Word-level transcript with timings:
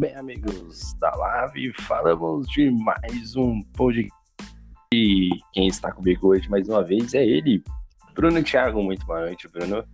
Bem, 0.00 0.16
amigos 0.16 0.94
da 0.94 1.14
Live, 1.14 1.74
falamos 1.82 2.48
de 2.48 2.70
mais 2.70 3.36
um 3.36 3.60
podcast. 3.76 4.10
E 4.94 5.28
quem 5.52 5.68
está 5.68 5.92
comigo 5.92 6.28
hoje 6.28 6.48
mais 6.48 6.66
uma 6.70 6.82
vez 6.82 7.12
é 7.12 7.22
ele, 7.22 7.62
Bruno 8.14 8.42
Thiago. 8.42 8.82
Muito 8.82 9.04
boa 9.04 9.20
noite, 9.20 9.46
Bruno. 9.48 9.84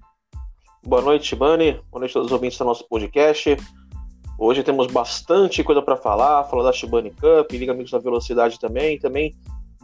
Boa 0.85 1.03
noite, 1.03 1.35
Bani. 1.35 1.73
Boa 1.91 1.99
noite 1.99 2.13
a 2.13 2.15
todos 2.15 2.27
os 2.27 2.33
ouvintes 2.33 2.57
do 2.57 2.65
nosso 2.67 2.89
podcast. 2.89 3.57
Hoje 4.39 4.63
temos 4.63 4.87
bastante 4.87 5.65
coisa 5.65 5.83
para 5.83 5.97
falar, 5.97 6.45
falar 6.45 6.63
da 6.63 6.73
Shibane 6.73 7.11
Cup, 7.11 7.51
Liga 7.51 7.73
Amigos 7.73 7.91
da 7.91 7.99
Velocidade 7.99 8.61
também, 8.61 9.01
também 9.01 9.35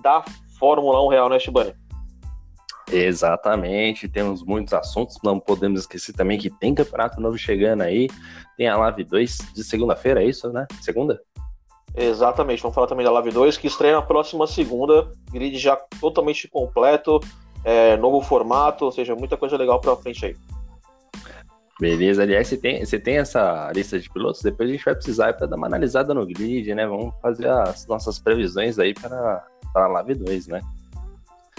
da 0.04 0.25
Fórmula 0.57 1.04
1 1.04 1.09
Real, 1.09 1.29
né, 1.29 1.41
Shibane? 1.41 1.75
Exatamente, 2.93 4.06
temos 4.06 4.44
muitos 4.44 4.75
assuntos, 4.75 5.17
não 5.25 5.40
podemos 5.40 5.80
esquecer 5.80 6.12
também 6.12 6.39
que 6.39 6.50
tem 6.50 6.75
campeonato 6.75 7.21
novo 7.22 7.39
chegando 7.39 7.80
aí, 7.80 8.08
tem 8.57 8.68
a 8.68 8.76
Live 8.76 9.04
2 9.04 9.39
de 9.54 9.64
segunda-feira, 9.64 10.22
é 10.22 10.26
isso, 10.26 10.53
né? 10.53 10.67
Segunda? 10.82 11.18
Exatamente, 11.96 12.61
vamos 12.61 12.75
falar 12.75 12.86
também 12.86 13.04
da 13.04 13.11
Live 13.12 13.31
2, 13.31 13.57
que 13.57 13.67
estreia 13.67 13.96
na 13.96 14.03
próxima 14.03 14.46
segunda, 14.46 15.11
grid 15.31 15.58
já 15.58 15.75
totalmente 15.98 16.46
completo, 16.48 17.18
é, 17.64 17.96
novo 17.96 18.20
formato, 18.20 18.84
ou 18.84 18.93
seja, 18.93 19.17
muita 19.17 19.39
coisa 19.39 19.56
legal 19.56 19.81
pra 19.81 19.96
frente 19.96 20.26
aí. 20.26 20.36
Beleza, 21.81 22.22
aliás, 22.22 22.46
você 22.46 22.59
tem, 22.59 22.84
você 22.84 22.98
tem 22.98 23.17
essa 23.17 23.72
lista 23.75 23.98
de 23.98 24.09
pilotos? 24.11 24.43
Depois 24.43 24.68
a 24.68 24.72
gente 24.72 24.84
vai 24.84 24.95
precisar 24.95 25.32
para 25.32 25.46
dar 25.46 25.56
uma 25.56 25.67
analisada 25.67 26.12
no 26.12 26.26
grid, 26.26 26.75
né? 26.75 26.86
Vamos 26.86 27.14
fazer 27.20 27.48
as 27.48 27.86
nossas 27.86 28.18
previsões 28.18 28.79
aí 28.79 28.93
para 28.95 29.45
a 29.75 29.86
Live 29.89 30.14
2, 30.14 30.46
né? 30.48 30.61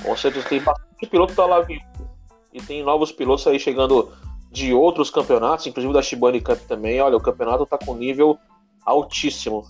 Com 0.03 0.16
certeza 0.17 0.48
tem 0.48 0.62
bastante 0.62 1.07
piloto 1.07 1.34
da 1.34 1.45
Live 1.45 1.80
e 2.53 2.61
tem 2.61 2.84
novos 2.84 3.11
pilotos 3.11 3.48
aí 3.48 3.59
chegando 3.59 4.11
de 4.52 4.73
outros 4.73 5.09
campeonatos, 5.09 5.66
inclusive 5.66 5.94
da 5.94 6.02
Shibane 6.02 6.39
Cup 6.39 6.59
também. 6.67 7.02
Olha, 7.02 7.17
o 7.17 7.22
campeonato 7.22 7.66
tá 7.66 7.78
com 7.78 7.95
nível 7.95 8.38
altíssimo. 8.86 9.63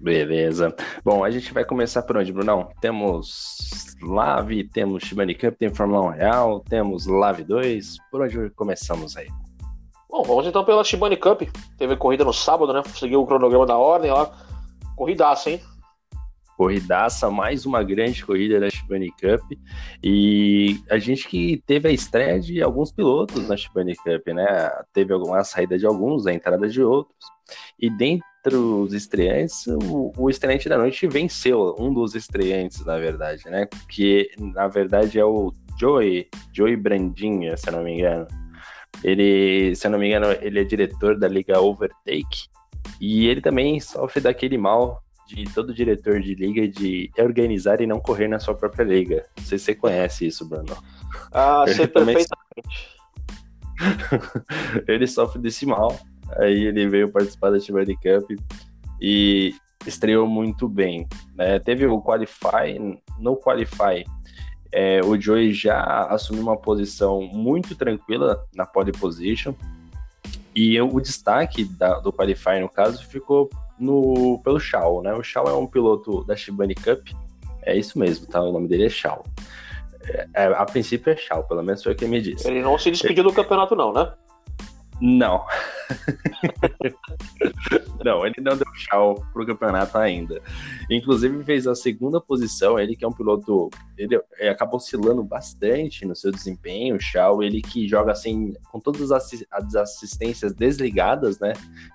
Beleza. 0.00 0.74
Bom, 1.04 1.22
a 1.22 1.30
gente 1.30 1.52
vai 1.52 1.64
começar 1.64 2.02
por 2.02 2.16
onde, 2.16 2.32
Brunão? 2.32 2.70
Temos 2.80 3.56
Lave, 4.02 4.64
temos 4.64 5.04
Shibane 5.04 5.34
Cup, 5.34 5.54
tem 5.56 5.72
Fórmula 5.72 6.06
1 6.06 6.08
Real, 6.08 6.60
temos 6.60 7.06
Lave 7.06 7.44
2. 7.44 7.96
Por 8.10 8.22
onde 8.22 8.50
começamos 8.50 9.16
aí? 9.16 9.28
Bom, 10.10 10.22
vamos 10.24 10.46
então 10.46 10.64
pela 10.64 10.82
Shibane 10.82 11.16
Cup. 11.16 11.42
Teve 11.78 11.96
corrida 11.96 12.24
no 12.24 12.32
sábado, 12.32 12.72
né? 12.72 12.82
Seguiu 12.94 13.22
o 13.22 13.26
cronograma 13.26 13.66
da 13.66 13.76
ordem 13.76 14.10
lá. 14.10 14.30
Corridaça, 14.96 15.50
hein? 15.50 15.60
Corridaça, 16.62 17.28
mais 17.28 17.66
uma 17.66 17.82
grande 17.82 18.24
corrida 18.24 18.60
da 18.60 18.70
Shibane 18.70 19.10
Cup. 19.10 19.42
E 20.00 20.80
a 20.88 20.96
gente 20.96 21.26
que 21.26 21.60
teve 21.66 21.88
a 21.88 21.92
estreia 21.92 22.38
de 22.38 22.62
alguns 22.62 22.92
pilotos 22.92 23.48
na 23.48 23.56
Shibane 23.56 23.96
Cup, 23.96 24.28
né? 24.28 24.70
Teve 24.92 25.12
alguma 25.12 25.42
saída 25.42 25.76
de 25.76 25.84
alguns, 25.84 26.24
a 26.24 26.32
entrada 26.32 26.68
de 26.68 26.80
outros. 26.80 27.18
E 27.80 27.90
dentre 27.90 28.54
os 28.54 28.94
estreantes, 28.94 29.66
o, 29.66 30.12
o 30.16 30.30
estreante 30.30 30.68
da 30.68 30.78
noite 30.78 31.04
venceu, 31.08 31.74
um 31.80 31.92
dos 31.92 32.14
estreantes, 32.14 32.84
na 32.86 32.96
verdade, 32.96 33.42
né? 33.46 33.66
Que 33.90 34.30
na 34.38 34.68
verdade 34.68 35.18
é 35.18 35.24
o 35.24 35.52
Joey, 35.80 36.28
Joey 36.52 36.76
Brandinha, 36.76 37.56
se 37.56 37.68
eu 37.68 37.72
não 37.72 37.82
me 37.82 37.94
engano. 37.94 38.28
Ele, 39.02 39.74
se 39.74 39.84
eu 39.84 39.90
não 39.90 39.98
me 39.98 40.06
engano, 40.06 40.26
ele 40.40 40.60
é 40.60 40.64
diretor 40.64 41.18
da 41.18 41.26
Liga 41.26 41.60
Overtake. 41.60 42.46
E 43.00 43.26
ele 43.26 43.40
também 43.40 43.80
sofre 43.80 44.20
daquele 44.20 44.56
mal 44.56 45.02
de 45.34 45.44
todo 45.52 45.74
diretor 45.74 46.20
de 46.20 46.34
liga 46.34 46.66
de 46.68 47.10
organizar 47.18 47.80
e 47.80 47.86
não 47.86 48.00
correr 48.00 48.28
na 48.28 48.38
sua 48.38 48.54
própria 48.54 48.84
liga. 48.84 49.26
Não 49.36 49.44
sei 49.44 49.58
se 49.58 49.64
você 49.64 49.74
conhece 49.74 50.26
isso, 50.26 50.44
Bruno. 50.46 50.76
Ah, 51.32 51.64
sei 51.66 51.86
perfeitamente. 51.86 52.28
ele 54.86 55.06
sofre 55.06 55.40
desse 55.40 55.66
mal. 55.66 55.98
Aí 56.36 56.64
ele 56.64 56.88
veio 56.88 57.10
participar 57.10 57.50
da 57.50 57.60
Shibari 57.60 57.94
Cup 57.96 58.30
e 59.00 59.54
estreou 59.86 60.26
muito 60.26 60.68
bem. 60.68 61.06
Né? 61.34 61.58
Teve 61.58 61.86
o 61.86 62.00
Qualify, 62.00 62.78
no 63.18 63.36
Qualify, 63.36 64.04
é, 64.70 65.00
o 65.04 65.20
Joey 65.20 65.52
já 65.52 66.06
assumiu 66.06 66.42
uma 66.42 66.56
posição 66.56 67.20
muito 67.22 67.74
tranquila 67.74 68.46
na 68.54 68.64
pole 68.64 68.92
position. 68.92 69.54
E 70.54 70.80
o 70.80 71.00
destaque 71.00 71.64
da, 71.64 71.98
do 71.98 72.12
Qualify, 72.12 72.60
no 72.60 72.68
caso, 72.68 73.06
ficou 73.06 73.50
no, 73.78 74.40
pelo 74.44 74.60
Shaw, 74.60 75.02
né? 75.02 75.12
O 75.14 75.22
Shaw 75.22 75.46
é 75.48 75.54
um 75.54 75.66
piloto 75.66 76.24
da 76.24 76.36
Shibane 76.36 76.74
Cup, 76.74 77.08
é 77.62 77.76
isso 77.76 77.98
mesmo, 77.98 78.26
tá? 78.26 78.42
O 78.42 78.52
nome 78.52 78.68
dele 78.68 78.86
é 78.86 78.88
Shaw. 78.88 79.24
É, 80.04 80.28
é, 80.34 80.44
a 80.46 80.64
princípio 80.64 81.12
é 81.12 81.16
Shaw, 81.16 81.44
pelo 81.44 81.62
menos 81.62 81.82
foi 81.82 81.92
o 81.92 81.96
que 81.96 82.06
me 82.06 82.20
disse. 82.20 82.48
Ele 82.48 82.60
não 82.60 82.76
se 82.78 82.90
despediu 82.90 83.24
do 83.24 83.32
campeonato, 83.32 83.76
não, 83.76 83.92
né? 83.92 84.12
Não. 85.00 85.44
não, 88.04 88.26
ele 88.26 88.40
não 88.40 88.56
deu 88.56 88.66
tchau 88.74 89.24
pro 89.32 89.46
campeonato 89.46 89.98
ainda. 89.98 90.40
Inclusive 90.90 91.42
fez 91.44 91.66
a 91.66 91.74
segunda 91.74 92.20
posição, 92.20 92.78
ele 92.78 92.94
que 92.94 93.04
é 93.04 93.08
um 93.08 93.12
piloto, 93.12 93.70
ele 93.96 94.20
acabou 94.48 94.76
oscilando 94.76 95.22
bastante 95.22 96.06
no 96.06 96.14
seu 96.14 96.30
desempenho, 96.30 96.98
o 97.34 97.42
ele 97.42 97.60
que 97.60 97.88
joga 97.88 98.12
assim 98.12 98.54
com 98.70 98.80
todas 98.80 99.10
as 99.10 99.74
assistências 99.74 100.54
desligadas, 100.54 101.38
né? 101.38 101.52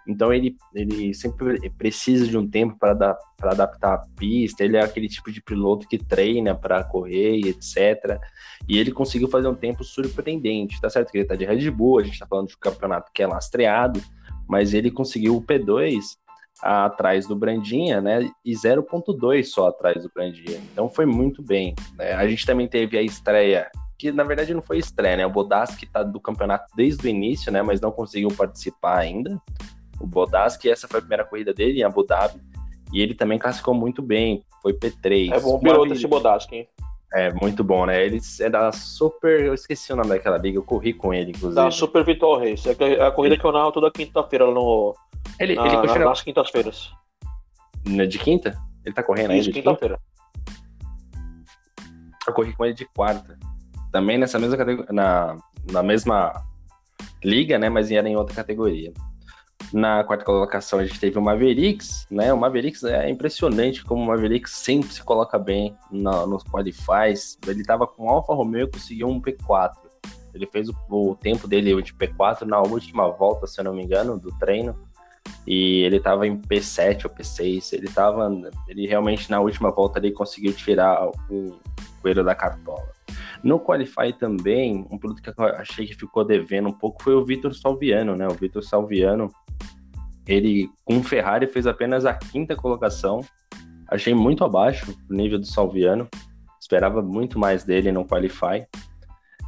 Então 0.07 0.33
ele, 0.33 0.55
ele 0.73 1.13
sempre 1.13 1.69
precisa 1.71 2.27
de 2.27 2.37
um 2.37 2.47
tempo 2.47 2.77
para 2.79 2.93
dar, 2.93 3.17
adaptar 3.41 3.93
a 3.93 4.05
pista, 4.17 4.63
ele 4.63 4.77
é 4.77 4.83
aquele 4.83 5.07
tipo 5.07 5.31
de 5.31 5.41
piloto 5.41 5.87
que 5.87 5.97
treina 5.97 6.55
para 6.55 6.83
correr 6.83 7.37
e 7.37 7.49
etc. 7.49 8.19
E 8.67 8.77
ele 8.77 8.91
conseguiu 8.91 9.27
fazer 9.27 9.47
um 9.47 9.55
tempo 9.55 9.83
surpreendente. 9.83 10.79
Tá 10.79 10.89
certo 10.89 11.11
que 11.11 11.19
ele 11.19 11.27
tá 11.27 11.35
de 11.35 11.45
Red 11.45 11.69
Bull, 11.71 11.99
a 11.99 12.03
gente 12.03 12.19
tá 12.19 12.25
falando 12.25 12.47
de 12.47 12.55
um 12.55 12.59
campeonato 12.87 13.11
que 13.13 13.21
é 13.21 13.27
lastreado, 13.27 14.01
mas 14.47 14.73
ele 14.73 14.89
conseguiu 14.89 15.35
o 15.35 15.41
P2 15.41 15.99
atrás 16.61 17.27
do 17.27 17.35
Brandinha, 17.35 18.01
né? 18.01 18.29
E 18.43 18.53
0.2 18.53 19.43
só 19.43 19.67
atrás 19.67 20.01
do 20.01 20.11
Brandinha. 20.13 20.59
Então 20.71 20.89
foi 20.89 21.05
muito 21.05 21.43
bem. 21.43 21.75
Né? 21.95 22.13
A 22.13 22.27
gente 22.27 22.45
também 22.45 22.67
teve 22.67 22.97
a 22.97 23.01
estreia, 23.01 23.69
que 23.97 24.11
na 24.11 24.23
verdade 24.23 24.53
não 24.53 24.61
foi 24.61 24.79
estreia, 24.79 25.17
né? 25.17 25.25
O 25.25 25.31
Bodaski 25.31 25.85
tá 25.85 26.01
do 26.01 26.19
campeonato 26.19 26.73
desde 26.75 27.05
o 27.05 27.09
início, 27.09 27.51
né? 27.51 27.61
Mas 27.61 27.81
não 27.81 27.91
conseguiu 27.91 28.29
participar 28.29 28.97
ainda. 28.97 29.39
O 29.99 30.07
Bodaski, 30.07 30.69
essa 30.69 30.87
foi 30.87 30.99
a 30.99 31.01
primeira 31.01 31.25
corrida 31.25 31.53
dele 31.53 31.79
em 31.79 31.83
Abu 31.83 32.03
Dhabi. 32.03 32.41
E 32.93 33.01
ele 33.01 33.13
também 33.13 33.37
classificou 33.37 33.73
muito 33.73 34.01
bem, 34.01 34.45
foi 34.61 34.73
P3. 34.73 35.33
É 35.33 35.39
bom 35.39 35.59
piloto 35.59 35.93
esse 35.93 36.07
Bodaski, 36.07 36.55
hein? 36.55 36.69
É, 37.13 37.31
muito 37.33 37.63
bom, 37.63 37.85
né? 37.85 38.05
Ele 38.05 38.19
é 38.41 38.49
da 38.49 38.71
Super. 38.71 39.39
Eu 39.41 39.53
esqueci 39.53 39.93
o 39.93 39.95
nome 39.95 40.09
daquela 40.09 40.37
liga, 40.37 40.57
eu 40.57 40.63
corri 40.63 40.93
com 40.93 41.13
ele, 41.13 41.31
inclusive. 41.31 41.55
Da 41.55 41.71
Super 41.71 42.03
Vitor 42.03 42.39
Reis. 42.39 42.65
É 42.65 43.01
a 43.01 43.11
corrida 43.11 43.37
que 43.37 43.45
eu 43.45 43.51
narro 43.51 43.71
toda 43.71 43.89
quinta-feira 43.89 44.45
no. 44.45 44.93
Ele, 45.39 45.55
na, 45.55 45.67
ele 45.67 45.77
continua... 45.77 46.09
nas 46.09 46.21
quintas-feiras. 46.21 46.91
De 47.83 48.19
quinta? 48.19 48.57
Ele 48.85 48.93
tá 48.93 49.01
correndo 49.01 49.31
aí? 49.31 49.41
de 49.41 49.51
quinta-feira. 49.51 49.99
Eu 52.27 52.33
corri 52.33 52.53
com 52.53 52.65
ele 52.65 52.73
de 52.73 52.85
quarta. 52.85 53.39
Também 53.91 54.17
nessa 54.17 54.37
mesma 54.37 54.57
categoria. 54.57 54.91
Na, 54.91 55.37
na 55.71 55.81
mesma 55.81 56.43
liga, 57.23 57.57
né? 57.57 57.69
Mas 57.69 57.89
era 57.89 58.07
em 58.07 58.17
outra 58.17 58.35
categoria. 58.35 58.91
Na 59.73 60.03
quarta 60.03 60.23
colocação 60.23 60.79
a 60.79 60.85
gente 60.85 60.99
teve 60.99 61.17
o 61.17 61.21
Mavericks, 61.21 62.05
né? 62.09 62.31
O 62.31 62.37
Mavericks 62.37 62.83
é 62.83 63.09
impressionante 63.09 63.83
como 63.83 64.01
o 64.01 64.07
Mavericks 64.07 64.53
sempre 64.53 64.89
se 64.91 65.03
coloca 65.03 65.37
bem 65.37 65.75
na, 65.91 66.25
nos 66.25 66.43
qualifies. 66.43 67.37
Ele 67.45 67.61
estava 67.61 67.85
com 67.85 68.09
Alfa 68.09 68.33
Romeo 68.33 68.67
e 68.67 68.71
conseguiu 68.71 69.07
um 69.09 69.21
P4. 69.21 69.73
Ele 70.33 70.47
fez 70.47 70.69
o, 70.69 70.75
o, 70.89 71.15
tempo 71.15 71.47
dele 71.47 71.81
de 71.81 71.93
P4 71.93 72.43
na 72.43 72.61
última 72.61 73.09
volta, 73.09 73.45
se 73.47 73.59
eu 73.59 73.65
não 73.65 73.73
me 73.73 73.83
engano, 73.83 74.17
do 74.17 74.31
treino. 74.37 74.75
E 75.45 75.81
ele 75.81 75.97
estava 75.97 76.25
em 76.25 76.37
P7 76.37 77.05
ou 77.05 77.11
P6. 77.11 77.73
Ele 77.73 77.87
tava. 77.89 78.29
Ele 78.69 78.87
realmente 78.87 79.29
na 79.29 79.41
última 79.41 79.71
volta 79.71 79.99
ele 79.99 80.11
conseguiu 80.11 80.53
tirar 80.53 81.07
o 81.07 81.59
coelho 82.01 82.23
da 82.23 82.35
cartola. 82.35 82.87
No 83.43 83.59
Qualify 83.59 84.13
também, 84.17 84.85
um 84.89 84.97
produto 84.97 85.21
que 85.21 85.29
eu 85.29 85.45
achei 85.45 85.85
que 85.85 85.93
ficou 85.93 86.23
devendo 86.23 86.69
um 86.69 86.73
pouco 86.73 87.03
foi 87.03 87.13
o 87.13 87.25
Vitor 87.25 87.53
Salviano, 87.53 88.15
né? 88.15 88.27
O 88.27 88.33
Vitor 88.33 88.63
Salviano, 88.63 89.31
ele 90.27 90.69
com 90.83 91.01
Ferrari 91.03 91.47
fez 91.47 91.65
apenas 91.65 92.05
a 92.05 92.13
quinta 92.13 92.55
colocação. 92.55 93.21
Achei 93.87 94.13
muito 94.13 94.43
abaixo 94.43 94.95
o 95.09 95.13
nível 95.13 95.39
do 95.39 95.45
Salviano. 95.45 96.07
Esperava 96.59 97.01
muito 97.01 97.39
mais 97.39 97.63
dele 97.63 97.91
no 97.91 98.05
Qualify. 98.05 98.67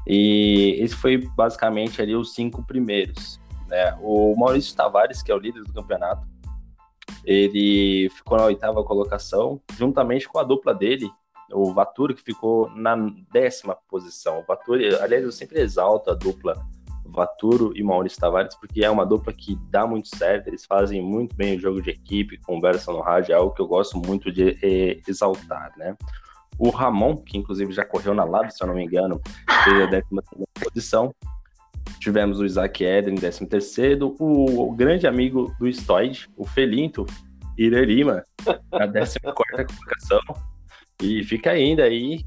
E 0.08 0.78
esse 0.80 0.96
foi 0.96 1.18
basicamente 1.36 2.02
ali 2.02 2.16
os 2.16 2.34
cinco 2.34 2.66
primeiros. 2.66 3.40
Né? 3.68 3.96
O 4.02 4.36
Maurício 4.38 4.76
Tavares, 4.76 5.22
que 5.22 5.32
é 5.32 5.36
o 5.36 5.40
líder 5.40 5.64
do 5.64 5.74
campeonato, 5.74 6.26
ele 7.26 8.10
ficou 8.12 8.38
na 8.38 8.46
oitava 8.46 8.84
colocação, 8.84 9.62
juntamente 9.78 10.28
com 10.28 10.40
a 10.40 10.44
dupla 10.44 10.74
dele, 10.74 11.12
o 11.52 11.74
Vaturi, 11.74 12.14
que 12.14 12.24
ficou 12.24 12.70
na 12.76 12.96
décima 13.32 13.76
posição. 13.88 14.40
O 14.40 14.44
Vaturi, 14.44 14.96
aliás, 14.96 15.24
eu 15.24 15.32
sempre 15.32 15.60
exalto 15.60 16.12
a 16.12 16.14
dupla 16.14 16.56
Vaturo 17.10 17.72
e 17.76 17.84
Maurício 17.84 18.20
Tavares, 18.20 18.56
porque 18.56 18.84
é 18.84 18.90
uma 18.90 19.06
dupla 19.06 19.34
que 19.34 19.58
dá 19.70 19.86
muito 19.86 20.16
certo, 20.16 20.48
eles 20.48 20.66
fazem 20.66 21.02
muito 21.02 21.36
bem 21.36 21.58
o 21.58 21.60
jogo 21.60 21.82
de 21.82 21.92
equipe, 21.92 22.38
conversam 22.40 22.94
no 22.94 23.02
rádio, 23.02 23.34
é 23.34 23.36
algo 23.36 23.54
que 23.54 23.62
eu 23.62 23.68
gosto 23.68 23.98
muito 23.98 24.32
de 24.32 24.58
eh, 24.62 25.00
exaltar, 25.08 25.74
né? 25.78 25.96
O 26.58 26.70
Ramon, 26.70 27.16
que 27.16 27.38
inclusive 27.38 27.72
já 27.72 27.86
correu 27.86 28.14
na 28.14 28.26
Lab, 28.26 28.52
se 28.52 28.62
eu 28.62 28.68
não 28.68 28.76
me 28.76 28.84
engano, 28.84 29.22
fez 29.64 29.82
a 29.82 29.86
décima 29.86 30.22
posição. 30.62 31.14
Tivemos 32.00 32.40
o 32.40 32.46
Isaac 32.46 32.84
Eder 32.84 33.14
em 33.14 33.16
13 33.16 34.00
o, 34.20 34.70
o 34.70 34.76
grande 34.76 35.08
amigo 35.08 35.56
do 35.58 35.72
Stoid, 35.72 36.30
o 36.36 36.46
Felinto 36.46 37.06
Irerima, 37.58 38.24
na 38.72 38.88
14 38.88 39.20
colocação. 39.22 40.20
E 41.02 41.24
fica 41.24 41.52
ainda 41.52 41.84
aí, 41.84 42.26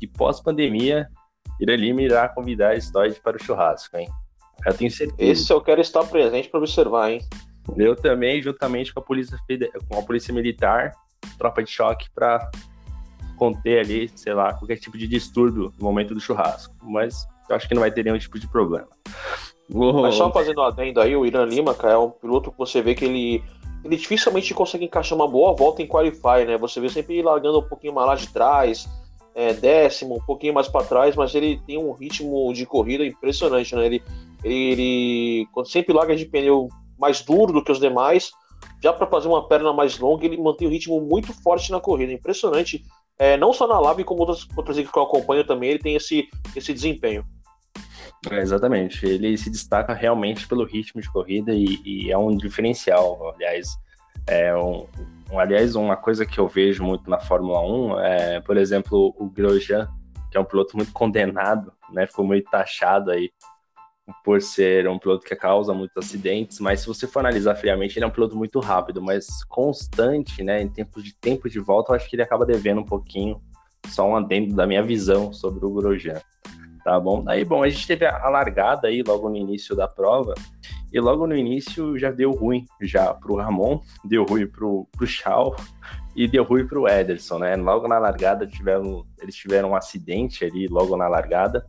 e 0.00 0.06
pós-pandemia, 0.06 1.08
Irelima 1.60 2.02
irá 2.02 2.28
convidar 2.28 2.72
a 2.72 2.80
Stoid 2.80 3.20
para 3.20 3.36
o 3.36 3.42
churrasco, 3.42 3.96
hein? 3.96 4.08
Eu 4.66 4.74
tenho 4.74 4.90
certeza. 4.90 5.30
Esse 5.30 5.52
eu 5.52 5.60
quero 5.60 5.80
estar 5.80 6.04
presente 6.04 6.48
para 6.48 6.58
observar, 6.58 7.10
hein? 7.10 7.20
Eu 7.76 7.94
também, 7.94 8.42
juntamente 8.42 8.92
com 8.92 9.00
a 9.00 9.02
Polícia, 9.02 9.38
com 9.88 9.98
a 9.98 10.02
polícia 10.02 10.32
Militar, 10.32 10.92
tropa 11.38 11.62
de 11.62 11.70
choque, 11.70 12.08
para 12.14 12.50
conter 13.36 13.80
ali, 13.80 14.10
sei 14.14 14.34
lá, 14.34 14.52
qualquer 14.54 14.76
tipo 14.76 14.98
de 14.98 15.06
distúrbio 15.06 15.72
no 15.78 15.84
momento 15.84 16.14
do 16.14 16.20
churrasco. 16.20 16.74
Mas 16.82 17.26
eu 17.48 17.56
acho 17.56 17.68
que 17.68 17.74
não 17.74 17.80
vai 17.80 17.90
ter 17.90 18.04
nenhum 18.04 18.18
tipo 18.18 18.38
de 18.38 18.48
problema. 18.48 18.88
Mas 19.70 20.14
só 20.14 20.32
fazendo 20.32 20.60
um 20.60 20.64
adendo 20.64 21.00
aí, 21.00 21.14
o 21.14 21.26
Irã 21.26 21.44
Lima, 21.44 21.74
cara, 21.74 21.94
é 21.94 21.98
um 21.98 22.10
piloto 22.10 22.50
que 22.50 22.58
você 22.58 22.80
vê 22.80 22.94
que 22.94 23.04
ele, 23.04 23.44
ele 23.84 23.96
dificilmente 23.96 24.54
consegue 24.54 24.86
encaixar 24.86 25.16
uma 25.16 25.28
boa 25.28 25.54
volta 25.54 25.82
em 25.82 25.86
Qualify, 25.86 26.46
né? 26.46 26.56
Você 26.56 26.80
vê 26.80 26.88
sempre 26.88 27.20
largando 27.22 27.60
um 27.60 27.68
pouquinho 27.68 27.94
mais 27.94 28.06
lá 28.08 28.14
de 28.14 28.32
trás, 28.32 28.88
é, 29.38 29.54
décimo, 29.54 30.16
um 30.16 30.20
pouquinho 30.20 30.52
mais 30.52 30.66
para 30.66 30.84
trás, 30.84 31.14
mas 31.14 31.32
ele 31.32 31.62
tem 31.64 31.78
um 31.78 31.92
ritmo 31.92 32.52
de 32.52 32.66
corrida 32.66 33.06
impressionante, 33.06 33.72
né? 33.76 33.86
Ele, 33.86 34.02
ele, 34.42 34.72
ele 34.72 35.48
sempre 35.64 35.94
larga 35.94 36.16
de 36.16 36.26
pneu 36.26 36.66
mais 36.98 37.20
duro 37.20 37.52
do 37.52 37.62
que 37.62 37.70
os 37.70 37.78
demais, 37.78 38.32
já 38.82 38.92
para 38.92 39.06
fazer 39.06 39.28
uma 39.28 39.46
perna 39.46 39.72
mais 39.72 39.96
longa, 39.96 40.26
ele 40.26 40.36
mantém 40.36 40.66
o 40.66 40.70
ritmo 40.70 41.00
muito 41.00 41.32
forte 41.32 41.70
na 41.70 41.78
corrida, 41.78 42.12
impressionante. 42.12 42.82
É, 43.16 43.36
não 43.36 43.52
só 43.52 43.68
na 43.68 43.78
Lab, 43.78 44.02
como 44.02 44.22
outras, 44.22 44.44
outras 44.56 44.76
equipes 44.76 44.92
que 44.92 44.98
eu 44.98 45.04
acompanho 45.04 45.46
também, 45.46 45.70
ele 45.70 45.78
tem 45.78 45.94
esse, 45.94 46.28
esse 46.56 46.74
desempenho. 46.74 47.24
É, 48.28 48.40
exatamente, 48.40 49.06
ele 49.06 49.38
se 49.38 49.48
destaca 49.50 49.94
realmente 49.94 50.48
pelo 50.48 50.64
ritmo 50.64 51.00
de 51.00 51.12
corrida 51.12 51.52
e, 51.54 51.80
e 51.84 52.10
é 52.10 52.18
um 52.18 52.36
diferencial. 52.36 53.32
Aliás, 53.36 53.68
é 54.26 54.54
um, 54.56 54.86
um, 55.30 55.38
aliás, 55.38 55.74
uma 55.74 55.96
coisa 55.96 56.26
que 56.26 56.38
eu 56.38 56.48
vejo 56.48 56.82
muito 56.82 57.08
na 57.08 57.18
Fórmula 57.18 57.60
1 57.60 58.00
é, 58.00 58.40
por 58.40 58.56
exemplo, 58.56 59.14
o 59.18 59.28
Grosjean, 59.28 59.88
que 60.30 60.36
é 60.36 60.40
um 60.40 60.44
piloto 60.44 60.76
muito 60.76 60.92
condenado, 60.92 61.72
né? 61.92 62.06
Ficou 62.06 62.24
muito 62.24 62.50
taxado 62.50 63.10
aí 63.10 63.30
por 64.24 64.40
ser 64.40 64.88
um 64.88 64.98
piloto 64.98 65.24
que 65.24 65.36
causa 65.36 65.74
muitos 65.74 65.96
acidentes, 65.96 66.60
mas 66.60 66.80
se 66.80 66.86
você 66.86 67.06
for 67.06 67.20
analisar 67.20 67.54
friamente, 67.56 67.98
ele 67.98 68.04
é 68.04 68.08
um 68.08 68.12
piloto 68.12 68.36
muito 68.36 68.58
rápido, 68.58 69.02
mas 69.02 69.44
constante, 69.44 70.42
né? 70.42 70.62
Em 70.62 70.68
tempo 70.68 71.02
de 71.02 71.14
tempo 71.14 71.48
de 71.48 71.58
volta, 71.58 71.92
eu 71.92 71.96
acho 71.96 72.08
que 72.08 72.16
ele 72.16 72.22
acaba 72.22 72.46
devendo 72.46 72.80
um 72.80 72.86
pouquinho, 72.86 73.40
só 73.86 74.08
um 74.08 74.16
adendo 74.16 74.54
da 74.54 74.66
minha 74.66 74.82
visão 74.82 75.32
sobre 75.32 75.64
o 75.64 75.70
Grosjean. 75.70 76.20
Tá 76.84 76.98
bom? 76.98 77.22
Aí, 77.26 77.44
bom, 77.44 77.62
a 77.62 77.68
gente 77.68 77.86
teve 77.86 78.06
a 78.06 78.28
largada 78.30 78.88
aí 78.88 79.02
logo 79.06 79.28
no 79.28 79.36
início 79.36 79.76
da 79.76 79.86
prova, 79.86 80.32
e 80.92 81.00
logo 81.00 81.26
no 81.26 81.36
início 81.36 81.98
já 81.98 82.10
deu 82.10 82.32
ruim 82.32 82.64
já 82.80 83.12
pro 83.12 83.36
Ramon, 83.36 83.80
deu 84.04 84.24
ruim 84.24 84.46
pro, 84.46 84.86
pro 84.96 85.06
Shaw 85.06 85.54
e 86.16 86.26
deu 86.26 86.44
ruim 86.44 86.66
pro 86.66 86.88
Ederson, 86.88 87.38
né? 87.38 87.54
Logo 87.56 87.86
na 87.86 87.98
largada 87.98 88.46
tiveram, 88.46 89.04
eles 89.20 89.34
tiveram 89.34 89.70
um 89.70 89.76
acidente 89.76 90.44
ali 90.44 90.66
logo 90.66 90.96
na 90.96 91.06
largada, 91.08 91.66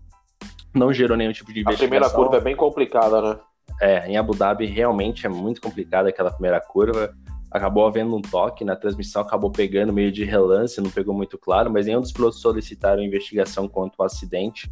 não 0.73 0.93
gerou 0.93 1.17
nenhum 1.17 1.31
tipo 1.31 1.51
de 1.53 1.59
investigação. 1.59 1.85
A 1.85 1.89
primeira 1.89 2.09
curva 2.09 2.37
é 2.37 2.41
bem 2.41 2.55
complicada, 2.55 3.21
né? 3.21 3.39
É, 3.81 4.07
em 4.07 4.17
Abu 4.17 4.35
Dhabi 4.35 4.65
realmente 4.65 5.25
é 5.25 5.29
muito 5.29 5.61
complicada 5.61 6.09
aquela 6.09 6.31
primeira 6.31 6.59
curva. 6.59 7.13
Acabou 7.51 7.87
havendo 7.87 8.15
um 8.15 8.21
toque 8.21 8.63
na 8.63 8.75
transmissão, 8.75 9.21
acabou 9.21 9.51
pegando 9.51 9.91
meio 9.91 10.11
de 10.11 10.23
relance, 10.23 10.79
não 10.81 10.89
pegou 10.89 11.13
muito 11.13 11.37
claro, 11.37 11.71
mas 11.71 11.87
nenhum 11.87 12.01
dos 12.01 12.11
pilotos 12.11 12.41
solicitaram 12.41 13.01
investigação 13.01 13.67
quanto 13.67 13.95
ao 13.99 14.05
acidente. 14.05 14.71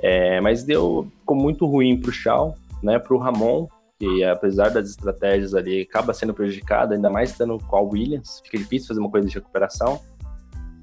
É, 0.00 0.40
mas 0.40 0.62
deu, 0.62 1.10
ficou 1.20 1.36
muito 1.36 1.66
ruim 1.66 2.00
para 2.00 2.10
o 2.10 2.12
Shaw, 2.12 2.54
né, 2.82 2.98
para 2.98 3.14
o 3.14 3.18
Ramon, 3.18 3.66
que 3.98 4.24
apesar 4.24 4.70
das 4.70 4.90
estratégias 4.90 5.54
ali, 5.54 5.82
acaba 5.82 6.12
sendo 6.12 6.34
prejudicado, 6.34 6.94
ainda 6.94 7.10
mais 7.10 7.30
estando 7.30 7.58
com 7.58 7.76
a 7.76 7.80
Williams, 7.80 8.40
fica 8.44 8.58
difícil 8.58 8.88
fazer 8.88 9.00
uma 9.00 9.10
coisa 9.10 9.26
de 9.26 9.34
recuperação. 9.34 10.00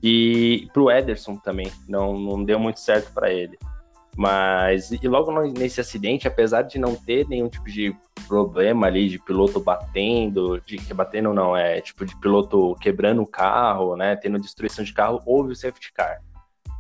E 0.02 0.68
para 0.74 0.82
o 0.82 0.92
Ederson 0.92 1.38
também, 1.38 1.72
não, 1.88 2.20
não 2.20 2.44
deu 2.44 2.60
muito 2.60 2.80
certo 2.80 3.14
para 3.14 3.32
ele. 3.32 3.58
Mas, 4.16 4.92
e 4.92 5.08
logo 5.08 5.32
nesse 5.58 5.82
acidente, 5.82 6.28
apesar 6.28 6.64
de 6.64 6.78
não 6.78 6.96
ter 6.96 7.28
nenhum 7.28 7.50
tipo 7.50 7.66
de 7.66 7.96
problema 8.28 8.88
ali 8.88 9.10
de 9.10 9.18
piloto 9.18 9.60
batendo, 9.60 10.62
de 10.62 10.78
que 10.78 10.94
batendo 10.94 11.34
não, 11.34 11.58
é 11.58 11.82
tipo 11.82 12.06
de 12.06 12.16
piloto 12.20 12.76
quebrando 12.80 13.22
o 13.22 13.28
carro, 13.28 13.96
né, 13.96 14.16
tendo 14.16 14.40
destruição 14.40 14.84
de 14.84 14.94
carro, 14.94 15.22
houve 15.26 15.52
o 15.52 15.56
safety 15.56 15.92
car. 15.94 16.22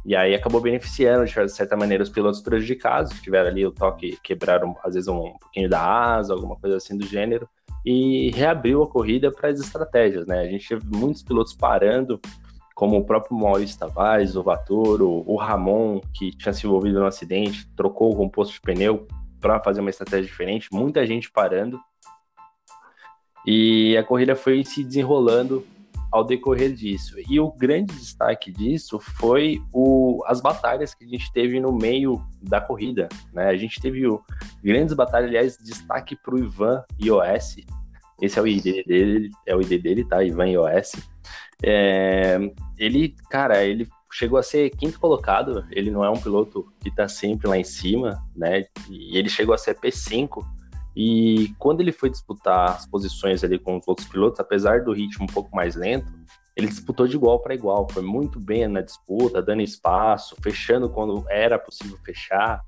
E 0.05 0.15
aí 0.15 0.35
acabou 0.35 0.59
beneficiando, 0.59 1.25
de 1.25 1.49
certa 1.49 1.77
maneira, 1.77 2.03
os 2.03 2.09
pilotos 2.09 2.41
prejudicados, 2.41 3.13
que 3.13 3.21
tiveram 3.21 3.49
ali 3.49 3.65
o 3.65 3.71
toque, 3.71 4.17
quebraram 4.21 4.75
às 4.83 4.95
vezes 4.95 5.07
um 5.07 5.33
pouquinho 5.39 5.69
da 5.69 5.81
asa, 5.81 6.33
alguma 6.33 6.57
coisa 6.57 6.77
assim 6.77 6.97
do 6.97 7.05
gênero, 7.05 7.47
e 7.85 8.29
reabriu 8.31 8.83
a 8.83 8.89
corrida 8.89 9.31
para 9.31 9.49
as 9.49 9.59
estratégias, 9.59 10.27
né? 10.27 10.41
A 10.41 10.47
gente 10.47 10.67
teve 10.67 10.85
muitos 10.85 11.23
pilotos 11.23 11.53
parando, 11.53 12.19
como 12.75 12.97
o 12.97 13.05
próprio 13.05 13.37
Maurício 13.37 13.79
Tavares, 13.79 14.35
o 14.35 14.43
Vatoro, 14.43 15.23
o 15.25 15.35
Ramon, 15.37 16.01
que 16.13 16.31
tinha 16.31 16.51
se 16.51 16.65
envolvido 16.65 16.99
no 16.99 17.05
acidente, 17.05 17.69
trocou 17.75 18.11
o 18.11 18.15
composto 18.15 18.53
de 18.53 18.61
pneu 18.61 19.07
para 19.39 19.59
fazer 19.59 19.81
uma 19.81 19.89
estratégia 19.89 20.25
diferente, 20.25 20.69
muita 20.71 21.05
gente 21.05 21.31
parando. 21.31 21.79
E 23.45 23.95
a 23.97 24.03
corrida 24.03 24.35
foi 24.35 24.63
se 24.63 24.83
desenrolando 24.83 25.65
ao 26.13 26.23
decorrer 26.23 26.73
disso. 26.73 27.15
E 27.27 27.39
o 27.39 27.51
grande 27.51 27.93
destaque 27.95 28.51
disso 28.51 28.99
foi 28.99 29.61
o, 29.73 30.23
as 30.27 30.39
batalhas 30.39 30.93
que 30.93 31.03
a 31.03 31.07
gente 31.07 31.31
teve 31.33 31.59
no 31.59 31.73
meio 31.73 32.21
da 32.41 32.61
corrida. 32.61 33.09
Né? 33.33 33.47
A 33.47 33.57
gente 33.57 33.81
teve 33.81 34.07
o, 34.07 34.21
grandes 34.63 34.93
batalhas, 34.93 35.29
aliás, 35.29 35.57
destaque 35.57 36.15
para 36.15 36.35
o 36.35 36.39
Ivan 36.39 36.83
iOS. 37.01 37.57
Esse 38.21 38.39
é 38.39 38.41
o 38.41 38.47
ID 38.47 38.85
dele, 38.85 39.29
é 39.45 39.55
o 39.55 39.61
ID 39.61 39.81
dele, 39.81 40.05
tá? 40.05 40.23
Ivan 40.23 40.47
iOS 40.47 40.93
é, 41.63 42.37
ele, 42.77 43.15
cara, 43.29 43.63
ele 43.63 43.87
chegou 44.11 44.37
a 44.37 44.43
ser 44.43 44.69
quinto 44.71 44.99
colocado. 44.99 45.65
Ele 45.71 45.89
não 45.89 46.03
é 46.03 46.09
um 46.09 46.19
piloto 46.19 46.71
que 46.81 46.89
está 46.89 47.07
sempre 47.07 47.47
lá 47.47 47.57
em 47.57 47.63
cima, 47.63 48.21
né? 48.35 48.65
E 48.89 49.17
ele 49.17 49.29
chegou 49.29 49.55
a 49.55 49.57
ser 49.57 49.79
P5. 49.79 50.45
E 50.95 51.53
quando 51.57 51.81
ele 51.81 51.91
foi 51.91 52.09
disputar 52.09 52.71
as 52.71 52.85
posições 52.85 53.43
ali 53.43 53.57
com 53.57 53.77
os 53.77 53.87
outros 53.87 54.07
pilotos, 54.07 54.39
apesar 54.39 54.83
do 54.83 54.93
ritmo 54.93 55.23
um 55.23 55.33
pouco 55.33 55.55
mais 55.55 55.75
lento, 55.75 56.11
ele 56.55 56.67
disputou 56.67 57.07
de 57.07 57.15
igual 57.15 57.39
para 57.39 57.55
igual. 57.55 57.87
Foi 57.89 58.03
muito 58.03 58.39
bem 58.39 58.67
na 58.67 58.81
disputa, 58.81 59.41
dando 59.41 59.61
espaço, 59.61 60.35
fechando 60.41 60.89
quando 60.89 61.25
era 61.29 61.57
possível 61.57 61.97
fechar 62.05 62.61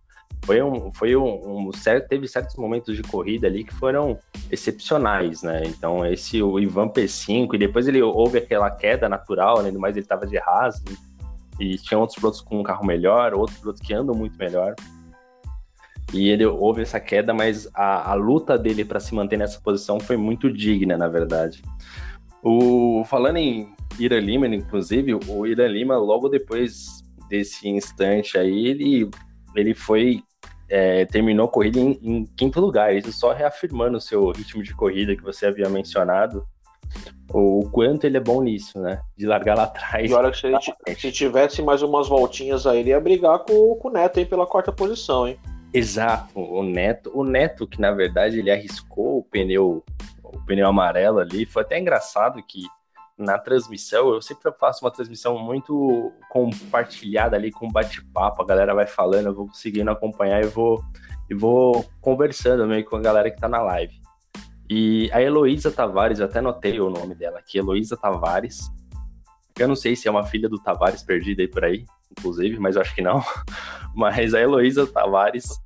foi 0.45 0.61
um, 0.61 0.93
foi 0.93 1.15
um, 1.15 1.67
um 1.67 1.71
certo, 1.73 2.07
teve 2.07 2.27
certos 2.27 2.55
momentos 2.55 2.95
de 2.95 3.01
corrida 3.01 3.47
ali 3.47 3.63
que 3.63 3.73
foram 3.73 4.17
excepcionais, 4.51 5.41
né? 5.41 5.63
Então 5.65 6.05
esse 6.05 6.41
o 6.41 6.59
Ivan 6.59 6.87
P5 6.87 7.55
e 7.55 7.57
depois 7.57 7.87
ele 7.87 8.01
houve 8.01 8.37
aquela 8.37 8.69
queda 8.69 9.09
natural, 9.09 9.57
além 9.57 9.73
do 9.73 9.79
mais 9.79 9.95
ele 9.95 10.05
estava 10.05 10.27
de 10.27 10.37
raso 10.37 10.83
e 11.59 11.77
tinha 11.77 11.97
outros 11.97 12.19
pilotos 12.19 12.41
com 12.41 12.59
um 12.59 12.63
carro 12.63 12.85
melhor, 12.85 13.33
outros 13.33 13.57
pilotos 13.57 13.81
que 13.81 13.93
andam 13.93 14.13
muito 14.13 14.37
melhor. 14.37 14.75
E 16.13 16.29
ele 16.29 16.45
houve 16.45 16.81
essa 16.81 16.99
queda, 16.99 17.33
mas 17.33 17.67
a, 17.73 18.11
a 18.11 18.13
luta 18.13 18.57
dele 18.57 18.85
para 18.85 18.99
se 18.99 19.13
manter 19.13 19.37
nessa 19.37 19.59
posição 19.59 19.99
foi 19.99 20.17
muito 20.17 20.51
digna, 20.51 20.97
na 20.97 21.07
verdade. 21.07 21.61
O, 22.43 23.03
falando 23.05 23.37
em 23.37 23.73
Ira 23.99 24.19
Lima, 24.19 24.47
inclusive, 24.47 25.15
o 25.15 25.47
Ira 25.47 25.67
Lima, 25.67 25.97
logo 25.97 26.29
depois 26.29 27.03
desse 27.27 27.67
instante 27.67 28.37
aí, 28.37 28.67
ele, 28.67 29.09
ele 29.55 29.73
foi 29.73 30.23
é, 30.69 31.05
terminou 31.05 31.45
a 31.45 31.49
corrida 31.49 31.79
em, 31.79 31.99
em, 32.01 32.25
quinto 32.37 32.59
lugar, 32.59 32.95
isso 32.95 33.11
só 33.11 33.33
reafirmando 33.33 33.97
o 33.97 34.01
seu 34.01 34.31
ritmo 34.31 34.63
de 34.63 34.73
corrida 34.75 35.15
que 35.15 35.23
você 35.23 35.45
havia 35.45 35.69
mencionado, 35.69 36.45
o 37.29 37.67
quanto 37.71 38.05
ele 38.05 38.17
é 38.17 38.19
bom 38.19 38.41
nisso, 38.41 38.79
né? 38.79 39.01
De 39.17 39.25
largar 39.25 39.57
lá 39.57 39.63
atrás. 39.63 40.09
E 40.09 40.13
olha 40.13 40.31
que 40.31 40.37
se, 40.37 40.47
ele, 40.47 40.95
se 40.95 41.11
tivesse 41.11 41.61
mais 41.61 41.81
umas 41.81 42.07
voltinhas 42.07 42.65
aí, 42.65 42.79
ele 42.79 42.89
ia 42.89 42.99
brigar 42.99 43.39
com, 43.39 43.75
com 43.75 43.89
o 43.89 43.91
Neto 43.91 44.19
aí 44.19 44.25
pela 44.25 44.45
quarta 44.45 44.71
posição, 44.71 45.27
hein? 45.27 45.37
Exato, 45.77 46.39
o 46.39 46.63
Neto, 46.63 47.11
o 47.13 47.25
Neto 47.25 47.67
que 47.67 47.81
na 47.81 47.91
verdade 47.91 48.39
ele 48.39 48.49
arriscou 48.49 49.17
o 49.17 49.23
pneu, 49.23 49.83
o 50.23 50.39
pneu 50.45 50.69
amarelo 50.69 51.19
ali, 51.19 51.45
foi 51.45 51.63
até 51.63 51.77
engraçado 51.77 52.41
que 52.41 52.63
na 53.17 53.37
transmissão, 53.37 54.13
eu 54.13 54.21
sempre 54.21 54.49
faço 54.57 54.85
uma 54.85 54.91
transmissão 54.91 55.37
muito 55.37 56.13
compartilhada 56.29 57.35
ali 57.35 57.51
com 57.51 57.67
bate-papo, 57.67 58.41
a 58.41 58.45
galera 58.45 58.73
vai 58.73 58.87
falando, 58.87 59.25
eu 59.25 59.35
vou 59.35 59.47
conseguindo 59.47 59.91
acompanhar 59.91 60.41
e 60.41 60.47
vou, 60.47 60.81
e 61.29 61.35
vou 61.35 61.85
conversando 61.99 62.65
meio 62.65 62.85
com 62.85 62.95
a 62.95 63.01
galera 63.01 63.29
que 63.29 63.41
tá 63.41 63.49
na 63.49 63.61
live. 63.61 63.99
E 64.69 65.09
a 65.11 65.21
Heloísa 65.21 65.71
Tavares, 65.71 66.19
eu 66.19 66.25
até 66.25 66.39
notei 66.39 66.79
o 66.79 66.89
nome 66.89 67.15
dela 67.15 67.39
aqui, 67.39 67.57
Heloísa 67.57 67.97
Tavares. 67.97 68.69
Eu 69.59 69.67
não 69.67 69.75
sei 69.75 69.93
se 69.93 70.07
é 70.07 70.11
uma 70.11 70.25
filha 70.25 70.47
do 70.47 70.57
Tavares 70.57 71.03
perdida 71.03 71.41
aí 71.41 71.49
por 71.49 71.65
aí, 71.65 71.83
inclusive, 72.17 72.59
mas 72.59 72.77
eu 72.77 72.81
acho 72.81 72.95
que 72.95 73.01
não. 73.01 73.21
Mas 73.95 74.33
a 74.33 74.41
Heloísa 74.41 74.85
Tavares 74.85 75.59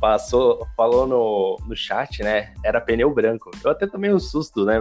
passou, 0.00 0.66
falou 0.76 1.06
no, 1.06 1.58
no 1.66 1.76
chat, 1.76 2.22
né? 2.22 2.52
Era 2.64 2.80
pneu 2.80 3.12
branco. 3.12 3.50
Eu 3.64 3.70
até 3.70 3.86
tomei 3.86 4.12
um 4.12 4.18
susto, 4.18 4.64
né? 4.64 4.80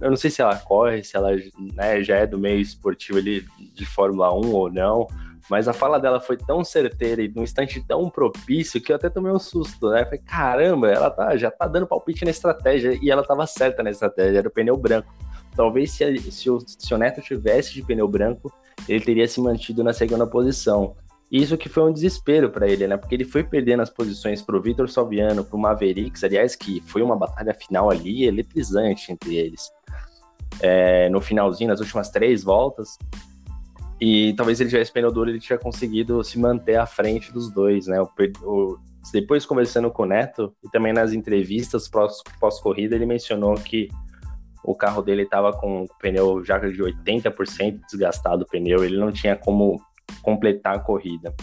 Eu 0.00 0.10
não 0.10 0.16
sei 0.16 0.30
se 0.30 0.42
ela 0.42 0.56
corre, 0.56 1.02
se 1.02 1.16
ela 1.16 1.30
né, 1.74 2.02
já 2.02 2.16
é 2.16 2.26
do 2.26 2.38
meio 2.38 2.60
esportivo 2.60 3.18
ali 3.18 3.44
de 3.74 3.86
Fórmula 3.86 4.32
1 4.34 4.52
ou 4.52 4.70
não. 4.70 5.06
Mas 5.48 5.68
a 5.68 5.72
fala 5.72 6.00
dela 6.00 6.20
foi 6.20 6.36
tão 6.36 6.64
certeira 6.64 7.22
e 7.22 7.28
num 7.28 7.44
instante 7.44 7.80
tão 7.86 8.10
propício 8.10 8.80
que 8.80 8.90
eu 8.90 8.96
até 8.96 9.08
tomei 9.08 9.30
um 9.30 9.38
susto, 9.38 9.90
né? 9.90 10.04
Falei, 10.04 10.18
caramba, 10.18 10.88
ela 10.88 11.08
tá, 11.08 11.36
já 11.36 11.50
tá 11.50 11.68
dando 11.68 11.86
palpite 11.86 12.24
na 12.24 12.32
estratégia 12.32 12.98
e 13.00 13.10
ela 13.10 13.22
tava 13.22 13.46
certa 13.46 13.82
na 13.82 13.90
estratégia, 13.90 14.38
era 14.38 14.48
o 14.48 14.50
pneu 14.50 14.76
branco. 14.76 15.14
Talvez 15.54 15.92
se, 15.92 16.18
se, 16.32 16.50
o, 16.50 16.58
se 16.66 16.92
o 16.92 16.98
Neto 16.98 17.20
tivesse 17.20 17.72
de 17.72 17.82
pneu 17.82 18.08
branco, 18.08 18.52
ele 18.88 19.00
teria 19.00 19.26
se 19.28 19.40
mantido 19.40 19.84
na 19.84 19.92
segunda 19.92 20.26
posição. 20.26 20.96
Isso 21.30 21.56
que 21.58 21.68
foi 21.68 21.82
um 21.82 21.92
desespero 21.92 22.50
para 22.50 22.68
ele, 22.68 22.86
né? 22.86 22.96
Porque 22.96 23.14
ele 23.14 23.24
foi 23.24 23.42
perdendo 23.42 23.82
as 23.82 23.90
posições 23.90 24.40
pro 24.40 24.62
Vitor 24.62 24.88
Salviano, 24.88 25.44
pro 25.44 25.58
Mavericks, 25.58 26.22
aliás, 26.22 26.54
que 26.54 26.80
foi 26.86 27.02
uma 27.02 27.16
batalha 27.16 27.52
final 27.52 27.90
ali 27.90 28.24
eletrizante 28.24 29.10
entre 29.10 29.34
eles. 29.34 29.70
É, 30.60 31.08
no 31.08 31.20
finalzinho, 31.20 31.70
nas 31.70 31.80
últimas 31.80 32.10
três 32.10 32.44
voltas. 32.44 32.96
E 34.00 34.34
talvez 34.34 34.60
ele 34.60 34.70
tivesse 34.70 34.92
pneu 34.92 35.10
duro, 35.10 35.30
ele 35.30 35.40
tinha 35.40 35.58
conseguido 35.58 36.22
se 36.22 36.38
manter 36.38 36.76
à 36.76 36.86
frente 36.86 37.32
dos 37.32 37.50
dois, 37.50 37.86
né? 37.88 38.00
O, 38.00 38.08
o, 38.42 38.78
depois 39.12 39.44
conversando 39.44 39.90
com 39.90 40.04
o 40.04 40.06
Neto 40.06 40.54
e 40.62 40.70
também 40.70 40.92
nas 40.92 41.12
entrevistas 41.12 41.90
pós-corrida, 42.40 42.94
ele 42.94 43.06
mencionou 43.06 43.54
que 43.54 43.88
o 44.62 44.74
carro 44.74 45.00
dele 45.00 45.22
estava 45.22 45.52
com 45.52 45.84
o 45.84 45.88
pneu 46.00 46.44
já 46.44 46.58
de 46.58 46.82
80% 46.82 47.80
desgastado 47.88 48.42
o 48.42 48.46
pneu, 48.46 48.84
ele 48.84 48.96
não 48.96 49.12
tinha 49.12 49.36
como 49.36 49.80
completar 50.22 50.76
a 50.76 50.80
corrida. 50.80 51.34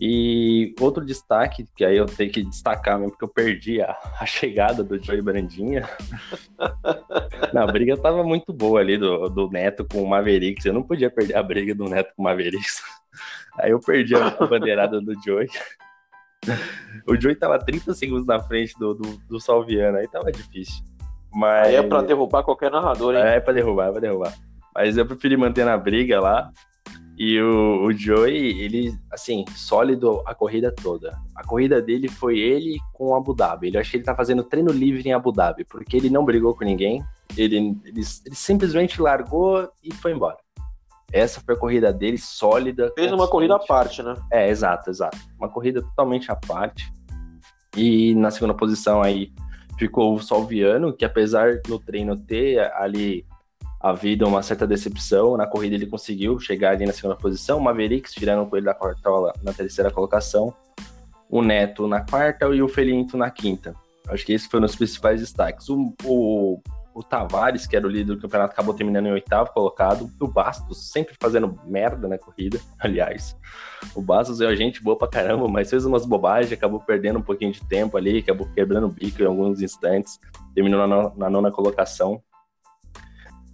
E 0.00 0.74
outro 0.80 1.04
destaque, 1.04 1.66
que 1.74 1.84
aí 1.84 1.96
eu 1.96 2.06
tenho 2.06 2.30
que 2.30 2.42
destacar 2.42 2.98
mesmo, 2.98 3.12
porque 3.12 3.24
eu 3.24 3.28
perdi 3.28 3.80
a, 3.80 3.96
a 4.20 4.26
chegada 4.26 4.82
do 4.82 5.02
Joey 5.02 5.22
Brandinha. 5.22 5.88
não, 7.54 7.62
a 7.62 7.66
briga 7.66 7.96
tava 7.96 8.24
muito 8.24 8.52
boa 8.52 8.80
ali 8.80 8.98
do, 8.98 9.28
do 9.28 9.48
Neto 9.48 9.86
com 9.90 10.02
o 10.02 10.08
Mavericks. 10.08 10.64
Eu 10.64 10.72
não 10.72 10.82
podia 10.82 11.10
perder 11.10 11.36
a 11.36 11.42
briga 11.42 11.74
do 11.74 11.88
Neto 11.88 12.12
com 12.16 12.22
o 12.22 12.24
Mavericks. 12.24 12.82
Aí 13.58 13.70
eu 13.70 13.78
perdi 13.78 14.16
a 14.16 14.30
bandeirada 14.30 15.00
do 15.00 15.14
Joey. 15.22 15.48
O 17.06 17.18
Joey 17.18 17.36
tava 17.36 17.58
30 17.58 17.94
segundos 17.94 18.26
na 18.26 18.40
frente 18.40 18.76
do, 18.78 18.94
do, 18.94 19.16
do 19.28 19.40
Salviano, 19.40 19.96
aí 19.96 20.08
tava 20.08 20.30
difícil. 20.32 20.84
Mas... 21.32 21.68
Aí 21.68 21.76
é 21.76 21.82
pra 21.82 22.02
derrubar 22.02 22.42
qualquer 22.42 22.70
narrador, 22.70 23.14
hein? 23.14 23.22
É, 23.22 23.36
é 23.36 23.40
pra 23.40 23.52
derrubar, 23.52 23.88
é 23.88 23.92
pra 23.92 24.00
derrubar. 24.00 24.34
Mas 24.74 24.96
eu 24.96 25.06
preferi 25.06 25.36
manter 25.36 25.64
na 25.64 25.78
briga 25.78 26.20
lá. 26.20 26.50
E 27.16 27.40
o, 27.40 27.84
o 27.84 27.92
Joey, 27.92 28.60
ele, 28.60 28.98
assim, 29.10 29.44
sólido 29.54 30.22
a 30.26 30.34
corrida 30.34 30.72
toda. 30.72 31.16
A 31.34 31.44
corrida 31.46 31.80
dele 31.80 32.08
foi 32.08 32.38
ele 32.38 32.78
com 32.92 33.08
o 33.08 33.14
Abu 33.14 33.34
Dhabi. 33.34 33.68
Ele 33.68 33.78
acho 33.78 33.90
que 33.90 33.98
ele 33.98 34.04
tá 34.04 34.16
fazendo 34.16 34.42
treino 34.42 34.72
livre 34.72 35.08
em 35.08 35.12
Abu 35.12 35.30
Dhabi, 35.30 35.64
porque 35.64 35.96
ele 35.96 36.10
não 36.10 36.24
brigou 36.24 36.54
com 36.54 36.64
ninguém. 36.64 37.04
Ele, 37.36 37.56
ele, 37.84 38.02
ele 38.26 38.34
simplesmente 38.34 39.00
largou 39.00 39.68
e 39.82 39.94
foi 39.94 40.12
embora. 40.12 40.38
Essa 41.12 41.40
foi 41.40 41.54
a 41.54 41.58
corrida 41.58 41.92
dele, 41.92 42.18
sólida. 42.18 42.92
Fez 42.96 43.12
uma 43.12 43.28
corrida 43.28 43.54
à 43.54 43.58
parte, 43.60 44.02
né? 44.02 44.16
É, 44.32 44.48
exato, 44.48 44.90
exato. 44.90 45.16
Uma 45.38 45.48
corrida 45.48 45.80
totalmente 45.80 46.32
à 46.32 46.34
parte. 46.34 46.92
E 47.76 48.14
na 48.16 48.32
segunda 48.32 48.54
posição 48.54 49.00
aí 49.00 49.32
ficou 49.78 50.14
o 50.14 50.20
Salviano, 50.20 50.92
que 50.92 51.04
apesar 51.04 51.60
do 51.62 51.78
treino 51.78 52.16
ter 52.16 52.58
ali 52.74 53.24
havido 53.84 54.26
uma 54.26 54.42
certa 54.42 54.66
decepção. 54.66 55.36
Na 55.36 55.46
corrida 55.46 55.74
ele 55.74 55.86
conseguiu 55.86 56.40
chegar 56.40 56.70
ali 56.70 56.86
na 56.86 56.92
segunda 56.92 57.16
posição, 57.16 57.58
o 57.58 57.62
Mavericks 57.62 58.14
tirando 58.14 58.48
com 58.48 58.56
ele 58.56 58.64
da 58.64 58.74
quartola 58.74 59.34
na 59.42 59.52
terceira 59.52 59.90
colocação, 59.90 60.54
o 61.28 61.42
Neto 61.42 61.86
na 61.86 62.00
quarta 62.00 62.46
e 62.46 62.62
o 62.62 62.68
Felinto 62.68 63.18
na 63.18 63.30
quinta. 63.30 63.74
Acho 64.08 64.24
que 64.24 64.32
esses 64.32 64.46
foram 64.46 64.64
os 64.64 64.74
principais 64.74 65.20
destaques. 65.20 65.68
O, 65.68 65.94
o, 66.02 66.62
o 66.94 67.02
Tavares, 67.02 67.66
que 67.66 67.76
era 67.76 67.86
o 67.86 67.90
líder 67.90 68.14
do 68.14 68.20
campeonato, 68.22 68.52
acabou 68.52 68.72
terminando 68.72 69.06
em 69.06 69.12
oitavo 69.12 69.52
colocado. 69.52 70.10
O 70.18 70.28
Bastos, 70.28 70.90
sempre 70.90 71.14
fazendo 71.20 71.58
merda 71.66 72.08
na 72.08 72.16
corrida, 72.16 72.58
aliás. 72.80 73.36
O 73.94 74.00
Bastos 74.00 74.40
é 74.40 74.56
gente 74.56 74.82
boa 74.82 74.96
pra 74.96 75.08
caramba, 75.08 75.46
mas 75.46 75.68
fez 75.68 75.84
umas 75.84 76.06
bobagens, 76.06 76.52
acabou 76.52 76.80
perdendo 76.80 77.18
um 77.18 77.22
pouquinho 77.22 77.52
de 77.52 77.62
tempo 77.66 77.98
ali, 77.98 78.18
acabou 78.18 78.48
quebrando 78.54 78.86
o 78.86 78.90
bico 78.90 79.22
em 79.22 79.26
alguns 79.26 79.60
instantes. 79.60 80.18
Terminou 80.54 80.86
na, 80.86 81.10
na 81.14 81.28
nona 81.28 81.50
colocação. 81.50 82.22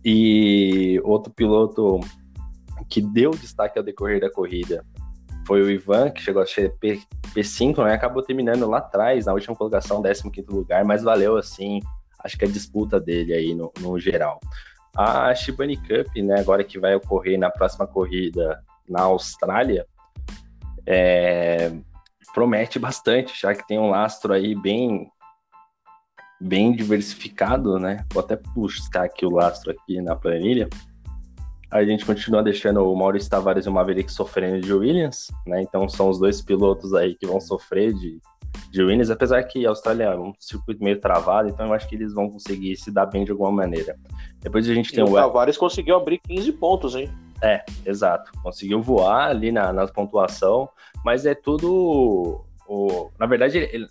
E 0.04 1.00
outro 1.04 1.32
piloto 1.32 2.00
que 2.88 3.00
deu 3.00 3.30
destaque 3.30 3.78
ao 3.78 3.84
decorrer 3.84 4.20
da 4.20 4.30
corrida 4.30 4.84
foi 5.46 5.62
o 5.62 5.70
Ivan, 5.70 6.10
que 6.10 6.22
chegou 6.22 6.42
a 6.42 6.46
ser 6.46 6.76
P, 6.78 7.00
P5, 7.34 7.84
né? 7.84 7.94
Acabou 7.94 8.22
terminando 8.22 8.68
lá 8.68 8.78
atrás, 8.78 9.26
na 9.26 9.32
última 9.32 9.56
colocação, 9.56 10.02
15 10.02 10.24
lugar, 10.48 10.84
mas 10.84 11.02
valeu, 11.02 11.36
assim, 11.36 11.80
acho 12.22 12.38
que 12.38 12.44
a 12.44 12.48
disputa 12.48 13.00
dele 13.00 13.32
aí 13.32 13.54
no, 13.54 13.72
no 13.80 13.98
geral. 13.98 14.40
A 14.96 15.34
Shibani 15.34 15.76
Cup, 15.76 16.14
né, 16.16 16.40
agora 16.40 16.64
que 16.64 16.78
vai 16.78 16.94
ocorrer 16.94 17.38
na 17.38 17.50
próxima 17.50 17.86
corrida 17.86 18.62
na 18.88 19.02
Austrália, 19.02 19.86
é, 20.86 21.72
promete 22.34 22.78
bastante, 22.78 23.40
já 23.40 23.54
que 23.54 23.66
tem 23.66 23.78
um 23.78 23.90
lastro 23.90 24.32
aí 24.32 24.54
bem 24.54 25.10
bem 26.40 26.72
diversificado, 26.72 27.78
né? 27.78 28.04
Vou 28.12 28.22
até 28.22 28.38
buscar 28.54 29.04
aqui 29.04 29.26
o 29.26 29.30
lastro 29.30 29.70
aqui 29.72 30.00
na 30.00 30.16
planilha. 30.16 30.68
A 31.70 31.84
gente 31.84 32.04
continua 32.04 32.42
deixando 32.42 32.80
o 32.80 32.96
Maurício 32.96 33.30
Tavares 33.30 33.66
e 33.66 33.68
o 33.68 33.72
Maverick 33.72 34.10
sofrendo 34.10 34.60
de 34.60 34.72
Williams, 34.72 35.28
né? 35.46 35.62
Então 35.62 35.88
são 35.88 36.08
os 36.08 36.18
dois 36.18 36.40
pilotos 36.40 36.94
aí 36.94 37.14
que 37.14 37.26
vão 37.26 37.40
sofrer 37.40 37.92
de, 37.92 38.18
de 38.70 38.82
Williams, 38.82 39.10
apesar 39.10 39.42
que 39.44 39.64
a 39.64 39.68
Austrália 39.68 40.04
é 40.04 40.18
um 40.18 40.32
circuito 40.40 40.82
meio 40.82 40.98
travado, 40.98 41.48
então 41.48 41.66
eu 41.66 41.72
acho 41.72 41.88
que 41.88 41.94
eles 41.94 42.12
vão 42.12 42.28
conseguir 42.28 42.76
se 42.76 42.90
dar 42.90 43.06
bem 43.06 43.24
de 43.24 43.30
alguma 43.30 43.52
maneira. 43.52 43.96
Depois 44.40 44.68
a 44.68 44.74
gente 44.74 44.92
tem 44.92 45.04
o. 45.04 45.10
O 45.10 45.14
Tavares 45.14 45.56
conseguiu 45.56 45.96
abrir 45.96 46.18
15 46.18 46.52
pontos, 46.52 46.96
hein? 46.96 47.08
É, 47.42 47.64
exato. 47.86 48.32
Conseguiu 48.42 48.82
voar 48.82 49.30
ali 49.30 49.52
na, 49.52 49.72
na 49.72 49.86
pontuação, 49.86 50.68
mas 51.04 51.24
é 51.24 51.34
tudo. 51.34 52.44
O, 52.66 53.10
na 53.18 53.26
verdade, 53.26 53.58
ele, 53.58 53.88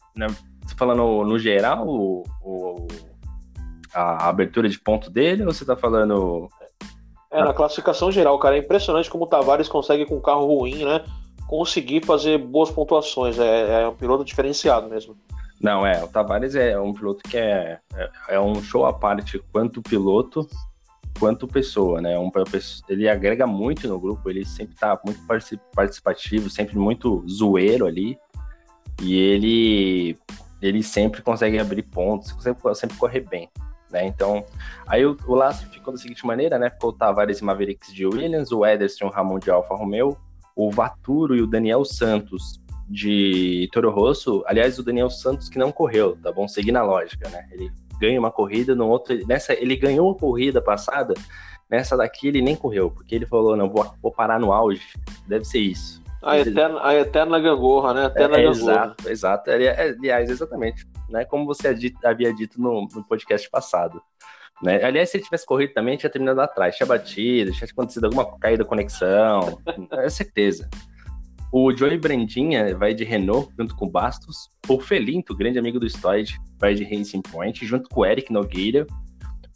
você 0.61 0.75
falando 0.75 1.23
no 1.23 1.39
geral 1.39 1.87
o, 1.87 2.23
o, 2.41 2.87
a 3.93 4.27
abertura 4.27 4.69
de 4.69 4.79
ponto 4.79 5.09
dele 5.09 5.43
ou 5.45 5.53
você 5.53 5.65
tá 5.65 5.75
falando. 5.75 6.47
É, 7.31 7.43
na 7.43 7.53
classificação 7.53 8.11
geral, 8.11 8.39
cara, 8.39 8.55
é 8.55 8.59
impressionante 8.59 9.09
como 9.09 9.25
o 9.25 9.27
Tavares 9.27 9.67
consegue 9.67 10.05
com 10.05 10.17
um 10.17 10.21
carro 10.21 10.45
ruim, 10.45 10.83
né? 10.83 11.03
Conseguir 11.47 12.05
fazer 12.05 12.37
boas 12.37 12.71
pontuações. 12.71 13.37
É, 13.37 13.83
é 13.83 13.87
um 13.87 13.95
piloto 13.95 14.23
diferenciado 14.23 14.89
mesmo. 14.89 15.15
Não, 15.61 15.85
é, 15.85 16.03
o 16.03 16.07
Tavares 16.07 16.55
é 16.55 16.79
um 16.79 16.93
piloto 16.93 17.21
que 17.29 17.37
é, 17.37 17.79
é, 17.95 18.09
é 18.29 18.39
um 18.39 18.61
show 18.63 18.85
à 18.85 18.93
parte 18.93 19.39
quanto 19.51 19.81
piloto, 19.81 20.47
quanto 21.19 21.47
pessoa, 21.47 22.01
né? 22.01 22.17
Um, 22.17 22.31
ele 22.87 23.09
agrega 23.09 23.45
muito 23.45 23.87
no 23.87 23.99
grupo, 23.99 24.29
ele 24.29 24.45
sempre 24.45 24.75
tá 24.75 24.99
muito 25.03 25.19
participativo, 25.75 26.49
sempre 26.49 26.77
muito 26.77 27.23
zoeiro 27.27 27.85
ali. 27.85 28.17
E 29.01 29.15
ele 29.15 30.17
ele 30.61 30.83
sempre 30.83 31.21
consegue 31.21 31.59
abrir 31.59 31.83
pontos, 31.83 32.35
sempre, 32.41 32.75
sempre 32.75 32.97
correr 32.97 33.21
bem. 33.21 33.49
Né? 33.91 34.05
Então, 34.05 34.45
aí 34.85 35.05
o, 35.05 35.17
o 35.25 35.33
laço 35.33 35.65
ficou 35.67 35.93
da 35.93 35.99
seguinte 35.99 36.25
maneira, 36.25 36.59
né? 36.59 36.69
Ficou 36.69 36.91
o 36.91 36.93
Tavares 36.93 37.39
e 37.39 37.43
Mavericks 37.43 37.93
de 37.93 38.05
Williams, 38.05 38.51
o 38.51 38.65
Ederson 38.65 39.07
o 39.07 39.09
Ramon 39.09 39.39
de 39.39 39.49
Alfa 39.49 39.75
Romeo, 39.75 40.15
o 40.55 40.69
Vaturo 40.69 41.35
e 41.35 41.41
o 41.41 41.47
Daniel 41.47 41.83
Santos 41.83 42.61
de 42.87 43.67
Toro 43.71 43.89
Rosso. 43.89 44.43
Aliás, 44.45 44.77
o 44.77 44.83
Daniel 44.83 45.09
Santos 45.09 45.49
que 45.49 45.57
não 45.57 45.71
correu, 45.71 46.17
tá 46.21 46.31
bom? 46.31 46.47
Seguir 46.47 46.71
na 46.71 46.83
lógica, 46.83 47.29
né? 47.29 47.47
Ele 47.51 47.71
ganha 47.99 48.19
uma 48.19 48.31
corrida 48.31 48.75
no 48.75 48.87
outro. 48.87 49.17
Nessa, 49.27 49.53
ele 49.53 49.75
ganhou 49.75 50.11
a 50.11 50.17
corrida 50.17 50.61
passada, 50.61 51.13
nessa 51.69 51.97
daqui 51.97 52.27
ele 52.27 52.41
nem 52.41 52.55
correu, 52.55 52.91
porque 52.91 53.15
ele 53.15 53.25
falou: 53.25 53.55
não, 53.57 53.69
vou, 53.69 53.91
vou 54.01 54.11
parar 54.11 54.39
no 54.39 54.53
auge. 54.53 54.87
Deve 55.27 55.45
ser 55.45 55.59
isso. 55.59 55.98
A 56.21 56.37
eterna, 56.37 56.79
a 56.85 56.95
eterna 56.95 57.39
gangorra, 57.39 57.93
né? 57.93 58.05
Eterna 58.05 58.37
é, 58.37 58.43
gangorra. 58.43 58.71
Exato, 58.71 59.09
exato. 59.09 59.51
Aliás, 59.51 60.29
exatamente. 60.29 60.85
Né? 61.09 61.23
Como 61.25 61.45
você 61.45 61.75
havia 62.03 62.33
dito 62.33 62.61
no, 62.61 62.87
no 62.93 63.03
podcast 63.03 63.49
passado. 63.49 64.01
Né? 64.61 64.83
Aliás, 64.83 65.09
se 65.09 65.17
ele 65.17 65.23
tivesse 65.23 65.45
corrido 65.45 65.73
também, 65.73 65.97
tinha 65.97 66.09
terminado 66.09 66.41
atrás. 66.41 66.75
Tinha 66.75 66.87
batido, 66.87 67.51
tinha 67.51 67.67
acontecido 67.71 68.05
alguma 68.05 68.37
caída 68.37 68.63
da 68.63 68.69
conexão. 68.69 69.61
é 69.93 70.09
certeza. 70.09 70.69
O 71.51 71.75
Joey 71.75 71.97
Brandinha 71.97 72.77
vai 72.77 72.93
de 72.93 73.03
Renault 73.03 73.51
junto 73.57 73.75
com 73.75 73.85
o 73.85 73.89
Bastos. 73.89 74.49
O 74.67 74.79
Felinto, 74.79 75.35
grande 75.35 75.57
amigo 75.57 75.79
do 75.79 75.89
Stoid, 75.89 76.37
vai 76.59 76.75
de 76.75 76.83
Racing 76.83 77.21
Point 77.21 77.65
junto 77.65 77.89
com 77.89 78.01
o 78.01 78.05
Eric 78.05 78.31
Nogueira. 78.31 78.85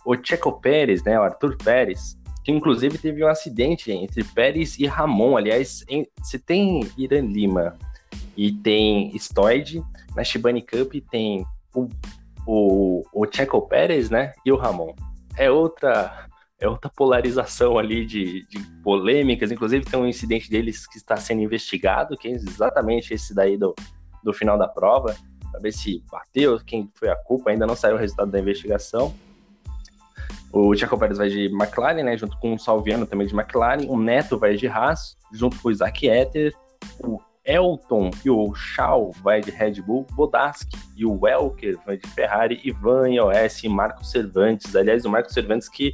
O 0.06 0.16
Checo 0.16 0.60
Pérez, 0.60 1.04
né, 1.04 1.20
o 1.20 1.24
Arthur 1.24 1.56
Pérez, 1.58 2.18
que 2.44 2.52
inclusive 2.52 2.98
teve 2.98 3.24
um 3.24 3.28
acidente 3.28 3.92
entre 3.92 4.24
Pérez 4.24 4.78
e 4.78 4.86
Ramon. 4.86 5.38
Aliás, 5.38 5.84
em, 5.88 6.08
se 6.22 6.38
tem 6.38 6.82
Irã 6.98 7.22
Lima 7.22 7.78
e 8.36 8.52
tem 8.52 9.16
Stoid, 9.18 9.82
na 10.16 10.24
Shibani 10.24 10.62
Cup 10.62 10.94
tem 11.10 11.46
o, 11.74 11.88
o, 12.46 13.04
o 13.14 13.26
Checo 13.32 13.62
Pérez, 13.68 14.10
né? 14.10 14.34
E 14.46 14.52
o 14.52 14.58
Ramon. 14.58 14.94
É 15.38 15.50
outra 15.50 16.28
é 16.60 16.68
outra 16.68 16.90
polarização 16.90 17.78
ali 17.78 18.06
de, 18.06 18.48
de, 18.48 18.60
polêmicas. 18.82 19.52
Inclusive, 19.52 19.84
tem 19.84 20.00
um 20.00 20.08
incidente 20.08 20.50
deles 20.50 20.88
que 20.88 20.98
está 20.98 21.18
sendo 21.18 21.42
investigado, 21.42 22.16
que 22.16 22.30
é 22.30 22.32
exatamente 22.32 23.14
esse 23.14 23.36
daí 23.36 23.58
do, 23.58 23.76
do 24.24 24.32
final 24.32 24.58
da 24.58 24.68
prova, 24.68 25.14
para 25.52 25.60
ver 25.60 25.74
se 25.74 26.02
bateu, 26.10 26.58
quem 26.66 26.90
foi 26.96 27.10
a 27.10 27.16
culpa. 27.18 27.50
Ainda 27.50 27.68
não 27.68 27.76
saiu 27.76 27.96
o 27.96 28.00
resultado 28.00 28.32
da 28.32 28.40
investigação. 28.40 29.14
O 30.56 30.76
Tiago 30.76 31.00
Pérez 31.00 31.18
vai 31.18 31.30
de 31.30 31.46
McLaren, 31.46 32.04
né? 32.04 32.16
Junto 32.16 32.38
com 32.38 32.54
o 32.54 32.60
Salviano 32.60 33.08
também 33.08 33.26
de 33.26 33.34
McLaren. 33.34 33.88
O 33.88 33.98
Neto 33.98 34.38
vai 34.38 34.56
de 34.56 34.68
Haas, 34.68 35.18
junto 35.32 35.60
com 35.60 35.70
o 35.70 35.72
Isaac 35.72 36.08
Etter. 36.08 36.54
O 37.04 37.20
Elton 37.44 38.12
e 38.24 38.30
o 38.30 38.54
Shaw 38.54 39.12
vai 39.24 39.42
de 39.42 39.50
Red 39.50 39.82
Bull. 39.82 40.06
Bodaski 40.12 40.78
e 40.96 41.08
o 41.08 41.20
Welker 41.20 41.80
vai 41.84 41.98
de 41.98 42.08
Ferrari. 42.08 42.62
Ivan 42.64 43.10
iOS 43.10 43.64
e 43.64 43.70
Marcos 43.70 44.12
Cervantes. 44.12 44.76
Aliás, 44.76 45.06
o 45.06 45.10
Marcos 45.10 45.34
Cervantes 45.34 45.68
que 45.68 45.92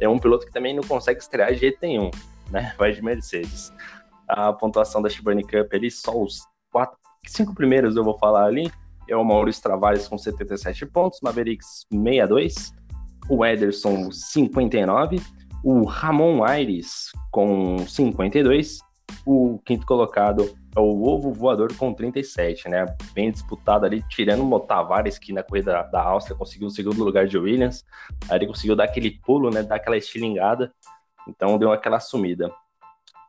é 0.00 0.08
um 0.08 0.18
piloto 0.18 0.44
que 0.44 0.52
também 0.52 0.74
não 0.74 0.82
consegue 0.82 1.20
estrear 1.20 1.52
de 1.52 1.60
jeito 1.60 1.78
nenhum, 1.80 2.10
né? 2.50 2.74
Vai 2.76 2.90
de 2.90 3.00
Mercedes. 3.00 3.72
A 4.26 4.52
pontuação 4.52 5.00
da 5.00 5.08
Shibani 5.08 5.44
Cup 5.44 5.72
ali, 5.72 5.88
só 5.88 6.20
os 6.20 6.40
quatro, 6.72 6.98
cinco 7.28 7.54
primeiros 7.54 7.94
eu 7.94 8.02
vou 8.02 8.18
falar 8.18 8.46
ali. 8.46 8.72
É 9.08 9.16
o 9.16 9.24
Maurício 9.24 9.62
Travares 9.62 10.08
com 10.08 10.18
77 10.18 10.86
pontos, 10.86 11.20
Mavericks 11.22 11.86
62, 11.92 12.72
o 13.30 13.46
Ederson 13.46 14.10
59, 14.10 15.20
o 15.62 15.84
Ramon 15.84 16.42
Aires 16.44 17.12
com 17.30 17.78
52, 17.86 18.80
o 19.24 19.60
quinto 19.64 19.86
colocado 19.86 20.52
é 20.76 20.80
o 20.80 21.02
Ovo 21.02 21.32
Voador 21.32 21.74
com 21.76 21.94
37, 21.94 22.68
né? 22.68 22.86
Bem 23.12 23.30
disputado 23.30 23.86
ali, 23.86 24.02
tirando 24.08 24.44
o 24.52 24.60
Tavares, 24.60 25.18
que 25.18 25.32
na 25.32 25.42
corrida 25.42 25.82
da 25.84 26.02
Áustria 26.02 26.36
conseguiu 26.36 26.68
o 26.68 26.70
segundo 26.70 27.02
lugar 27.04 27.26
de 27.26 27.38
Williams. 27.38 27.84
Aí 28.28 28.38
ele 28.38 28.46
conseguiu 28.46 28.76
dar 28.76 28.84
aquele 28.84 29.12
pulo, 29.24 29.50
né? 29.50 29.62
Dar 29.62 29.76
aquela 29.76 29.96
estilingada. 29.96 30.72
Então 31.28 31.58
deu 31.58 31.72
aquela 31.72 32.00
sumida. 32.00 32.52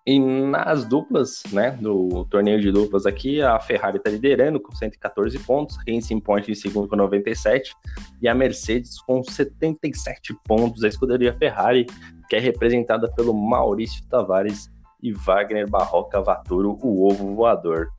E 0.05 0.19
nas 0.19 0.83
duplas, 0.85 1.43
né, 1.51 1.77
no 1.79 2.25
torneio 2.25 2.59
de 2.59 2.71
duplas 2.71 3.05
aqui, 3.05 3.39
a 3.41 3.59
Ferrari 3.59 3.97
está 3.97 4.09
liderando 4.09 4.59
com 4.59 4.75
114 4.75 5.37
pontos, 5.39 5.77
Racing 5.87 6.19
Point 6.19 6.51
em 6.51 6.55
segundo 6.55 6.87
com 6.87 6.95
97 6.95 7.75
e 8.19 8.27
a 8.27 8.33
Mercedes 8.33 8.99
com 9.01 9.23
77 9.23 10.35
pontos. 10.43 10.83
A 10.83 10.87
escuderia 10.87 11.37
Ferrari, 11.37 11.85
que 12.27 12.35
é 12.35 12.39
representada 12.39 13.11
pelo 13.13 13.33
Maurício 13.33 14.03
Tavares 14.07 14.71
e 15.03 15.13
Wagner 15.13 15.69
Barroca 15.69 16.19
Vaturo, 16.19 16.79
o 16.81 17.07
ovo 17.07 17.35
voador. 17.35 17.89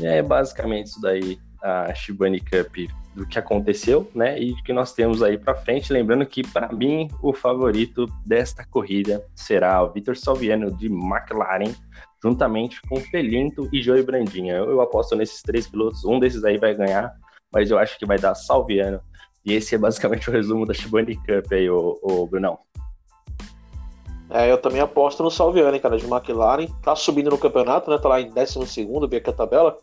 E 0.00 0.06
é 0.06 0.22
basicamente 0.22 0.86
isso 0.86 1.02
daí, 1.02 1.38
a 1.62 1.94
Shibani 1.94 2.40
Cup 2.40 2.88
do 3.14 3.26
que 3.26 3.38
aconteceu, 3.38 4.10
né? 4.14 4.38
E 4.38 4.54
que 4.62 4.72
nós 4.72 4.92
temos 4.92 5.22
aí 5.22 5.36
para 5.36 5.54
frente. 5.54 5.92
Lembrando 5.92 6.24
que, 6.24 6.42
para 6.46 6.72
mim, 6.72 7.08
o 7.22 7.32
favorito 7.32 8.06
desta 8.24 8.64
corrida 8.64 9.24
será 9.34 9.82
o 9.82 9.90
Vitor 9.92 10.16
Salviano 10.16 10.70
de 10.70 10.86
McLaren, 10.86 11.74
juntamente 12.22 12.80
com 12.82 12.96
Felinto 12.96 13.68
e 13.72 13.82
Joey 13.82 14.02
Brandinha. 14.02 14.54
Eu, 14.54 14.70
eu, 14.70 14.80
aposto 14.80 15.14
nesses 15.14 15.42
três 15.42 15.66
pilotos, 15.66 16.04
um 16.04 16.18
desses 16.18 16.44
aí 16.44 16.56
vai 16.56 16.74
ganhar, 16.74 17.12
mas 17.52 17.70
eu 17.70 17.78
acho 17.78 17.98
que 17.98 18.06
vai 18.06 18.18
dar 18.18 18.34
Salviano. 18.34 19.00
E 19.44 19.52
esse 19.52 19.74
é 19.74 19.78
basicamente 19.78 20.30
o 20.30 20.32
resumo 20.32 20.64
da 20.64 20.72
Shibani 20.72 21.16
Cup 21.16 21.52
aí, 21.52 21.68
o, 21.68 21.98
o 22.02 22.26
Brunão. 22.26 22.58
É, 24.30 24.50
eu 24.50 24.56
também 24.56 24.80
aposto 24.80 25.22
no 25.22 25.30
Salviano, 25.30 25.78
cara, 25.78 25.98
de 25.98 26.06
McLaren. 26.06 26.66
Tá 26.82 26.96
subindo 26.96 27.28
no 27.28 27.36
campeonato, 27.36 27.90
né? 27.90 27.98
Tá 27.98 28.08
lá 28.08 28.20
em 28.20 28.30
12 28.30 28.66
segundo, 28.66 29.06
vi 29.06 29.16
aqui 29.16 29.28
a 29.28 29.32
tabela. 29.34 29.76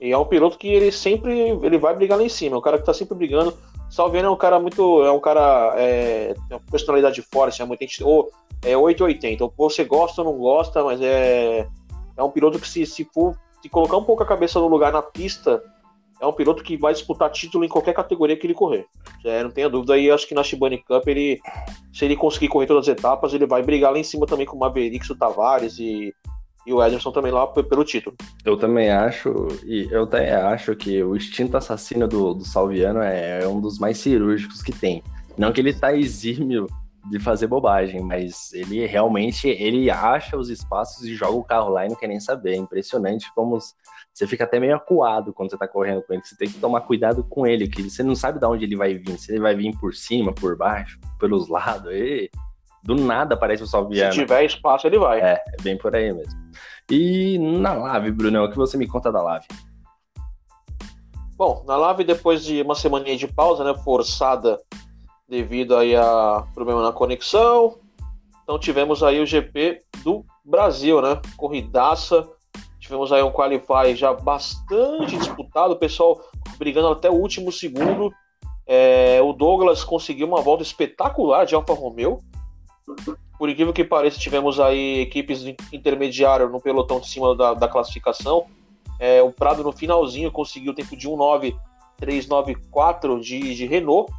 E 0.00 0.12
é 0.12 0.16
um 0.16 0.24
piloto 0.24 0.56
que 0.56 0.68
ele 0.68 0.90
sempre 0.90 1.50
ele 1.62 1.76
vai 1.76 1.94
brigar 1.94 2.16
lá 2.16 2.24
em 2.24 2.28
cima. 2.28 2.56
É 2.56 2.58
um 2.58 2.62
cara 2.62 2.78
que 2.78 2.86
tá 2.86 2.94
sempre 2.94 3.16
brigando. 3.16 3.54
Salviano 3.90 4.28
é 4.28 4.30
um 4.30 4.36
cara 4.36 4.58
muito. 4.58 5.04
É 5.04 5.12
um 5.12 5.20
cara. 5.20 5.74
É, 5.76 6.34
tem 6.48 6.56
uma 6.56 6.62
personalidade 6.70 7.20
forte, 7.22 7.60
é 7.60 7.64
muito. 7.64 7.84
Ou 8.02 8.30
é 8.62 8.76
880. 8.76 9.44
Ou 9.44 9.52
você 9.56 9.84
gosta 9.84 10.22
ou 10.22 10.32
não 10.32 10.38
gosta, 10.38 10.82
mas 10.82 11.00
é. 11.02 11.68
É 12.16 12.22
um 12.22 12.30
piloto 12.30 12.58
que 12.58 12.68
se, 12.68 12.84
se 12.86 13.04
for 13.04 13.36
se 13.62 13.68
colocar 13.68 13.96
um 13.96 14.04
pouco 14.04 14.22
a 14.22 14.26
cabeça 14.26 14.58
no 14.58 14.68
lugar 14.68 14.92
na 14.92 15.02
pista, 15.02 15.62
é 16.20 16.26
um 16.26 16.32
piloto 16.32 16.62
que 16.62 16.76
vai 16.76 16.92
disputar 16.92 17.30
título 17.30 17.64
em 17.64 17.68
qualquer 17.68 17.94
categoria 17.94 18.36
que 18.36 18.46
ele 18.46 18.54
correr. 18.54 18.86
É, 19.24 19.42
não 19.42 19.50
tenha 19.50 19.68
dúvida. 19.68 19.96
E 19.98 20.10
acho 20.10 20.26
que 20.26 20.34
na 20.34 20.42
Shibani 20.42 20.78
Cup, 20.78 21.06
ele, 21.08 21.40
se 21.92 22.04
ele 22.04 22.16
conseguir 22.16 22.48
correr 22.48 22.66
todas 22.66 22.88
as 22.88 22.96
etapas, 22.96 23.32
ele 23.32 23.46
vai 23.46 23.62
brigar 23.62 23.92
lá 23.92 23.98
em 23.98 24.04
cima 24.04 24.26
também 24.26 24.46
com 24.46 24.56
o 24.56 24.60
Mavericks, 24.60 25.08
o 25.10 25.16
Tavares 25.16 25.78
e, 25.78 26.14
e 26.66 26.72
o 26.72 26.82
Ederson 26.82 27.10
também 27.10 27.32
lá 27.32 27.46
pelo 27.46 27.84
título. 27.84 28.16
Eu 28.44 28.56
também 28.56 28.90
acho, 28.90 29.48
e 29.64 29.88
eu 29.90 30.04
até 30.04 30.34
acho 30.34 30.76
que 30.76 31.02
o 31.02 31.16
instinto 31.16 31.56
assassino 31.56 32.06
do, 32.06 32.34
do 32.34 32.44
Salviano 32.44 33.00
é, 33.00 33.42
é 33.42 33.48
um 33.48 33.60
dos 33.60 33.78
mais 33.78 33.98
cirúrgicos 33.98 34.62
que 34.62 34.72
tem. 34.72 35.02
Não 35.38 35.52
que 35.52 35.60
ele 35.60 35.72
tá 35.72 35.94
exímio 35.96 36.66
de 37.08 37.18
fazer 37.18 37.46
bobagem, 37.46 38.02
mas 38.02 38.52
ele 38.52 38.84
realmente 38.86 39.48
ele 39.48 39.90
acha 39.90 40.36
os 40.36 40.50
espaços 40.50 41.06
e 41.06 41.14
joga 41.14 41.32
o 41.32 41.44
carro 41.44 41.70
lá 41.70 41.86
e 41.86 41.88
não 41.88 41.96
quer 41.96 42.08
nem 42.08 42.20
saber. 42.20 42.52
É 42.52 42.56
impressionante 42.56 43.32
como 43.34 43.58
você 44.12 44.26
fica 44.26 44.44
até 44.44 44.60
meio 44.60 44.76
acuado 44.76 45.32
quando 45.32 45.50
você 45.50 45.56
tá 45.56 45.66
correndo 45.66 46.02
com 46.02 46.12
ele. 46.12 46.22
Você 46.22 46.36
tem 46.36 46.48
que 46.48 46.58
tomar 46.58 46.82
cuidado 46.82 47.24
com 47.24 47.46
ele, 47.46 47.68
que 47.68 47.82
você 47.82 48.02
não 48.02 48.14
sabe 48.14 48.38
de 48.38 48.44
onde 48.44 48.64
ele 48.64 48.76
vai 48.76 48.94
vir. 48.94 49.18
Se 49.18 49.32
ele 49.32 49.40
vai 49.40 49.54
vir 49.54 49.74
por 49.78 49.94
cima, 49.94 50.32
por 50.32 50.56
baixo, 50.56 50.98
pelos 51.18 51.48
lados. 51.48 51.90
E 51.92 52.30
do 52.82 52.94
nada 52.94 53.34
aparece 53.34 53.62
o 53.62 53.66
Salviano. 53.66 54.12
Se 54.12 54.18
tiver 54.18 54.44
espaço, 54.44 54.86
ele 54.86 54.98
vai. 54.98 55.20
É, 55.20 55.42
é 55.58 55.62
bem 55.62 55.78
por 55.78 55.94
aí 55.96 56.12
mesmo. 56.12 56.39
E 56.90 57.38
na 57.38 57.72
Lave, 57.72 58.10
Brunão, 58.10 58.44
o 58.44 58.50
que 58.50 58.56
você 58.56 58.76
me 58.76 58.88
conta 58.88 59.12
da 59.12 59.22
Lave? 59.22 59.46
Bom, 61.36 61.62
na 61.64 61.76
Lave, 61.76 62.02
depois 62.02 62.44
de 62.44 62.60
uma 62.62 62.74
semaninha 62.74 63.16
de 63.16 63.28
pausa, 63.28 63.62
né, 63.62 63.72
forçada 63.84 64.60
devido 65.28 65.76
aí 65.76 65.94
a 65.94 66.44
problema 66.52 66.82
na 66.82 66.92
conexão, 66.92 67.78
então 68.42 68.58
tivemos 68.58 69.04
aí 69.04 69.20
o 69.20 69.26
GP 69.26 69.80
do 70.02 70.24
Brasil, 70.44 71.00
né, 71.00 71.20
corridaça, 71.36 72.28
tivemos 72.80 73.12
aí 73.12 73.22
um 73.22 73.30
Qualify 73.30 73.94
já 73.94 74.12
bastante 74.12 75.16
disputado, 75.16 75.74
o 75.74 75.78
pessoal 75.78 76.20
brigando 76.58 76.88
até 76.88 77.08
o 77.08 77.14
último 77.14 77.52
segundo, 77.52 78.12
é, 78.66 79.22
o 79.22 79.32
Douglas 79.32 79.84
conseguiu 79.84 80.26
uma 80.26 80.40
volta 80.40 80.64
espetacular 80.64 81.46
de 81.46 81.54
Alfa 81.54 81.72
Romeo, 81.72 82.18
por 83.40 83.48
incrível 83.48 83.72
que 83.72 83.82
pareça, 83.82 84.20
tivemos 84.20 84.60
aí 84.60 85.00
equipes 85.00 85.42
intermediárias 85.72 86.52
no 86.52 86.60
pelotão 86.60 87.00
de 87.00 87.08
cima 87.08 87.34
da, 87.34 87.54
da 87.54 87.66
classificação. 87.66 88.44
É, 88.98 89.22
o 89.22 89.32
Prado 89.32 89.64
no 89.64 89.72
finalzinho 89.72 90.30
conseguiu 90.30 90.72
o 90.72 90.74
tempo 90.74 90.94
de 90.94 91.08
1.9394 91.08 93.18
de, 93.18 93.54
de 93.54 93.64
Renault. 93.64 94.12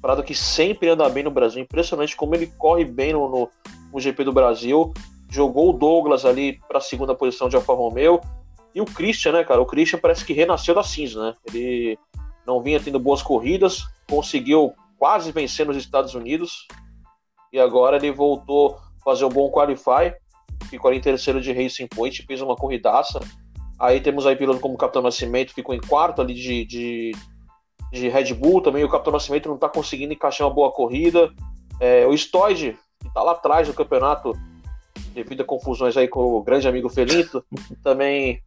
Prado 0.00 0.24
que 0.24 0.34
sempre 0.34 0.88
anda 0.88 1.08
bem 1.08 1.22
no 1.22 1.30
Brasil. 1.30 1.62
Impressionante 1.62 2.16
como 2.16 2.34
ele 2.34 2.48
corre 2.58 2.84
bem 2.84 3.12
no, 3.12 3.28
no, 3.28 3.48
no 3.92 4.00
GP 4.00 4.24
do 4.24 4.32
Brasil. 4.32 4.92
Jogou 5.30 5.70
o 5.70 5.72
Douglas 5.72 6.24
ali 6.24 6.58
para 6.66 6.78
a 6.78 6.80
segunda 6.80 7.14
posição 7.14 7.48
de 7.48 7.54
Alfa 7.54 7.72
Romeo. 7.72 8.20
E 8.74 8.80
o 8.80 8.84
Christian, 8.84 9.34
né, 9.34 9.44
cara? 9.44 9.62
O 9.62 9.66
Christian 9.66 10.00
parece 10.00 10.24
que 10.24 10.32
renasceu 10.32 10.74
da 10.74 10.82
cinza, 10.82 11.28
né? 11.28 11.34
Ele 11.46 11.96
não 12.44 12.60
vinha 12.60 12.80
tendo 12.80 12.98
boas 12.98 13.22
corridas, 13.22 13.84
conseguiu 14.10 14.74
quase 14.98 15.30
vencer 15.30 15.64
nos 15.64 15.76
Estados 15.76 16.16
Unidos, 16.16 16.66
e 17.52 17.60
agora 17.60 17.96
ele 17.96 18.10
voltou 18.10 18.76
a 19.00 19.04
fazer 19.04 19.24
um 19.24 19.28
bom 19.28 19.50
qualify, 19.50 20.14
ficou 20.68 20.88
ali 20.88 20.98
em 20.98 21.02
terceiro 21.02 21.40
de 21.40 21.52
Racing 21.52 21.86
Point, 21.86 22.24
fez 22.24 22.40
uma 22.40 22.56
corridaça. 22.56 23.20
Aí 23.78 24.00
temos 24.00 24.26
aí 24.26 24.36
piloto 24.36 24.60
como 24.60 24.74
o 24.74 24.78
Capitão 24.78 25.02
Nascimento, 25.02 25.52
ficou 25.52 25.74
em 25.74 25.80
quarto 25.80 26.22
ali 26.22 26.34
de, 26.34 26.64
de, 26.64 27.12
de 27.90 28.08
Red 28.08 28.32
Bull 28.32 28.62
também. 28.62 28.84
O 28.84 28.88
Capitão 28.88 29.12
Nascimento 29.12 29.48
não 29.48 29.56
está 29.56 29.68
conseguindo 29.68 30.12
encaixar 30.12 30.46
uma 30.46 30.54
boa 30.54 30.72
corrida. 30.72 31.30
É, 31.80 32.06
o 32.06 32.16
Stoid, 32.16 32.78
que 33.00 33.08
está 33.08 33.22
lá 33.22 33.32
atrás 33.32 33.66
do 33.66 33.74
campeonato, 33.74 34.32
devido 35.12 35.42
a 35.42 35.44
confusões 35.44 35.96
aí 35.96 36.08
com 36.08 36.20
o 36.20 36.42
grande 36.42 36.68
amigo 36.68 36.88
Felinto, 36.88 37.44
também 37.82 38.40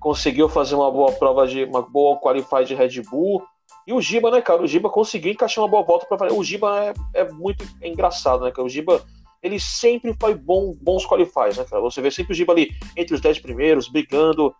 conseguiu 0.00 0.48
fazer 0.48 0.74
uma 0.74 0.90
boa 0.90 1.12
prova 1.12 1.46
de 1.46 1.64
uma 1.64 1.82
boa 1.82 2.18
qualify 2.18 2.64
de 2.64 2.74
Red 2.74 3.02
Bull. 3.08 3.42
E 3.86 3.92
o 3.92 4.00
Giba, 4.00 4.30
né, 4.30 4.40
cara? 4.40 4.62
O 4.62 4.66
Giba 4.66 4.88
conseguiu 4.88 5.32
encaixar 5.32 5.64
uma 5.64 5.70
boa 5.70 5.82
volta 5.82 6.06
para 6.06 6.32
O 6.32 6.44
Giba 6.44 6.94
é, 7.14 7.20
é 7.20 7.32
muito 7.32 7.64
engraçado, 7.82 8.44
né, 8.44 8.50
cara? 8.50 8.64
O 8.64 8.68
Giba, 8.68 9.02
ele 9.42 9.58
sempre 9.58 10.14
faz 10.20 10.36
bom, 10.36 10.74
bons 10.80 11.04
qualifies, 11.04 11.56
né, 11.56 11.64
cara? 11.64 11.82
Você 11.82 12.00
vê 12.00 12.10
sempre 12.10 12.32
o 12.32 12.36
Giba 12.36 12.52
ali 12.52 12.70
entre 12.96 13.14
os 13.14 13.20
10 13.20 13.40
primeiros, 13.40 13.88
brigando, 13.88 14.54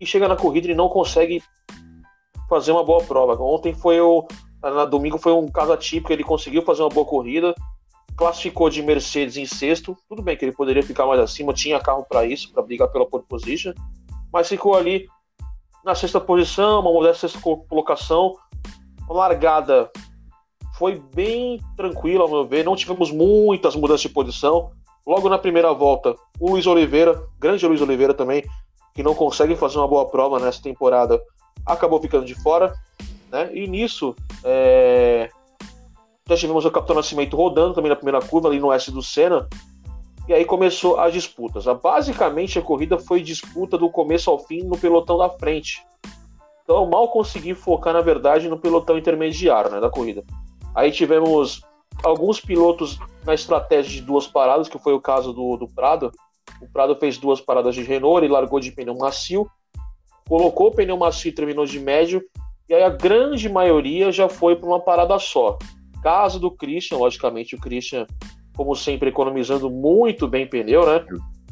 e 0.00 0.06
chega 0.06 0.28
na 0.28 0.36
corrida 0.36 0.70
e 0.70 0.74
não 0.74 0.88
consegue 0.88 1.42
fazer 2.48 2.72
uma 2.72 2.84
boa 2.84 3.02
prova. 3.02 3.40
Ontem 3.42 3.74
foi 3.74 4.00
o. 4.00 4.26
Na 4.62 4.84
domingo 4.84 5.18
foi 5.18 5.32
um 5.32 5.46
caso 5.46 5.72
atípico, 5.72 6.12
ele 6.12 6.24
conseguiu 6.24 6.62
fazer 6.62 6.82
uma 6.82 6.88
boa 6.88 7.06
corrida, 7.06 7.54
classificou 8.16 8.68
de 8.68 8.82
Mercedes 8.82 9.36
em 9.36 9.46
sexto. 9.46 9.96
Tudo 10.08 10.20
bem 10.22 10.36
que 10.36 10.44
ele 10.44 10.52
poderia 10.52 10.82
ficar 10.82 11.06
mais 11.06 11.20
acima, 11.20 11.52
tinha 11.52 11.78
carro 11.78 12.04
para 12.08 12.26
isso, 12.26 12.52
para 12.52 12.62
brigar 12.62 12.88
pela 12.88 13.06
pole 13.06 13.22
position, 13.28 13.72
mas 14.32 14.48
ficou 14.48 14.74
ali 14.74 15.06
na 15.84 15.94
sexta 15.94 16.20
posição, 16.20 16.80
uma 16.80 16.92
modesta 16.92 17.28
sexta 17.28 17.40
colocação, 17.68 18.34
largada 19.08 19.90
foi 20.78 21.02
bem 21.14 21.60
tranquila, 21.76 22.22
ao 22.22 22.30
meu 22.30 22.46
ver. 22.46 22.64
Não 22.64 22.76
tivemos 22.76 23.10
muitas 23.10 23.74
mudanças 23.74 24.02
de 24.02 24.08
posição. 24.08 24.70
Logo 25.06 25.28
na 25.28 25.38
primeira 25.38 25.72
volta, 25.72 26.14
o 26.38 26.50
Luiz 26.50 26.66
Oliveira, 26.66 27.20
grande 27.38 27.66
Luiz 27.66 27.80
Oliveira 27.80 28.14
também, 28.14 28.44
que 28.94 29.02
não 29.02 29.14
consegue 29.14 29.56
fazer 29.56 29.78
uma 29.78 29.88
boa 29.88 30.06
prova 30.08 30.38
nessa 30.38 30.62
temporada, 30.62 31.20
acabou 31.66 32.00
ficando 32.00 32.24
de 32.24 32.34
fora. 32.34 32.72
Né? 33.30 33.50
E 33.54 33.66
nisso, 33.66 34.14
é... 34.44 35.30
já 36.28 36.36
tivemos 36.36 36.64
o 36.64 36.70
Capitão 36.70 36.96
Nascimento 36.96 37.36
rodando 37.36 37.74
também 37.74 37.88
na 37.88 37.96
primeira 37.96 38.20
curva, 38.20 38.48
ali 38.48 38.60
no 38.60 38.72
S 38.72 38.90
do 38.90 39.02
Senna. 39.02 39.48
E 40.28 40.34
aí 40.34 40.44
começou 40.44 41.00
as 41.00 41.12
disputas. 41.12 41.64
Basicamente, 41.82 42.58
a 42.58 42.62
corrida 42.62 42.98
foi 42.98 43.22
disputa 43.22 43.78
do 43.78 43.88
começo 43.88 44.30
ao 44.30 44.38
fim 44.38 44.62
no 44.62 44.76
pelotão 44.76 45.16
da 45.16 45.30
frente. 45.30 45.82
Então 46.68 46.84
eu 46.84 46.86
mal 46.86 47.08
consegui 47.08 47.54
focar, 47.54 47.94
na 47.94 48.02
verdade, 48.02 48.46
no 48.46 48.58
pelotão 48.58 48.98
intermediário 48.98 49.70
né, 49.70 49.80
da 49.80 49.88
corrida. 49.88 50.22
Aí 50.74 50.92
tivemos 50.92 51.62
alguns 52.04 52.42
pilotos 52.42 52.98
na 53.24 53.32
estratégia 53.32 53.90
de 53.90 54.02
duas 54.02 54.26
paradas, 54.26 54.68
que 54.68 54.78
foi 54.78 54.92
o 54.92 55.00
caso 55.00 55.32
do, 55.32 55.56
do 55.56 55.66
Prado. 55.66 56.12
O 56.60 56.68
Prado 56.70 56.94
fez 56.96 57.16
duas 57.16 57.40
paradas 57.40 57.74
de 57.74 57.82
Renault, 57.82 58.22
ele 58.22 58.30
largou 58.30 58.60
de 58.60 58.70
pneu 58.70 58.94
macio, 58.94 59.48
colocou 60.28 60.66
o 60.66 60.70
pneu 60.70 60.98
macio 60.98 61.30
e 61.30 61.34
terminou 61.34 61.64
de 61.64 61.80
médio, 61.80 62.22
e 62.68 62.74
aí 62.74 62.82
a 62.82 62.90
grande 62.90 63.48
maioria 63.48 64.12
já 64.12 64.28
foi 64.28 64.54
para 64.54 64.68
uma 64.68 64.78
parada 64.78 65.18
só. 65.18 65.56
Caso 66.02 66.38
do 66.38 66.50
Christian, 66.50 66.98
logicamente 66.98 67.54
o 67.54 67.58
Christian, 67.58 68.06
como 68.54 68.76
sempre, 68.76 69.08
economizando 69.08 69.70
muito 69.70 70.28
bem 70.28 70.46
pneu, 70.46 70.84
né? 70.84 71.02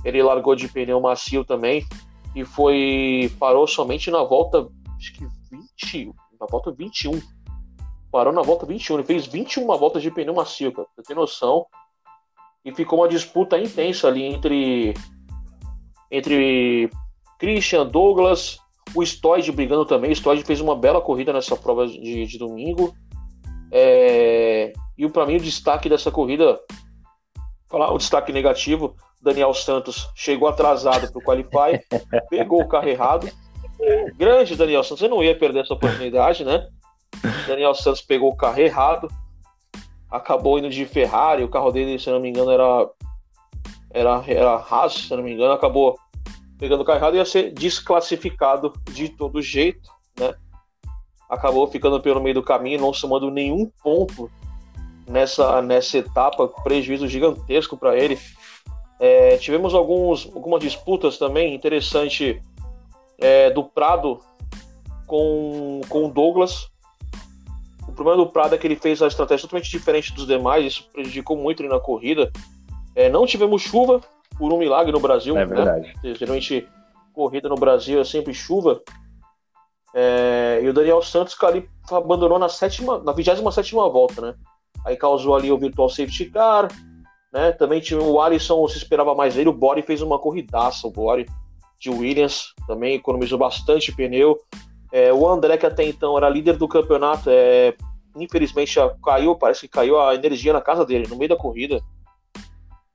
Ele 0.04 0.22
largou 0.22 0.54
de 0.54 0.68
pneu 0.68 1.00
macio 1.00 1.42
também 1.42 1.86
e 2.34 2.44
foi 2.44 3.32
parou 3.40 3.66
somente 3.66 4.10
na 4.10 4.22
volta 4.22 4.68
acho 5.06 5.12
que 5.12 5.26
20, 5.50 6.12
na 6.40 6.46
volta 6.46 6.72
21. 6.72 7.20
Parou 8.10 8.32
na 8.32 8.42
volta 8.42 8.66
21, 8.66 8.96
ele 8.96 9.06
fez 9.06 9.26
21 9.26 9.66
voltas 9.78 10.02
de 10.02 10.10
pneu 10.10 10.34
macio, 10.34 10.72
cara. 10.72 10.88
Você 10.94 11.02
tem 11.02 11.16
noção? 11.16 11.66
E 12.64 12.74
ficou 12.74 13.00
uma 13.00 13.08
disputa 13.08 13.58
intensa 13.58 14.08
ali 14.08 14.24
entre 14.24 14.94
entre 16.10 16.88
Christian, 17.38 17.86
Douglas, 17.86 18.58
o 18.94 19.02
Stoid 19.04 19.50
brigando 19.52 19.84
também. 19.84 20.10
O 20.10 20.16
Stoid 20.16 20.42
fez 20.44 20.60
uma 20.60 20.74
bela 20.74 21.00
corrida 21.00 21.32
nessa 21.32 21.56
prova 21.56 21.86
de, 21.86 22.26
de 22.26 22.38
domingo. 22.38 22.94
É... 23.70 24.72
E 24.96 25.08
para 25.08 25.26
mim 25.26 25.36
o 25.36 25.40
destaque 25.40 25.88
dessa 25.88 26.10
corrida, 26.10 26.58
falar 27.68 27.92
o 27.92 27.98
destaque 27.98 28.32
negativo, 28.32 28.96
Daniel 29.20 29.52
Santos 29.52 30.08
chegou 30.14 30.48
atrasado 30.48 31.10
para 31.12 31.18
o 31.18 31.22
Qualify, 31.22 31.80
pegou 32.30 32.62
o 32.62 32.68
carro 32.68 32.88
errado. 32.88 33.28
Grande 34.16 34.56
Daniel 34.56 34.82
Santos, 34.82 35.00
você 35.00 35.08
não 35.08 35.22
ia 35.22 35.38
perder 35.38 35.60
essa 35.60 35.74
oportunidade, 35.74 36.44
né? 36.44 36.68
Daniel 37.46 37.74
Santos 37.74 38.00
pegou 38.00 38.30
o 38.30 38.36
carro 38.36 38.60
errado, 38.60 39.08
acabou 40.10 40.58
indo 40.58 40.70
de 40.70 40.84
Ferrari, 40.86 41.44
o 41.44 41.48
carro 41.48 41.70
dele, 41.70 41.98
se 41.98 42.10
não 42.10 42.20
me 42.20 42.28
engano, 42.28 42.50
era 42.50 42.88
era, 43.90 44.22
era 44.26 44.56
Haas, 44.56 44.94
se 44.94 45.16
não 45.16 45.22
me 45.22 45.32
engano, 45.32 45.52
acabou 45.52 45.98
pegando 46.58 46.82
o 46.82 46.84
carro 46.84 46.98
errado 46.98 47.14
e 47.14 47.18
ia 47.18 47.24
ser 47.24 47.52
desclassificado 47.52 48.72
de 48.92 49.08
todo 49.08 49.40
jeito, 49.40 49.90
né? 50.18 50.34
Acabou 51.28 51.66
ficando 51.66 52.00
pelo 52.00 52.20
meio 52.20 52.34
do 52.34 52.42
caminho, 52.42 52.80
não 52.80 52.92
somando 52.92 53.30
nenhum 53.30 53.70
ponto 53.82 54.30
nessa, 55.06 55.62
nessa 55.62 55.98
etapa, 55.98 56.46
prejuízo 56.62 57.08
gigantesco 57.08 57.76
para 57.76 57.96
ele. 57.96 58.18
É, 59.00 59.36
tivemos 59.38 59.74
alguns, 59.74 60.26
algumas 60.34 60.60
disputas 60.60 61.18
também 61.18 61.54
interessante 61.54 62.40
é, 63.18 63.50
do 63.50 63.64
Prado 63.64 64.20
com, 65.06 65.80
com 65.88 66.06
o 66.06 66.10
Douglas. 66.10 66.68
O 67.88 67.92
problema 67.92 68.24
do 68.24 68.30
Prado 68.30 68.54
é 68.54 68.58
que 68.58 68.66
ele 68.66 68.76
fez 68.76 69.00
a 69.00 69.06
estratégia 69.06 69.42
totalmente 69.42 69.70
diferente 69.70 70.12
dos 70.12 70.26
demais, 70.26 70.64
isso 70.64 70.88
prejudicou 70.92 71.36
muito 71.36 71.62
ele 71.62 71.68
na 71.68 71.80
corrida. 71.80 72.30
É, 72.94 73.08
não 73.08 73.26
tivemos 73.26 73.62
chuva, 73.62 74.00
por 74.38 74.52
um 74.52 74.58
milagre 74.58 74.92
no 74.92 75.00
Brasil. 75.00 75.36
É 75.36 75.46
né? 75.46 75.54
verdade. 75.54 75.94
Né? 76.02 76.14
Geralmente, 76.14 76.66
corrida 77.12 77.48
no 77.48 77.56
Brasil 77.56 78.00
é 78.00 78.04
sempre 78.04 78.32
chuva. 78.34 78.80
É, 79.94 80.60
e 80.62 80.68
o 80.68 80.74
Daniel 80.74 81.00
Santos 81.02 81.36
ali 81.42 81.68
abandonou 81.90 82.38
na 82.38 82.48
sétima, 82.48 82.98
na 82.98 83.12
27 83.12 83.72
volta, 83.72 84.20
né? 84.20 84.34
Aí 84.84 84.96
causou 84.96 85.34
ali 85.34 85.50
o 85.50 85.58
virtual 85.58 85.88
safety 85.88 86.26
car, 86.26 86.68
né? 87.32 87.52
Também 87.52 87.80
tinha 87.80 88.00
o 88.00 88.20
Alisson, 88.20 88.68
se 88.68 88.76
esperava 88.76 89.14
mais 89.14 89.36
ele, 89.36 89.48
o 89.48 89.54
Bori 89.54 89.82
fez 89.82 90.02
uma 90.02 90.18
corridaça, 90.18 90.86
o 90.86 90.90
Bori 90.90 91.26
de 91.90 91.98
Williams, 91.98 92.52
também 92.66 92.94
economizou 92.94 93.38
bastante 93.38 93.92
pneu. 93.92 94.38
É, 94.92 95.12
o 95.12 95.28
André, 95.28 95.56
que 95.56 95.66
até 95.66 95.84
então 95.84 96.16
era 96.16 96.28
líder 96.28 96.56
do 96.56 96.68
campeonato, 96.68 97.28
é, 97.28 97.74
infelizmente 98.16 98.76
caiu, 99.04 99.34
parece 99.34 99.62
que 99.62 99.68
caiu 99.68 100.00
a 100.00 100.14
energia 100.14 100.52
na 100.52 100.60
casa 100.60 100.84
dele, 100.84 101.08
no 101.08 101.16
meio 101.16 101.28
da 101.28 101.36
corrida 101.36 101.82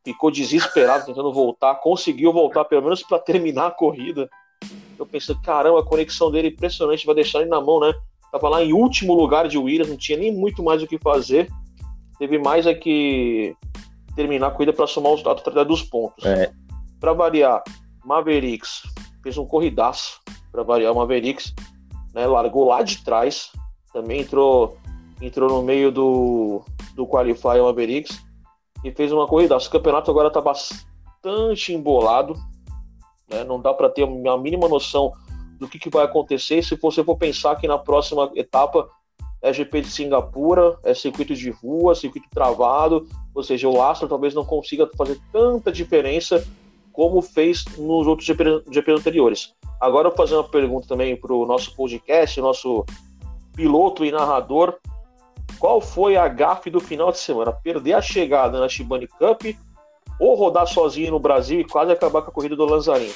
ficou 0.03 0.31
desesperado 0.31 1.05
tentando 1.05 1.31
voltar, 1.31 1.75
conseguiu 1.75 2.33
voltar 2.33 2.65
pelo 2.65 2.83
menos 2.83 3.03
para 3.03 3.19
terminar 3.19 3.67
a 3.67 3.71
corrida. 3.71 4.29
Eu 4.97 5.05
pensei, 5.05 5.35
caramba, 5.43 5.79
a 5.79 5.85
conexão 5.85 6.31
dele 6.31 6.49
é 6.49 6.51
impressionante, 6.51 7.05
vai 7.05 7.15
deixar 7.15 7.41
ele 7.41 7.49
na 7.49 7.61
mão, 7.61 7.79
né? 7.79 7.93
Tava 8.31 8.49
lá 8.49 8.63
em 8.63 8.73
último 8.73 9.13
lugar 9.13 9.47
de 9.47 9.57
Williams, 9.57 9.89
não 9.89 9.97
tinha 9.97 10.17
nem 10.17 10.31
muito 10.31 10.63
mais 10.63 10.81
o 10.81 10.87
que 10.87 10.97
fazer. 10.97 11.49
Teve 12.17 12.37
mais 12.37 12.65
é 12.65 12.73
que 12.73 13.55
terminar 14.15 14.47
a 14.47 14.51
corrida 14.51 14.73
para 14.73 14.87
somar 14.87 15.13
os 15.13 15.23
dados 15.23 15.43
dos 15.67 15.83
pontos. 15.83 16.25
É. 16.25 16.51
Para 16.99 17.13
variar, 17.13 17.63
Mavericks 18.03 18.83
fez 19.23 19.37
um 19.37 19.45
corridaço. 19.45 20.19
Para 20.51 20.63
variar, 20.63 20.93
Mavericks 20.93 21.53
né, 22.13 22.27
largou 22.27 22.65
lá 22.65 22.81
de 22.81 23.03
trás, 23.03 23.51
também 23.93 24.21
entrou 24.21 24.77
entrou 25.21 25.47
no 25.49 25.61
meio 25.61 25.91
do, 25.91 26.63
do 26.95 27.05
Qualify 27.05 27.61
Mavericks 27.61 28.19
e 28.83 28.91
fez 28.91 29.11
uma 29.11 29.27
corrida. 29.27 29.55
O 29.55 29.69
campeonato 29.69 30.09
agora 30.09 30.29
está 30.29 30.41
bastante 30.41 31.73
embolado, 31.73 32.33
né? 33.29 33.43
não 33.43 33.61
dá 33.61 33.73
para 33.73 33.89
ter 33.89 34.03
a 34.03 34.37
mínima 34.37 34.67
noção 34.67 35.11
do 35.59 35.67
que, 35.67 35.77
que 35.77 35.89
vai 35.89 36.03
acontecer. 36.03 36.63
Se 36.63 36.75
você 36.75 37.03
for 37.03 37.17
pensar 37.17 37.55
que 37.55 37.67
na 37.67 37.77
próxima 37.77 38.31
etapa 38.35 38.89
é 39.43 39.53
GP 39.53 39.81
de 39.81 39.91
Singapura, 39.91 40.77
é 40.83 40.93
circuito 40.93 41.35
de 41.35 41.51
rua, 41.51 41.95
circuito 41.95 42.27
travado, 42.31 43.07
ou 43.33 43.43
seja, 43.43 43.69
o 43.69 43.81
Aston 43.81 44.07
talvez 44.07 44.33
não 44.33 44.43
consiga 44.43 44.89
fazer 44.97 45.19
tanta 45.31 45.71
diferença 45.71 46.45
como 46.91 47.21
fez 47.21 47.65
nos 47.77 48.07
outros 48.07 48.27
GP, 48.27 48.63
GP 48.69 48.91
anteriores. 48.91 49.53
Agora 49.79 50.07
eu 50.07 50.11
vou 50.11 50.17
fazer 50.17 50.35
uma 50.35 50.47
pergunta 50.47 50.87
também 50.87 51.15
para 51.15 51.33
o 51.33 51.45
nosso 51.45 51.75
podcast, 51.75 52.39
nosso 52.39 52.85
piloto 53.55 54.05
e 54.05 54.11
narrador, 54.11 54.77
qual 55.59 55.79
foi 55.79 56.17
a 56.17 56.27
gafe 56.27 56.69
do 56.69 56.79
final 56.79 57.11
de 57.11 57.19
semana? 57.19 57.51
Perder 57.51 57.93
a 57.93 58.01
chegada 58.01 58.59
na 58.59 58.67
Shibani 58.67 59.07
Cup 59.07 59.43
ou 60.19 60.35
rodar 60.35 60.67
sozinho 60.67 61.11
no 61.11 61.19
Brasil 61.19 61.59
e 61.59 61.65
quase 61.65 61.91
acabar 61.91 62.21
com 62.21 62.29
a 62.29 62.33
corrida 62.33 62.55
do 62.55 62.65
Lanzarinho? 62.65 63.13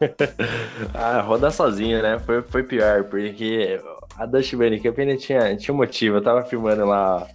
ah, 0.94 1.20
rodar 1.20 1.50
sozinho, 1.50 2.02
né? 2.02 2.18
Foi, 2.20 2.42
foi 2.42 2.62
pior, 2.62 3.04
porque 3.04 3.80
a 4.16 4.26
da 4.26 4.42
Shibani 4.42 4.80
Cup 4.80 4.98
ainda 4.98 5.16
tinha, 5.16 5.56
tinha 5.56 5.74
motivo. 5.74 6.16
Eu 6.16 6.22
tava 6.22 6.44
filmando 6.44 6.84
lá 6.84 7.26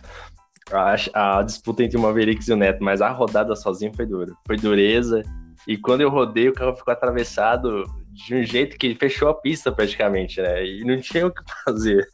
a, 0.71 1.37
a 1.37 1.41
disputa 1.41 1.83
entre 1.83 1.97
o 1.97 2.01
Mavericks 2.01 2.47
e 2.47 2.53
o 2.53 2.57
Neto, 2.57 2.83
mas 2.83 3.01
a 3.01 3.09
rodada 3.09 3.55
sozinho 3.55 3.93
foi 3.93 4.05
duro. 4.05 4.37
Foi 4.45 4.57
dureza. 4.57 5.23
E 5.67 5.77
quando 5.77 6.01
eu 6.01 6.09
rodei, 6.09 6.49
o 6.49 6.53
carro 6.53 6.75
ficou 6.75 6.91
atravessado 6.91 7.85
de 8.11 8.35
um 8.35 8.43
jeito 8.43 8.77
que 8.77 8.95
fechou 8.95 9.29
a 9.29 9.33
pista 9.33 9.71
praticamente, 9.71 10.41
né? 10.41 10.65
E 10.65 10.83
não 10.83 10.99
tinha 10.99 11.25
o 11.25 11.31
que 11.31 11.41
fazer. 11.65 12.07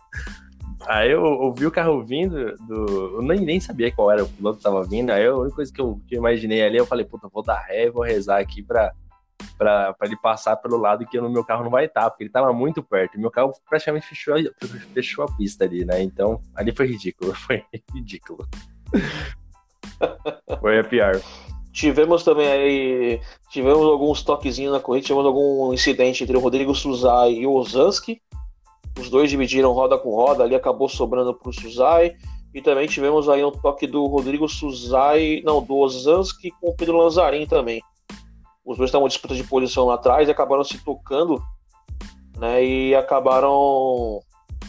Aí 0.88 1.12
eu 1.12 1.22
ouvi 1.22 1.66
o 1.66 1.72
carro 1.72 2.04
vindo, 2.06 2.56
do... 2.68 3.18
eu 3.18 3.22
nem, 3.22 3.42
nem 3.42 3.60
sabia 3.60 3.92
qual 3.92 4.12
era 4.12 4.24
o 4.24 4.30
piloto 4.30 4.58
que 4.58 4.64
tava 4.64 4.84
vindo. 4.84 5.12
Aí 5.12 5.26
a 5.26 5.36
única 5.36 5.56
coisa 5.56 5.74
que 5.74 5.82
eu, 5.82 6.00
que 6.08 6.16
eu 6.16 6.20
imaginei 6.20 6.64
ali, 6.64 6.78
eu 6.78 6.86
falei, 6.86 7.06
puta, 7.06 7.28
vou 7.28 7.44
dar 7.44 7.60
ré 7.60 7.90
vou 7.90 8.04
rezar 8.04 8.40
aqui 8.40 8.64
pra, 8.64 8.94
pra 9.58 9.95
ele 10.04 10.17
passar 10.17 10.56
pelo 10.58 10.78
lado 10.78 11.06
que 11.06 11.19
no 11.19 11.30
meu 11.30 11.43
carro 11.43 11.63
não 11.63 11.71
vai 11.71 11.86
estar, 11.86 12.10
porque 12.10 12.23
ele 12.23 12.32
tava 12.32 12.54
muito 12.54 12.82
perto. 12.82 13.19
Meu 13.19 13.32
carro 13.32 13.54
praticamente 13.69 14.08
fechou, 14.08 14.36
fechou 14.93 15.25
a 15.25 15.36
pista 15.36 15.65
ali, 15.65 15.84
né? 15.84 16.02
Então, 16.02 16.41
ali 16.56 16.71
foi 16.75 16.88
ridículo, 16.88 17.34
foi 17.36 17.63
ridículo. 17.93 18.47
foi 20.60 20.80
a 20.80 20.84
pior. 20.84 21.21
Tivemos 21.71 22.23
também 22.23 22.47
aí, 22.47 23.21
tivemos 23.49 23.86
alguns 23.86 24.23
toquezinhos 24.23 24.73
na 24.73 24.80
corrida, 24.80 25.06
tivemos 25.06 25.25
algum 25.25 25.73
incidente 25.73 26.23
entre 26.23 26.36
o 26.36 26.39
Rodrigo 26.39 26.73
Suzai 26.73 27.34
e 27.34 27.45
o 27.45 27.54
Ozanski, 27.54 28.21
os 28.99 29.10
dois 29.10 29.30
dividiram 29.30 29.71
roda 29.71 29.97
com 29.97 30.10
roda, 30.10 30.43
ali 30.43 30.56
acabou 30.56 30.89
sobrando 30.89 31.34
para 31.34 31.49
o 31.49 31.54
Suzai. 31.54 32.15
E 32.54 32.62
também 32.62 32.88
tivemos 32.88 33.30
aí 33.30 33.43
um 33.43 33.52
toque 33.52 33.86
do 33.86 34.06
Rodrigo 34.08 34.49
Suzai, 34.49 35.41
não, 35.45 35.62
do 35.62 35.78
Ozanski 35.78 36.52
com 36.60 36.69
o 36.69 36.75
Pedro 36.75 36.97
Lanzarin 36.97 37.45
também. 37.45 37.82
Os 38.65 38.78
dois 38.78 38.89
estavam 38.89 39.08
em 39.08 39.10
disputa 39.10 39.36
de 39.36 39.43
posição 39.43 39.86
lá 39.86 39.95
atrás 39.95 40.28
e 40.28 40.32
acabaram 40.32 40.63
se 40.63 40.78
tocando, 40.84 41.41
né? 42.38 42.63
E 42.63 42.95
acabaram. 42.95 44.19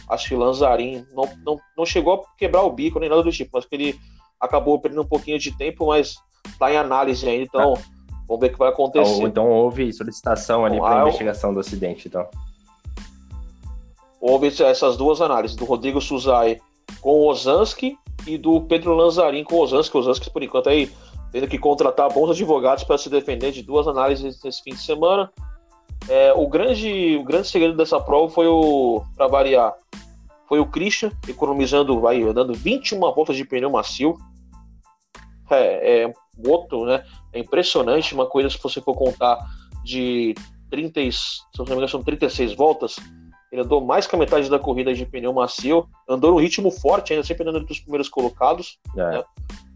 Acho 0.09 0.29
que 0.29 0.35
Lanzarin 0.35 1.07
não, 1.12 1.24
não, 1.44 1.59
não 1.76 1.87
chegou 1.87 2.14
a 2.14 2.37
quebrar 2.37 2.62
o 2.62 2.72
bico 2.72 2.98
nem 2.98 3.09
nada 3.09 3.22
do 3.22 3.31
tipo, 3.31 3.50
mas 3.55 3.64
que 3.64 3.74
ele 3.74 4.00
acabou 4.40 4.81
perdendo 4.81 5.03
um 5.03 5.09
pouquinho 5.09 5.38
de 5.38 5.57
tempo, 5.57 5.87
mas 5.87 6.16
tá 6.59 6.72
em 6.72 6.76
análise 6.76 7.29
ainda, 7.29 7.44
então 7.44 7.74
tá. 7.74 7.83
vamos 8.26 8.40
ver 8.40 8.48
o 8.48 8.53
que 8.53 8.59
vai 8.59 8.70
acontecer. 8.70 9.22
Então 9.22 9.48
houve 9.48 9.92
solicitação 9.92 10.64
ali 10.64 10.79
para 10.81 11.03
investigação 11.03 11.53
do 11.53 11.61
acidente, 11.61 12.09
então 12.09 12.26
houve 14.20 14.48
essas 14.48 14.96
duas 14.96 15.20
análises, 15.20 15.57
do 15.57 15.64
Rodrigo 15.64 16.00
Suzai 16.00 16.61
com 17.00 17.20
o 17.20 17.29
Ozanski 17.29 17.96
e 18.26 18.37
do 18.37 18.61
Pedro 18.61 18.94
Lanzarin 18.94 19.42
com 19.42 19.57
o 19.57 19.61
Ozanski. 19.61 19.96
O 19.96 20.00
Ozanski, 20.00 20.31
por 20.31 20.42
enquanto, 20.42 20.68
aí 20.68 20.92
tendo 21.33 21.49
que 21.49 21.59
contratar 21.59 22.12
bons 22.12 22.31
advogados 22.31 22.85
para 22.85 22.99
se 22.99 23.09
defender 23.09 23.53
de 23.53 23.62
duas 23.62 23.87
análises 23.87 24.43
nesse 24.43 24.62
fim 24.62 24.71
de 24.71 24.83
semana. 24.83 25.31
É, 26.09 26.33
o, 26.33 26.49
grande, 26.49 27.16
o 27.16 27.25
grande 27.25 27.49
segredo 27.49 27.77
dessa 27.77 28.01
prova 28.01 28.33
foi 28.33 28.47
o, 28.47 29.03
para 29.16 29.29
variar, 29.29 29.75
foi 30.49 30.59
o 30.59 30.66
Christian 30.66 31.12
economizando, 31.29 32.01
vai, 32.01 32.21
dando 32.33 32.55
21 32.55 32.99
voltas 32.99 33.37
de 33.37 33.45
pneu 33.45 33.71
macio. 33.71 34.16
É, 35.51 36.05
é 36.05 36.12
outro, 36.47 36.85
né? 36.85 37.05
É 37.33 37.38
impressionante, 37.38 38.14
uma 38.14 38.27
coisa 38.27 38.49
se 38.49 38.59
você 38.61 38.81
for 38.81 38.95
contar 38.95 39.38
de 39.85 40.35
30, 40.71 41.01
se 41.11 41.40
não 41.59 41.66
me 41.66 41.73
engano, 41.73 41.88
são 41.88 42.03
36 42.03 42.55
voltas, 42.55 42.97
Ele 43.53 43.62
andou 43.62 43.81
mais 43.81 44.07
que 44.07 44.14
a 44.14 44.19
metade 44.19 44.49
da 44.49 44.59
corrida 44.59 44.95
de 44.95 45.05
pneu 45.05 45.33
macio, 45.33 45.88
andou 46.09 46.33
no 46.33 46.38
ritmo 46.38 46.71
forte, 46.71 47.12
ainda 47.12 47.25
sempre 47.25 47.43
andando 47.43 47.62
entre 47.62 47.73
os 47.73 47.81
primeiros 47.81 48.09
colocados, 48.09 48.79
é. 48.97 49.19
né? 49.19 49.25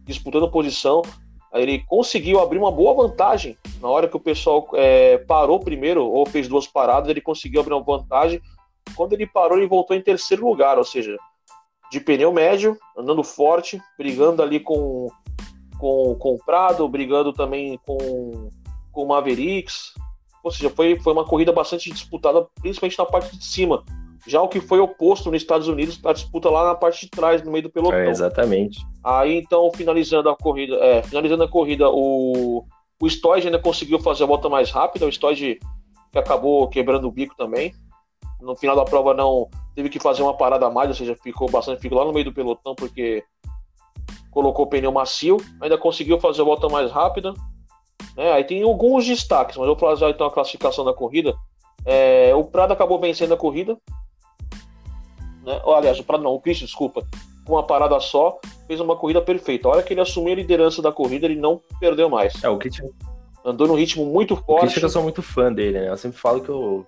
disputando 0.05 0.51
posição. 0.51 1.03
Ele 1.55 1.85
conseguiu 1.87 2.41
abrir 2.41 2.59
uma 2.59 2.73
boa 2.73 2.95
vantagem. 2.95 3.57
Na 3.81 3.89
hora 3.89 4.09
que 4.09 4.17
o 4.17 4.21
pessoal 4.21 4.69
é, 4.75 5.19
parou 5.19 5.61
primeiro, 5.61 6.05
ou 6.05 6.27
fez 6.27 6.49
duas 6.49 6.67
paradas, 6.67 7.09
ele 7.09 7.21
conseguiu 7.21 7.61
abrir 7.61 7.75
uma 7.75 7.83
vantagem. 7.83 8.41
Quando 8.97 9.13
ele 9.13 9.27
parou, 9.27 9.59
ele 9.59 9.67
voltou 9.67 9.97
em 9.97 10.03
terceiro 10.03 10.47
lugar, 10.47 10.79
ou 10.79 10.85
seja, 10.85 11.17
de 11.91 12.01
pneu 12.01 12.33
médio, 12.33 12.77
andando 12.97 13.23
forte, 13.23 13.81
brigando 13.97 14.43
ali 14.43 14.59
com, 14.59 15.09
com, 15.79 16.17
com 16.19 16.35
o 16.35 16.39
Prado, 16.45 16.89
brigando 16.89 17.33
também 17.33 17.79
com, 17.87 18.51
com 18.91 19.03
o 19.05 19.09
Mavericks. 19.09 19.95
Ou 20.43 20.51
seja, 20.51 20.69
foi, 20.71 20.99
foi 21.01 21.13
uma 21.13 21.25
corrida 21.25 21.53
bastante 21.53 21.91
disputada, 21.91 22.47
principalmente 22.61 22.99
na 22.99 23.07
parte 23.07 23.37
de 23.37 23.45
cima. 23.45 23.85
Já 24.27 24.41
o 24.41 24.49
que 24.49 24.61
foi 24.61 24.81
oposto 24.81 25.31
nos 25.31 25.43
Estados 25.43 25.69
Unidos, 25.69 26.01
a 26.05 26.13
disputa 26.13 26.49
lá 26.49 26.65
na 26.65 26.75
parte 26.75 27.03
de 27.03 27.11
trás, 27.11 27.43
no 27.43 27.51
meio 27.51 27.65
do 27.65 27.71
pelotão. 27.71 27.99
É, 27.99 28.09
exatamente. 28.09 28.79
Aí 29.03 29.37
então, 29.37 29.71
finalizando 29.75 30.31
a 30.31 30.37
corrida, 30.37 30.77
é, 30.77 31.03
finalizando 31.03 31.43
a 31.43 31.49
corrida, 31.49 31.91
o, 31.91 32.65
o 33.01 33.11
Stoid 33.11 33.47
ainda 33.47 33.59
conseguiu 33.59 33.99
fazer 34.01 34.25
a 34.25 34.27
volta 34.27 34.49
mais 34.49 34.71
rápida, 34.71 35.07
o 35.07 35.13
Stoid 35.13 35.59
que 36.11 36.19
acabou 36.19 36.69
quebrando 36.69 37.09
o 37.09 37.11
bico 37.11 37.35
também. 37.37 37.75
No 38.41 38.55
final 38.57 38.77
da 38.77 38.85
prova 38.85 39.13
não 39.13 39.49
teve 39.75 39.89
que 39.89 39.99
fazer 39.99 40.23
uma 40.23 40.37
parada 40.37 40.67
a 40.67 40.71
mais, 40.71 40.89
ou 40.89 40.95
seja, 40.95 41.17
ficou 41.23 41.51
bastante, 41.51 41.81
ficou 41.81 41.99
lá 41.99 42.05
no 42.05 42.13
meio 42.13 42.27
do 42.27 42.33
pelotão 42.33 42.75
porque 42.75 43.25
colocou 44.31 44.65
o 44.65 44.69
pneu 44.69 44.93
macio, 44.93 45.39
ainda 45.61 45.77
conseguiu 45.77 46.19
fazer 46.21 46.43
a 46.43 46.45
volta 46.45 46.69
mais 46.69 46.91
rápida. 46.91 47.35
Né? 48.17 48.33
Aí 48.33 48.45
tem 48.45 48.63
alguns 48.63 49.05
destaques, 49.07 49.57
mas 49.57 49.67
eu 49.67 49.75
vou 49.75 49.89
fazer 49.89 50.09
então 50.09 50.27
a 50.27 50.31
classificação 50.31 50.85
da 50.85 50.95
corrida. 50.95 51.35
É, 51.85 52.35
o 52.35 52.45
Prado 52.45 52.73
acabou 52.73 52.99
vencendo 52.99 53.35
a 53.35 53.37
corrida, 53.37 53.77
né? 55.45 55.61
aliás, 55.67 55.99
o 55.99 56.05
Prado 56.05 56.23
não, 56.23 56.33
o 56.33 56.41
Christian, 56.41 56.67
desculpa, 56.67 57.07
com 57.45 57.53
uma 57.55 57.63
parada 57.63 57.99
só, 58.01 58.39
fez 58.67 58.81
uma 58.81 58.97
corrida 58.97 59.21
perfeita. 59.21 59.69
A 59.69 59.73
hora 59.73 59.83
que 59.83 59.93
ele 59.93 60.01
assumiu 60.01 60.33
a 60.33 60.37
liderança 60.37 60.81
da 60.81 60.91
corrida, 60.91 61.27
ele 61.27 61.37
não 61.37 61.61
perdeu 61.79 62.09
mais. 62.09 62.43
É, 62.43 62.49
o 62.49 62.59
Christian... 62.59 62.87
Andou 63.47 63.69
num 63.69 63.75
ritmo 63.75 64.07
muito 64.07 64.35
forte. 64.37 64.55
O 64.55 64.61
Christian, 64.61 64.87
eu 64.87 64.89
sou 64.89 65.03
muito 65.03 65.21
fã 65.21 65.53
dele, 65.53 65.79
né? 65.79 65.91
Eu 65.91 65.99
sempre 65.99 66.19
falo 66.19 66.41
que 66.41 66.51
o, 66.51 66.87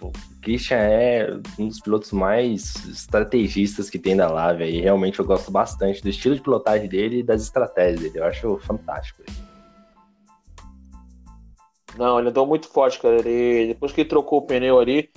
o, 0.00 0.12
Christian 0.42 0.78
é 0.78 1.30
um 1.56 1.68
dos 1.68 1.78
pilotos 1.78 2.10
mais 2.10 2.74
estrategistas 2.86 3.88
que 3.88 4.00
tem 4.00 4.16
da 4.16 4.28
Lave. 4.28 4.64
E 4.64 4.80
realmente 4.80 5.20
eu 5.20 5.24
gosto 5.24 5.52
bastante 5.52 6.02
do 6.02 6.08
estilo 6.08 6.34
de 6.34 6.40
pilotagem 6.40 6.88
dele 6.88 7.20
e 7.20 7.22
das 7.22 7.42
estratégias 7.42 8.00
dele. 8.00 8.18
Eu 8.18 8.24
acho 8.24 8.58
fantástico. 8.58 9.22
Não, 11.96 12.18
ele 12.18 12.30
andou 12.30 12.48
muito 12.48 12.68
forte, 12.68 12.98
cara. 12.98 13.20
Ele, 13.20 13.68
depois 13.68 13.92
que 13.92 14.00
ele 14.00 14.08
trocou 14.08 14.40
o 14.40 14.42
pneu 14.42 14.80
ali, 14.80 15.08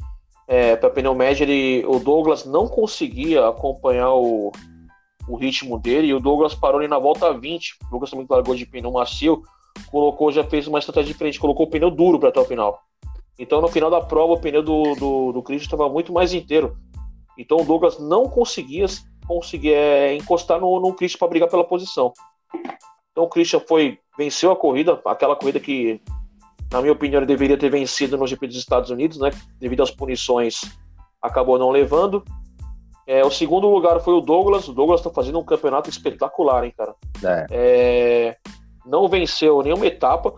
é, 0.47 0.75
para 0.75 0.89
pneu 0.89 1.15
médio, 1.15 1.43
ele, 1.43 1.86
o 1.86 1.99
Douglas 1.99 2.45
não 2.45 2.67
conseguia 2.67 3.47
acompanhar 3.47 4.13
o, 4.13 4.51
o 5.27 5.36
ritmo 5.36 5.79
dele, 5.79 6.08
e 6.08 6.13
o 6.13 6.19
Douglas 6.19 6.53
parou 6.53 6.79
ali 6.79 6.88
na 6.88 6.99
volta 6.99 7.34
20. 7.34 7.77
O 7.88 7.89
Douglas 7.89 8.12
também 8.12 8.27
largou 8.29 8.55
de 8.55 8.65
pneu 8.65 8.91
macio, 8.91 9.41
colocou, 9.89 10.31
já 10.31 10.43
fez 10.43 10.67
uma 10.67 10.79
estratégia 10.79 11.12
diferente, 11.12 11.39
colocou 11.39 11.65
o 11.65 11.69
pneu 11.69 11.89
duro 11.89 12.19
para 12.19 12.29
até 12.29 12.39
o 12.39 12.45
final. 12.45 12.79
Então, 13.38 13.60
no 13.60 13.67
final 13.67 13.89
da 13.89 14.01
prova, 14.01 14.34
o 14.34 14.39
pneu 14.39 14.63
do, 14.63 14.95
do, 14.95 15.31
do 15.34 15.43
Christian 15.43 15.65
estava 15.65 15.89
muito 15.89 16.13
mais 16.13 16.34
inteiro. 16.34 16.77
Então, 17.38 17.58
o 17.58 17.65
Douglas 17.65 17.99
não 17.99 18.29
conseguia, 18.29 18.86
conseguia 19.27 19.75
é, 19.75 20.15
encostar 20.15 20.60
no, 20.60 20.79
no 20.79 20.93
Christian 20.93 21.19
para 21.19 21.27
brigar 21.27 21.49
pela 21.49 21.63
posição. 21.63 22.13
Então, 23.12 23.25
o 23.25 23.29
Christian 23.29 23.60
foi, 23.67 23.97
venceu 24.17 24.51
a 24.51 24.55
corrida, 24.55 25.01
aquela 25.05 25.36
corrida 25.36 25.60
que 25.60 26.01
na 26.71 26.82
minha 26.82 26.93
opinião, 26.93 27.19
ele 27.19 27.25
deveria 27.25 27.58
ter 27.58 27.69
vencido 27.69 28.17
no 28.17 28.28
GP 28.28 28.47
dos 28.47 28.58
Estados 28.58 28.89
Unidos, 28.89 29.19
né? 29.19 29.32
Devido 29.60 29.84
às 29.84 29.91
punições, 29.91 30.62
acabou 31.21 31.58
não 31.58 31.69
levando. 31.69 32.23
É, 33.08 33.23
o 33.23 33.30
segundo 33.30 33.69
lugar 33.69 33.99
foi 33.99 34.13
o 34.13 34.21
Douglas. 34.21 34.67
O 34.67 34.73
Douglas 34.73 34.99
está 34.99 35.12
fazendo 35.12 35.39
um 35.39 35.43
campeonato 35.43 35.89
espetacular, 35.89 36.63
hein, 36.63 36.73
cara? 36.75 36.95
É. 37.23 37.45
É, 37.51 38.38
não 38.86 39.08
venceu 39.08 39.62
nenhuma 39.62 39.86
etapa 39.86 40.34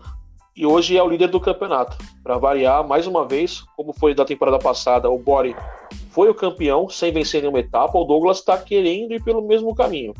e 0.54 0.66
hoje 0.66 0.96
é 0.96 1.02
o 1.02 1.08
líder 1.08 1.28
do 1.28 1.40
campeonato. 1.40 1.96
Para 2.22 2.36
variar, 2.36 2.86
mais 2.86 3.06
uma 3.06 3.24
vez, 3.24 3.62
como 3.76 3.92
foi 3.92 4.14
da 4.14 4.24
temporada 4.24 4.58
passada, 4.58 5.08
o 5.08 5.18
Bori 5.18 5.56
foi 6.10 6.28
o 6.28 6.34
campeão 6.34 6.88
sem 6.88 7.12
vencer 7.12 7.40
nenhuma 7.40 7.60
etapa. 7.60 7.96
O 7.96 8.04
Douglas 8.04 8.38
está 8.38 8.58
querendo 8.58 9.14
ir 9.14 9.22
pelo 9.22 9.40
mesmo 9.40 9.74
caminho, 9.74 10.12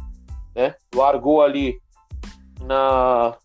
né? 0.55 0.75
Largou 0.95 1.43
ali 1.43 1.79
na 2.61 3.37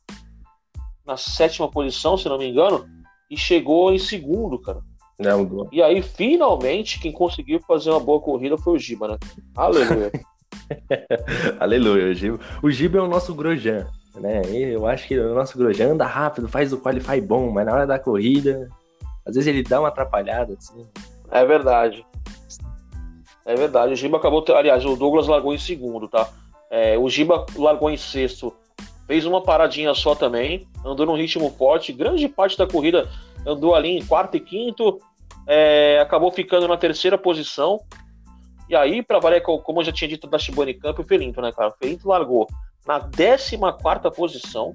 na 1.06 1.18
sétima 1.18 1.70
posição, 1.70 2.18
se 2.18 2.28
não 2.30 2.38
me 2.38 2.50
engano, 2.50 2.86
e 3.30 3.38
chegou 3.38 3.94
em 3.94 4.00
segundo, 4.00 4.60
cara. 4.60 4.82
Não, 5.20 5.70
e 5.72 5.82
aí, 5.82 6.02
finalmente, 6.02 7.00
quem 7.00 7.12
conseguiu 7.12 7.60
fazer 7.62 7.92
uma 7.92 8.00
boa 8.00 8.20
corrida 8.20 8.58
foi 8.58 8.74
o 8.74 8.80
Giba, 8.80 9.08
né? 9.08 9.18
Aleluia. 9.56 10.12
Aleluia, 11.60 12.12
o 12.12 12.14
Giba. 12.14 12.40
O 12.64 12.72
Giba 12.72 12.98
é 12.98 13.02
o 13.02 13.08
nosso 13.08 13.34
Grosjean, 13.34 13.88
né? 14.16 14.42
Eu 14.52 14.88
acho 14.88 15.08
que 15.08 15.18
o 15.18 15.36
nosso 15.36 15.58
Grosjean 15.58 15.94
anda 15.94 16.06
rápido, 16.06 16.48
faz 16.48 16.74
o 16.74 16.80
qualify 16.80 17.22
bom, 17.22 17.52
mas 17.52 17.66
na 17.66 17.74
hora 17.74 17.88
da 17.88 18.00
corrida, 18.00 18.70
às 19.26 19.36
vezes 19.36 19.48
ele 19.48 19.64
dá 19.64 19.80
uma 19.80 19.90
atrapalhada, 19.90 20.56
assim. 20.58 20.86
É 21.32 21.46
verdade. 21.46 22.06
É 23.46 23.56
verdade. 23.56 23.94
O 23.94 23.96
Giba 23.96 24.18
acabou. 24.18 24.44
Aliás, 24.50 24.86
o 24.86 24.96
Douglas 24.96 25.28
largou 25.28 25.54
em 25.54 25.60
segundo, 25.60 26.08
tá? 26.08 26.30
É, 26.70 26.98
o 26.98 27.10
Giba 27.10 27.46
largou 27.56 27.90
em 27.90 27.98
sexto 27.98 28.54
fez 29.08 29.26
uma 29.26 29.42
paradinha 29.42 29.94
só 29.94 30.16
também, 30.16 30.68
andou 30.86 31.06
num 31.06 31.16
ritmo 31.16 31.50
forte, 31.52 31.94
grande 31.94 32.28
parte 32.28 32.58
da 32.58 32.68
corrida 32.68 33.10
andou 33.46 33.76
ali 33.76 33.90
em 33.98 34.06
quarto 34.06 34.38
e 34.38 34.40
quinto, 34.40 35.00
é, 35.48 36.00
acabou 36.02 36.32
ficando 36.32 36.68
na 36.68 36.78
terceira 36.78 37.18
posição. 37.18 37.80
E 38.70 38.76
aí, 38.76 39.04
para 39.04 39.20
valer, 39.20 39.42
como 39.42 39.82
eu 39.82 39.86
já 39.86 39.92
tinha 39.92 40.08
dito 40.08 40.28
da 40.28 40.40
Shibane 40.40 40.74
Camp, 40.74 40.98
o 41.00 41.04
Felinto, 41.04 41.42
né, 41.42 41.52
cara? 41.52 41.70
O 41.70 41.78
Felinto 41.78 42.08
largou 42.08 42.48
na 42.88 43.00
14 43.00 43.58
posição, 44.16 44.74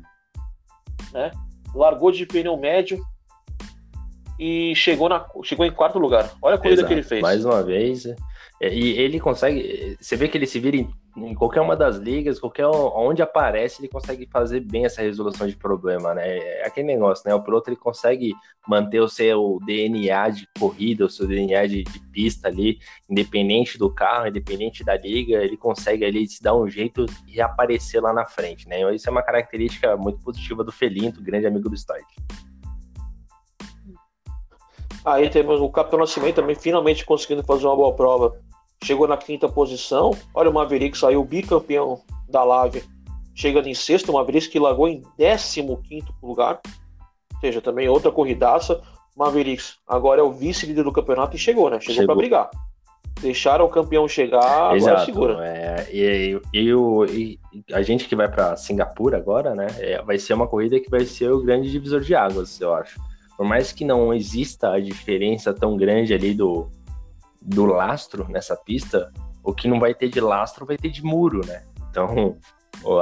né? 1.13 1.31
Largou 1.75 2.13
de 2.13 2.27
pneu 2.27 2.57
médio 2.57 3.03
e 4.39 4.75
chegou, 4.75 5.09
na, 5.09 5.27
chegou 5.43 5.67
em 5.67 5.71
quarto 5.71 5.99
lugar. 5.99 6.31
Olha 6.41 6.55
a 6.55 6.59
corrida 6.59 6.83
Exato. 6.83 6.89
que 6.89 6.95
ele 6.95 7.03
fez. 7.03 7.23
Mais 7.23 7.45
uma 7.45 7.63
vez. 7.63 8.07
É, 8.61 8.73
e 8.73 8.99
ele 8.99 9.19
consegue. 9.19 9.97
Você 10.01 10.17
vê 10.17 10.29
que 10.29 10.37
ele 10.37 10.47
se 10.47 10.61
vira 10.61 10.77
em 10.77 10.89
em 11.27 11.35
qualquer 11.35 11.61
uma 11.61 11.77
das 11.77 11.97
ligas, 11.97 12.39
qualquer 12.39 12.67
onde 12.67 13.23
aparece, 13.23 13.81
ele 13.81 13.89
consegue 13.89 14.27
fazer 14.27 14.61
bem 14.61 14.85
essa 14.85 15.03
resolução 15.03 15.47
de 15.47 15.57
problema, 15.57 16.15
né? 16.15 16.39
É 16.39 16.67
aquele 16.67 16.87
negócio, 16.87 17.29
né? 17.29 17.35
O 17.35 17.43
piloto 17.43 17.71
ele 17.71 17.77
consegue 17.77 18.35
manter 18.67 19.01
o 19.01 19.09
seu 19.09 19.59
DNA 19.65 20.31
de 20.31 20.49
corrida, 20.59 21.05
o 21.05 21.11
seu 21.11 21.27
DNA 21.27 21.67
de, 21.67 21.85
de, 21.85 22.01
pista 22.13 22.49
ali, 22.49 22.79
independente 23.09 23.79
do 23.79 23.93
carro, 23.93 24.29
independente 24.29 24.85
da 24.85 24.97
liga, 24.97 25.43
ele 25.43 25.57
consegue 25.57 26.05
ali 26.05 26.27
se 26.29 26.43
dar 26.43 26.55
um 26.55 26.69
jeito 26.69 27.07
e 27.27 27.33
reaparecer 27.33 28.03
lá 28.03 28.13
na 28.13 28.25
frente, 28.25 28.69
né? 28.69 28.95
Isso 28.95 29.09
é 29.09 29.13
uma 29.13 29.23
característica 29.23 29.97
muito 29.97 30.21
positiva 30.21 30.63
do 30.63 30.73
Felinto, 30.73 31.23
grande 31.23 31.47
amigo 31.47 31.69
do 31.69 31.77
Stoic. 31.77 32.07
Aí 35.05 35.31
temos 35.31 35.61
o 35.61 35.71
Capitão 35.71 35.99
Nascimento 36.01 36.37
também 36.37 36.55
finalmente 36.55 37.05
conseguindo 37.05 37.43
fazer 37.43 37.67
uma 37.67 37.77
boa 37.77 37.95
prova 37.95 38.39
chegou 38.83 39.07
na 39.07 39.17
quinta 39.17 39.49
posição. 39.49 40.17
Olha 40.35 40.51
o 40.51 40.55
Maverick, 40.55 40.97
saiu 40.97 41.25
bicampeão 41.25 42.01
da 42.29 42.45
Lave, 42.45 42.85
chegando 43.35 43.69
em 43.69 43.75
sexto. 43.75 44.11
O 44.11 44.15
Maverick 44.15 44.49
que 44.49 44.59
largou 44.59 44.89
em 44.89 45.03
15 45.17 45.65
lugar, 46.23 46.61
ou 47.35 47.41
seja, 47.41 47.61
também 47.61 47.89
outra 47.89 48.11
corridaça. 48.11 48.81
Mavericks 49.17 49.79
agora 49.87 50.21
é 50.21 50.25
o 50.25 50.31
vice-líder 50.31 50.85
do 50.85 50.93
campeonato 50.93 51.35
e 51.35 51.39
chegou, 51.39 51.69
né? 51.69 51.81
Chegou, 51.81 51.95
chegou. 51.95 52.07
para 52.07 52.15
brigar. 52.15 52.51
Deixaram 53.21 53.65
o 53.65 53.69
campeão 53.69 54.07
chegar, 54.07 54.77
Exato, 54.77 54.91
agora 54.91 55.05
segura. 55.05 55.45
É, 55.45 55.89
e, 55.91 56.41
e, 56.55 56.71
e, 56.71 57.39
e, 57.53 57.75
a 57.75 57.83
gente 57.83 58.07
que 58.07 58.15
vai 58.15 58.29
para 58.29 58.57
Singapura 58.57 59.17
agora, 59.17 59.57
né? 59.57 59.67
É, 59.79 60.01
vai 60.03 60.19
ser 60.19 60.35
uma 60.35 60.47
corrida 60.47 60.79
que 60.79 60.89
vai 60.89 61.05
ser 61.05 61.33
o 61.33 61.43
grande 61.43 61.69
divisor 61.69 62.01
de 62.01 62.15
águas, 62.15 62.61
eu 62.61 62.73
acho. 62.73 63.01
Por 63.37 63.45
mais 63.45 63.73
que 63.73 63.85
não 63.85 64.15
exista 64.15 64.71
a 64.71 64.81
diferença 64.81 65.53
tão 65.53 65.77
grande 65.77 66.15
ali 66.15 66.33
do, 66.33 66.69
do 67.49 67.65
lastro 67.65 68.27
nessa 68.29 68.55
pista, 68.55 69.11
o 69.43 69.55
que 69.55 69.67
não 69.67 69.81
vai 69.81 69.95
ter 69.95 70.09
de 70.09 70.21
lastro 70.21 70.67
vai 70.67 70.77
ter 70.77 70.91
de 70.91 71.03
muro, 71.03 71.45
né? 71.47 71.65
Então, 71.91 72.37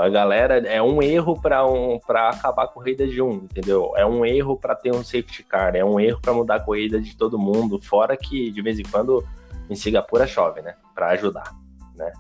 a 0.00 0.08
galera 0.08 0.58
é 0.58 0.80
um 0.80 1.02
erro 1.02 1.40
para 1.40 1.66
um, 1.66 1.98
para 1.98 2.30
acabar 2.30 2.64
a 2.64 2.68
corrida 2.68 3.06
de 3.06 3.20
um, 3.20 3.32
entendeu? 3.32 3.92
É 3.96 4.06
um 4.06 4.24
erro 4.24 4.56
para 4.56 4.76
ter 4.76 4.94
um 4.94 5.02
safety 5.02 5.42
car, 5.42 5.74
é 5.74 5.84
um 5.84 5.98
erro 5.98 6.20
para 6.22 6.32
mudar 6.32 6.56
a 6.56 6.60
corrida 6.60 7.00
de 7.00 7.16
todo 7.16 7.38
mundo, 7.38 7.80
fora 7.82 8.16
que 8.16 8.50
de 8.50 8.62
vez 8.62 8.78
em 8.78 8.84
quando 8.84 9.26
em 9.68 9.74
Singapura 9.74 10.26
chove, 10.26 10.62
né? 10.62 10.76
Para 10.94 11.08
ajudar, 11.08 11.52
né? 11.96 12.12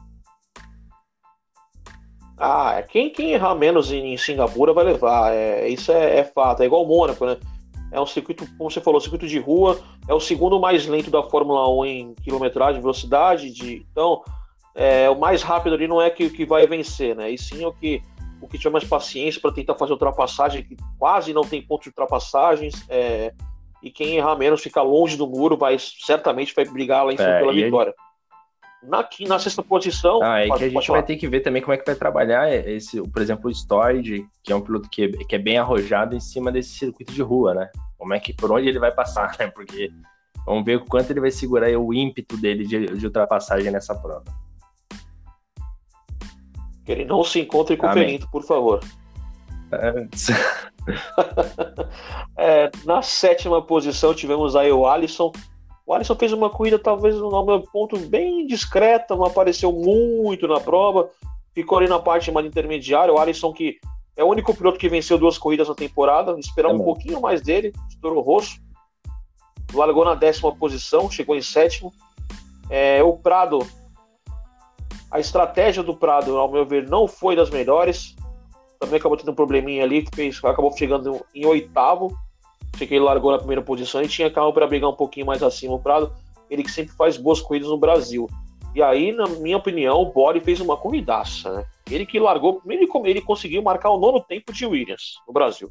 Ah, 2.36 2.74
é, 2.74 2.82
quem, 2.82 3.08
quem 3.08 3.32
errar 3.32 3.54
menos 3.54 3.90
em, 3.92 4.12
em 4.12 4.16
Singapura 4.18 4.72
vai 4.72 4.84
levar, 4.84 5.32
é, 5.32 5.68
isso 5.68 5.92
é, 5.92 6.18
é 6.18 6.24
fato, 6.24 6.62
é 6.62 6.66
igual 6.66 6.84
o 6.84 6.88
Mônaco, 6.88 7.24
né? 7.24 7.38
É 7.96 8.00
um 8.00 8.06
circuito, 8.06 8.46
como 8.58 8.70
você 8.70 8.80
falou, 8.80 9.00
circuito 9.00 9.26
de 9.26 9.38
rua, 9.38 9.80
é 10.06 10.12
o 10.12 10.20
segundo 10.20 10.60
mais 10.60 10.86
lento 10.86 11.10
da 11.10 11.22
Fórmula 11.22 11.66
1 11.80 11.84
em 11.86 12.14
quilometragem, 12.22 12.80
velocidade, 12.80 13.50
de, 13.50 13.86
então 13.90 14.22
é, 14.74 15.08
o 15.08 15.18
mais 15.18 15.42
rápido 15.42 15.74
ali 15.74 15.88
não 15.88 16.00
é 16.02 16.10
que, 16.10 16.28
que 16.28 16.44
vai 16.44 16.66
vencer, 16.66 17.16
né? 17.16 17.30
E 17.30 17.38
sim 17.38 17.64
o 17.64 17.72
que 17.72 18.02
o 18.38 18.46
que 18.46 18.58
tiver 18.58 18.70
mais 18.70 18.84
paciência 18.84 19.40
para 19.40 19.50
tentar 19.50 19.74
fazer 19.76 19.92
ultrapassagem, 19.92 20.62
que 20.62 20.76
quase 20.98 21.32
não 21.32 21.40
tem 21.40 21.62
ponto 21.62 21.84
de 21.84 21.88
ultrapassagens, 21.88 22.84
é, 22.88 23.32
e 23.82 23.90
quem 23.90 24.16
errar 24.16 24.36
menos 24.36 24.62
ficar 24.62 24.82
longe 24.82 25.16
do 25.16 25.26
muro 25.26 25.56
vai 25.56 25.76
certamente 25.78 26.54
vai 26.54 26.66
brigar 26.66 27.04
lá 27.04 27.14
em 27.14 27.16
cima 27.16 27.30
é, 27.30 27.38
pela 27.38 27.52
vitória. 27.52 27.94
Ele... 28.82 28.90
Na, 28.90 29.08
na 29.26 29.38
sexta 29.38 29.62
posição. 29.62 30.22
Ah, 30.22 30.40
é 30.40 30.48
pode, 30.48 30.58
que 30.58 30.64
a 30.66 30.68
gente 30.68 30.90
vai 30.90 31.02
ter 31.02 31.16
que 31.16 31.26
ver 31.26 31.40
também 31.40 31.62
como 31.62 31.72
é 31.72 31.78
que 31.78 31.86
vai 31.86 31.94
trabalhar 31.94 32.52
esse, 32.52 33.00
por 33.08 33.22
exemplo, 33.22 33.48
o 33.48 33.50
Storage, 33.50 34.26
que 34.44 34.52
é 34.52 34.56
um 34.56 34.60
piloto 34.60 34.88
que, 34.90 35.08
que 35.08 35.34
é 35.34 35.38
bem 35.38 35.56
arrojado 35.56 36.14
em 36.14 36.20
cima 36.20 36.52
desse 36.52 36.78
circuito 36.78 37.12
de 37.12 37.22
rua, 37.22 37.54
né? 37.54 37.70
Como 37.98 38.14
é 38.14 38.20
que 38.20 38.32
por 38.32 38.52
onde 38.52 38.68
ele 38.68 38.78
vai 38.78 38.92
passar, 38.92 39.36
né? 39.38 39.48
Porque 39.48 39.90
vamos 40.44 40.64
ver 40.64 40.76
o 40.76 40.84
quanto 40.84 41.10
ele 41.10 41.20
vai 41.20 41.30
segurar 41.30 41.70
o 41.78 41.92
ímpeto 41.92 42.36
dele 42.36 42.66
de, 42.66 42.86
de 42.86 43.06
ultrapassagem 43.06 43.70
nessa 43.70 43.94
prova. 43.94 44.24
Que 46.84 46.92
ele 46.92 47.04
não 47.04 47.24
se 47.24 47.40
encontre 47.40 47.76
com 47.76 47.86
Amém. 47.86 48.02
o 48.02 48.06
Ferinto, 48.06 48.30
por 48.30 48.42
favor. 48.44 48.80
É... 49.72 50.06
é, 52.36 52.70
na 52.84 53.02
sétima 53.02 53.60
posição 53.60 54.14
tivemos 54.14 54.54
aí 54.54 54.70
o 54.70 54.86
Alisson. 54.86 55.32
O 55.84 55.92
Alisson 55.92 56.16
fez 56.16 56.32
uma 56.32 56.50
corrida, 56.50 56.78
talvez, 56.78 57.16
no 57.16 57.44
meu 57.44 57.60
ponto, 57.60 57.98
bem 57.98 58.46
discreta, 58.46 59.14
não 59.14 59.24
apareceu 59.24 59.72
muito 59.72 60.46
na 60.48 60.60
prova, 60.60 61.08
ficou 61.54 61.78
ali 61.78 61.88
na 61.88 61.98
parte 61.98 62.30
mais 62.30 62.46
intermediária. 62.46 63.12
O 63.12 63.18
Alisson, 63.18 63.52
que 63.52 63.78
é 64.16 64.24
o 64.24 64.28
único 64.28 64.54
piloto 64.54 64.78
que 64.78 64.88
venceu 64.88 65.18
duas 65.18 65.36
corridas 65.36 65.68
na 65.68 65.74
temporada, 65.74 66.38
esperava 66.38 66.74
é 66.74 66.76
um 66.76 66.82
pouquinho 66.82 67.20
mais 67.20 67.42
dele, 67.42 67.72
estourou 67.88 68.18
o 68.18 68.22
rosto. 68.22 68.60
Largou 69.74 70.04
na 70.04 70.14
décima 70.14 70.54
posição, 70.54 71.10
chegou 71.10 71.36
em 71.36 71.42
sétimo. 71.42 71.92
É, 72.70 73.02
o 73.02 73.12
Prado 73.14 73.58
a 75.10 75.20
estratégia 75.20 75.82
do 75.82 75.96
Prado, 75.96 76.36
ao 76.36 76.50
meu 76.50 76.66
ver, 76.66 76.88
não 76.88 77.06
foi 77.06 77.36
das 77.36 77.48
melhores. 77.48 78.14
Também 78.78 78.98
acabou 78.98 79.16
tendo 79.16 79.30
um 79.30 79.34
probleminha 79.34 79.82
ali, 79.84 80.02
que 80.02 80.14
fez, 80.14 80.38
acabou 80.44 80.70
chegando 80.76 81.24
em 81.34 81.46
oitavo. 81.46 82.16
Achei 82.74 82.86
que 82.86 82.94
ele 82.94 83.04
largou 83.04 83.30
na 83.30 83.38
primeira 83.38 83.62
posição 83.62 84.02
e 84.02 84.08
tinha 84.08 84.30
carro 84.30 84.52
para 84.52 84.66
brigar 84.66 84.90
um 84.90 84.94
pouquinho 84.94 85.24
mais 85.24 85.42
acima. 85.42 85.74
O 85.74 85.80
Prado, 85.80 86.12
ele 86.50 86.62
que 86.62 86.70
sempre 86.70 86.94
faz 86.94 87.16
boas 87.16 87.40
corridas 87.40 87.68
no 87.68 87.78
Brasil. 87.78 88.28
E 88.76 88.82
aí, 88.82 89.10
na 89.10 89.26
minha 89.26 89.56
opinião, 89.56 90.02
o 90.02 90.12
Body 90.12 90.40
fez 90.40 90.60
uma 90.60 90.76
corridaça, 90.76 91.50
né? 91.50 91.64
Ele 91.90 92.04
que 92.04 92.20
largou, 92.20 92.60
ele, 92.68 92.86
ele 93.04 93.22
conseguiu 93.22 93.62
marcar 93.62 93.90
o 93.90 93.98
nono 93.98 94.20
tempo 94.20 94.52
de 94.52 94.66
Williams 94.66 95.14
no 95.26 95.32
Brasil. 95.32 95.70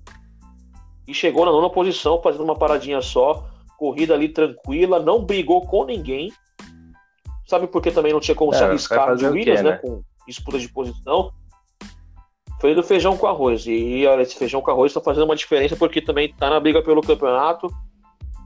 E 1.08 1.14
chegou 1.14 1.46
na 1.46 1.52
nona 1.52 1.70
posição, 1.70 2.20
fazendo 2.22 2.44
uma 2.44 2.58
paradinha 2.58 3.02
só, 3.02 3.48
corrida 3.78 4.16
ali 4.16 4.30
tranquila, 4.30 5.00
não 5.00 5.24
brigou 5.24 5.62
com 5.62 5.86
ninguém, 5.86 6.32
Sabe 7.46 7.68
por 7.68 7.82
que 7.82 7.92
também 7.92 8.12
não 8.12 8.20
tinha 8.20 8.36
como 8.36 8.54
é, 8.54 8.58
se 8.58 8.64
arriscar 8.64 9.16
de 9.16 9.26
Williams, 9.26 9.62
né? 9.62 9.72
né? 9.72 9.78
Com 9.78 10.04
disputa 10.28 10.58
de 10.58 10.68
posição. 10.68 11.32
Foi 12.60 12.74
do 12.74 12.82
feijão 12.82 13.16
com 13.16 13.28
arroz. 13.28 13.66
E 13.68 14.06
olha, 14.08 14.24
esse 14.24 14.36
feijão 14.36 14.62
com 14.62 14.72
arroz 14.72 14.92
está 14.92 15.02
fazendo 15.02 15.26
uma 15.26 15.36
diferença 15.36 15.76
porque 15.76 16.02
também 16.02 16.30
está 16.30 16.50
na 16.50 16.60
briga 16.60 16.82
pelo 16.82 17.02
campeonato. 17.02 17.68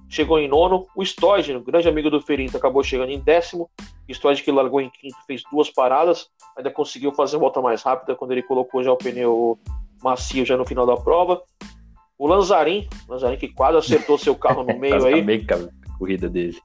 Chegou 0.09 0.39
em 0.39 0.47
nono. 0.47 0.87
O 0.95 1.03
Stoyd, 1.03 1.59
grande 1.59 1.87
amigo 1.87 2.09
do 2.09 2.19
Ferinto, 2.19 2.57
acabou 2.57 2.83
chegando 2.83 3.11
em 3.11 3.19
décimo. 3.19 3.69
Stoyd 4.09 4.41
que 4.41 4.51
largou 4.51 4.81
em 4.81 4.89
quinto, 4.89 5.15
fez 5.27 5.43
duas 5.51 5.69
paradas. 5.69 6.29
Ainda 6.57 6.71
conseguiu 6.71 7.11
fazer 7.13 7.35
a 7.35 7.39
volta 7.39 7.61
mais 7.61 7.83
rápida 7.83 8.15
quando 8.15 8.31
ele 8.31 8.41
colocou 8.41 8.83
já 8.83 8.91
o 8.91 8.97
pneu 8.97 9.59
macio 10.03 10.45
já 10.45 10.57
no 10.57 10.65
final 10.65 10.85
da 10.85 10.95
prova. 10.95 11.41
O 12.17 12.27
Lanzarin, 12.27 12.89
Lanzarin 13.07 13.37
que 13.37 13.47
quase 13.49 13.77
acertou 13.77 14.17
seu 14.17 14.35
carro 14.35 14.63
no 14.63 14.75
meio 14.79 15.05
aí. 15.05 15.21
Meio 15.21 15.45
a 15.51 15.97
corrida 15.97 16.27
dele. 16.27 16.59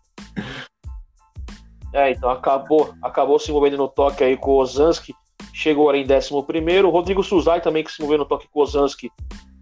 É, 1.92 2.10
então 2.10 2.28
acabou, 2.28 2.92
acabou 3.00 3.38
se 3.38 3.50
envolvendo 3.50 3.76
no 3.76 3.86
toque 3.86 4.24
aí 4.24 4.36
com 4.36 4.50
o 4.52 4.56
Ozanski, 4.56 5.14
chegou 5.52 5.88
ali 5.88 6.00
em 6.00 6.12
11 6.12 6.44
primeiro. 6.44 6.90
Rodrigo 6.90 7.22
Suzai 7.22 7.60
também 7.60 7.84
que 7.84 7.92
se 7.92 8.02
envolveu 8.02 8.18
no 8.18 8.24
toque 8.24 8.48
com 8.50 8.58
o 8.58 8.62
Ozanski, 8.62 9.12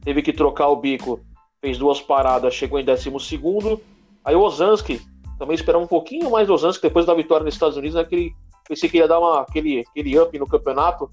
teve 0.03 0.23
que 0.23 0.33
trocar 0.33 0.68
o 0.68 0.77
bico, 0.77 1.21
fez 1.62 1.79
duas 1.79 2.01
paradas, 2.01 2.53
chegou 2.53 2.79
em 2.79 2.85
12 2.85 3.11
segundo. 3.20 3.81
Aí 4.25 4.35
o 4.35 4.40
Ozanski, 4.40 5.01
também 5.38 5.55
esperava 5.55 5.83
um 5.83 5.88
pouquinho 5.88 6.31
mais 6.31 6.48
do 6.48 6.55
Ozanski, 6.55 6.83
depois 6.83 7.07
da 7.07 7.14
vitória 7.14 7.44
nos 7.44 7.55
Estados 7.55 7.77
Unidos, 7.77 7.94
naquele, 7.94 8.27
né, 8.27 8.37
pensei 8.68 8.90
que 8.90 8.98
ia 8.98 9.09
dar 9.09 9.20
uma, 9.20 9.40
aquele, 9.40 9.85
aquele 9.88 10.18
up 10.18 10.37
no 10.38 10.46
campeonato 10.46 11.09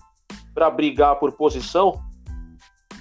para 0.54 0.70
brigar 0.70 1.18
por 1.18 1.32
posição. 1.32 2.02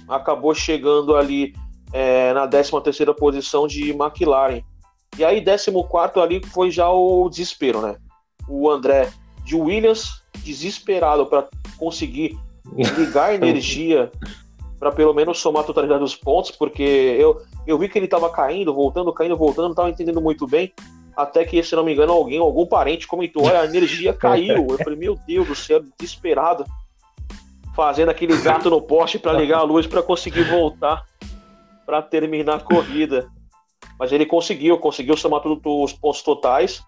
Acabou 0.07 0.53
chegando 0.53 1.15
ali 1.15 1.53
é, 1.91 2.31
na 2.33 2.47
13 2.47 2.81
terceira 2.83 3.13
posição 3.13 3.67
de 3.67 3.89
McLaren. 3.89 4.61
E 5.17 5.25
aí, 5.25 5.43
14 5.43 5.71
ali 6.19 6.41
foi 6.45 6.71
já 6.71 6.89
o 6.89 7.27
desespero, 7.29 7.81
né? 7.81 7.97
o 8.49 8.69
André 8.69 9.11
de 9.43 9.55
Williams, 9.55 10.21
desesperado 10.43 11.25
para 11.27 11.47
conseguir 11.77 12.37
ligar 12.97 13.35
energia 13.35 14.11
para 14.79 14.91
pelo 14.91 15.13
menos 15.13 15.39
somar 15.39 15.63
a 15.63 15.65
totalidade 15.65 15.99
dos 15.99 16.15
pontos, 16.15 16.51
porque 16.51 16.81
eu, 16.81 17.41
eu 17.67 17.77
vi 17.77 17.89
que 17.89 17.97
ele 17.97 18.05
estava 18.05 18.29
caindo, 18.29 18.73
voltando, 18.73 19.11
caindo, 19.11 19.35
voltando, 19.35 19.65
não 19.65 19.71
estava 19.71 19.89
entendendo 19.89 20.21
muito 20.21 20.47
bem, 20.47 20.73
até 21.15 21.43
que, 21.43 21.61
se 21.61 21.75
não 21.75 21.83
me 21.83 21.93
engano, 21.93 22.13
alguém, 22.13 22.39
algum 22.39 22.65
parente 22.65 23.05
comentou, 23.05 23.45
olha, 23.45 23.59
a 23.59 23.65
energia 23.65 24.13
caiu. 24.13 24.67
Eu 24.69 24.77
falei, 24.77 24.97
meu 24.97 25.19
Deus 25.27 25.47
do 25.47 25.55
céu, 25.55 25.83
desesperado, 25.99 26.65
fazendo 27.75 28.09
aquele 28.09 28.37
gato 28.37 28.69
no 28.69 28.81
poste 28.81 29.19
para 29.19 29.33
ligar 29.33 29.59
a 29.59 29.63
luz 29.63 29.85
para 29.85 30.01
conseguir 30.01 30.43
voltar 30.43 31.05
para 31.85 32.01
terminar 32.01 32.55
a 32.55 32.59
corrida. 32.59 33.29
Mas 33.99 34.13
ele 34.13 34.25
conseguiu, 34.25 34.77
conseguiu 34.77 35.17
somar 35.17 35.41
todos 35.41 35.61
os 35.65 35.91
pontos 35.91 36.21
totais. 36.21 36.81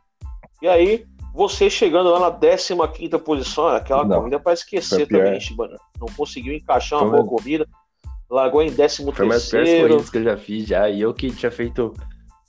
E 0.61 0.67
aí, 0.67 1.05
você 1.33 1.69
chegando 1.69 2.09
lá 2.09 2.19
na 2.19 2.87
15 2.87 3.17
posição, 3.19 3.67
aquela 3.67 4.05
não, 4.05 4.17
corrida 4.17 4.39
para 4.39 4.53
esquecer 4.53 5.07
também, 5.07 5.39
Shibana. 5.39 5.77
Não 5.99 6.07
conseguiu 6.15 6.53
encaixar 6.53 7.01
uma 7.01 7.11
boa 7.11 7.25
corrida, 7.27 7.67
largou 8.31 8.61
em 8.61 8.73
13 8.73 9.11
Foi 9.11 9.25
uma 9.25 9.33
das 9.33 9.49
piores 9.49 9.69
corridas 9.69 10.09
que 10.09 10.17
eu 10.17 10.23
já 10.23 10.37
fiz 10.37 10.65
já. 10.65 10.89
E 10.89 11.01
eu 11.01 11.13
que 11.13 11.29
tinha 11.31 11.51
feito. 11.51 11.93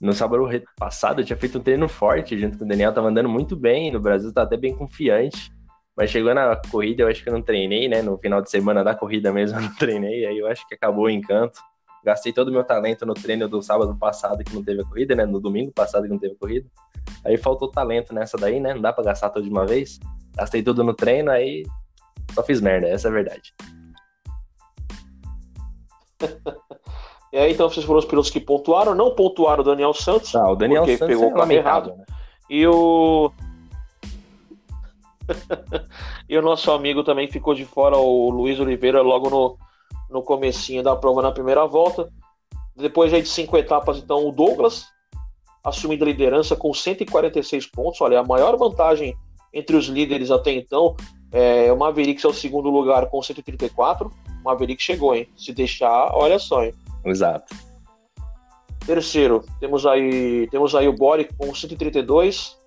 No 0.01 0.11
sábado 0.11 0.49
passado, 0.77 1.21
eu 1.21 1.25
tinha 1.25 1.37
feito 1.37 1.57
um 1.57 1.61
treino 1.61 1.87
forte 1.87 2.37
junto 2.37 2.57
com 2.57 2.65
o 2.65 2.67
Daniel, 2.67 2.93
tava 2.93 3.07
andando 3.07 3.29
muito 3.29 3.55
bem. 3.55 3.91
No 3.91 4.01
Brasil, 4.01 4.33
tá 4.33 4.41
até 4.41 4.57
bem 4.57 4.75
confiante. 4.75 5.51
Mas 5.95 6.09
chegou 6.09 6.33
na 6.33 6.59
corrida, 6.69 7.03
eu 7.03 7.07
acho 7.07 7.23
que 7.23 7.29
eu 7.29 7.33
não 7.33 7.41
treinei, 7.41 7.87
né? 7.87 8.01
No 8.01 8.17
final 8.17 8.41
de 8.41 8.49
semana 8.49 8.83
da 8.83 8.95
corrida 8.95 9.31
mesmo, 9.31 9.57
eu 9.59 9.61
não 9.61 9.75
treinei. 9.75 10.25
Aí 10.25 10.37
eu 10.37 10.47
acho 10.47 10.67
que 10.67 10.73
acabou 10.73 11.05
o 11.05 11.09
encanto. 11.09 11.59
Gastei 12.03 12.33
todo 12.33 12.49
o 12.49 12.51
meu 12.51 12.65
talento 12.65 13.05
no 13.05 13.13
treino 13.13 13.47
do 13.47 13.61
sábado 13.61 13.95
passado 13.95 14.43
que 14.43 14.53
não 14.53 14.61
teve 14.61 14.81
a 14.81 14.85
corrida, 14.85 15.15
né? 15.15 15.25
No 15.25 15.39
domingo 15.39 15.71
passado 15.71 16.03
que 16.03 16.09
não 16.09 16.19
teve 16.19 16.33
a 16.33 16.37
corrida. 16.37 16.67
Aí 17.23 17.37
faltou 17.37 17.69
talento 17.69 18.13
nessa 18.13 18.35
daí, 18.35 18.59
né? 18.59 18.73
Não 18.73 18.81
dá 18.81 18.91
pra 18.91 19.05
gastar 19.05 19.29
tudo 19.29 19.45
de 19.45 19.49
uma 19.49 19.65
vez. 19.65 19.99
Gastei 20.35 20.61
tudo 20.61 20.83
no 20.83 20.93
treino, 20.93 21.31
aí 21.31 21.63
só 22.33 22.43
fiz 22.43 22.59
merda, 22.59 22.87
essa 22.87 23.07
é 23.07 23.11
a 23.11 23.13
verdade. 23.13 23.53
e 27.31 27.37
aí, 27.37 27.53
então, 27.53 27.69
vocês 27.69 27.85
foram 27.85 27.99
os 27.99 28.05
pilotos 28.05 28.31
que 28.31 28.39
pontuaram, 28.39 28.95
não 28.95 29.15
pontuaram 29.15 29.61
o 29.61 29.65
Daniel 29.65 29.93
Santos. 29.93 30.35
Ah, 30.35 30.51
o 30.51 30.55
Daniel 30.55 30.85
Santos 30.85 31.07
pegou 31.07 31.25
é 31.25 31.27
o 31.27 31.33
carro 31.33 31.51
errado. 31.51 31.95
Né? 31.95 32.05
E 32.49 32.67
o. 32.67 33.31
e 36.27 36.37
o 36.37 36.41
nosso 36.41 36.71
amigo 36.71 37.03
também 37.03 37.27
ficou 37.29 37.53
de 37.53 37.65
fora, 37.65 37.97
o 37.97 38.29
Luiz 38.29 38.59
Oliveira, 38.59 39.01
logo 39.01 39.29
no, 39.29 39.57
no 40.09 40.21
comecinho 40.21 40.83
da 40.83 40.95
prova 40.95 41.21
na 41.21 41.31
primeira 41.31 41.65
volta. 41.65 42.09
Depois 42.75 43.13
aí 43.13 43.21
de 43.21 43.29
cinco 43.29 43.55
etapas, 43.57 43.97
então, 43.97 44.27
o 44.27 44.31
Douglas 44.31 44.85
assumindo 45.63 46.03
a 46.03 46.07
liderança 46.07 46.55
com 46.55 46.73
146 46.73 47.67
pontos. 47.67 48.01
Olha, 48.01 48.19
a 48.19 48.23
maior 48.23 48.57
vantagem 48.57 49.15
entre 49.53 49.75
os 49.75 49.85
líderes 49.85 50.31
até 50.31 50.51
então 50.51 50.95
é 51.31 51.71
o 51.71 51.77
Maverick 51.77 52.23
é 52.23 52.29
o 52.29 52.33
segundo 52.33 52.69
lugar 52.69 53.07
com 53.07 53.21
134. 53.21 54.11
O 54.43 54.49
Maverick 54.49 54.83
chegou, 54.83 55.15
hein? 55.15 55.27
Se 55.37 55.53
deixar, 55.53 56.11
olha 56.13 56.37
só, 56.37 56.63
hein? 56.63 56.73
Exato. 57.05 57.55
Terceiro, 58.85 59.45
temos 59.61 59.85
aí, 59.85 60.47
temos 60.51 60.75
aí 60.75 60.87
o 60.89 60.93
Boric 60.93 61.33
com 61.35 61.55
132. 61.55 62.57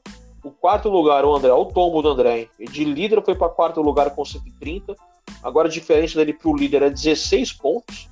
O 0.42 0.50
quarto 0.50 0.88
lugar, 0.88 1.24
o 1.26 1.34
André, 1.34 1.52
o 1.52 1.66
tombo 1.66 2.00
do 2.00 2.08
André. 2.08 2.48
Hein? 2.58 2.66
De 2.70 2.84
líder 2.84 3.22
foi 3.22 3.34
para 3.34 3.50
quarto 3.50 3.82
lugar 3.82 4.14
com 4.14 4.24
130. 4.24 4.96
Agora 5.42 5.68
a 5.68 5.70
diferença 5.70 6.16
dele 6.18 6.32
para 6.32 6.50
o 6.50 6.56
líder 6.56 6.82
é 6.82 6.90
16 6.90 7.52
pontos, 7.52 8.08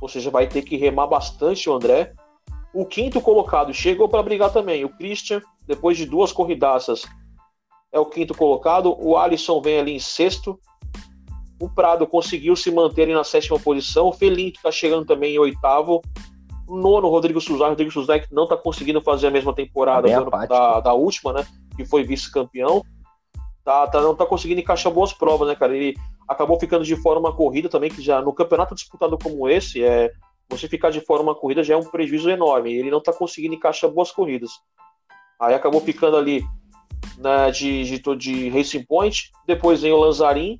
ou 0.00 0.08
seja, 0.08 0.30
vai 0.30 0.46
ter 0.46 0.62
que 0.62 0.76
remar 0.76 1.06
bastante 1.06 1.70
o 1.70 1.72
André. 1.72 2.12
O 2.74 2.84
quinto 2.84 3.20
colocado 3.20 3.72
chegou 3.72 4.08
para 4.08 4.22
brigar 4.22 4.52
também. 4.52 4.84
O 4.84 4.90
Christian, 4.90 5.40
depois 5.66 5.96
de 5.96 6.04
duas 6.04 6.32
corridaças, 6.32 7.06
é 7.90 7.98
o 7.98 8.06
quinto 8.06 8.34
colocado. 8.34 8.94
O 8.98 9.16
Alisson 9.16 9.60
vem 9.62 9.80
ali 9.80 9.92
em 9.92 9.98
sexto. 9.98 10.60
O 11.60 11.68
Prado 11.68 12.06
conseguiu 12.06 12.54
se 12.54 12.70
manter 12.70 13.06
na 13.08 13.24
sétima 13.24 13.58
posição. 13.58 14.06
O 14.06 14.12
Felinto 14.12 14.58
está 14.58 14.70
chegando 14.70 15.04
também 15.04 15.34
em 15.34 15.38
oitavo. 15.38 16.00
O 16.68 16.76
nono, 16.76 17.08
Rodrigo 17.08 17.40
Suzai. 17.40 17.70
Rodrigo 17.70 17.90
Suzai 17.90 18.20
que 18.20 18.32
não 18.32 18.44
está 18.44 18.56
conseguindo 18.56 19.00
fazer 19.00 19.26
a 19.26 19.30
mesma 19.30 19.52
temporada 19.52 20.08
da, 20.46 20.80
da, 20.80 20.92
última, 20.92 21.32
né? 21.32 21.46
Que 21.76 21.84
foi 21.84 22.04
vice-campeão. 22.04 22.82
Tá, 23.64 23.86
tá, 23.86 24.00
não 24.00 24.12
está 24.12 24.24
conseguindo 24.24 24.60
encaixar 24.60 24.92
boas 24.92 25.12
provas, 25.12 25.48
né, 25.48 25.54
cara? 25.54 25.76
Ele 25.76 25.96
acabou 26.28 26.58
ficando 26.58 26.84
de 26.84 26.96
fora 26.96 27.18
uma 27.18 27.34
corrida 27.34 27.68
também, 27.68 27.90
que 27.90 28.00
já 28.00 28.22
no 28.22 28.32
campeonato 28.32 28.74
disputado 28.74 29.18
como 29.18 29.48
esse, 29.48 29.82
é, 29.82 30.12
você 30.48 30.68
ficar 30.68 30.90
de 30.90 31.00
fora 31.00 31.22
uma 31.22 31.34
corrida 31.34 31.62
já 31.62 31.74
é 31.74 31.76
um 31.76 31.84
prejuízo 31.84 32.30
enorme. 32.30 32.72
Ele 32.72 32.90
não 32.90 32.98
está 32.98 33.12
conseguindo 33.12 33.54
encaixar 33.54 33.90
boas 33.90 34.10
corridas. 34.10 34.52
Aí 35.40 35.54
acabou 35.54 35.80
ficando 35.80 36.16
ali 36.16 36.42
né, 37.18 37.50
de, 37.50 37.84
de, 37.84 38.16
de 38.16 38.48
Racing 38.48 38.84
Point, 38.84 39.30
depois 39.46 39.82
vem 39.82 39.92
o 39.92 39.98
Lanzarin, 39.98 40.58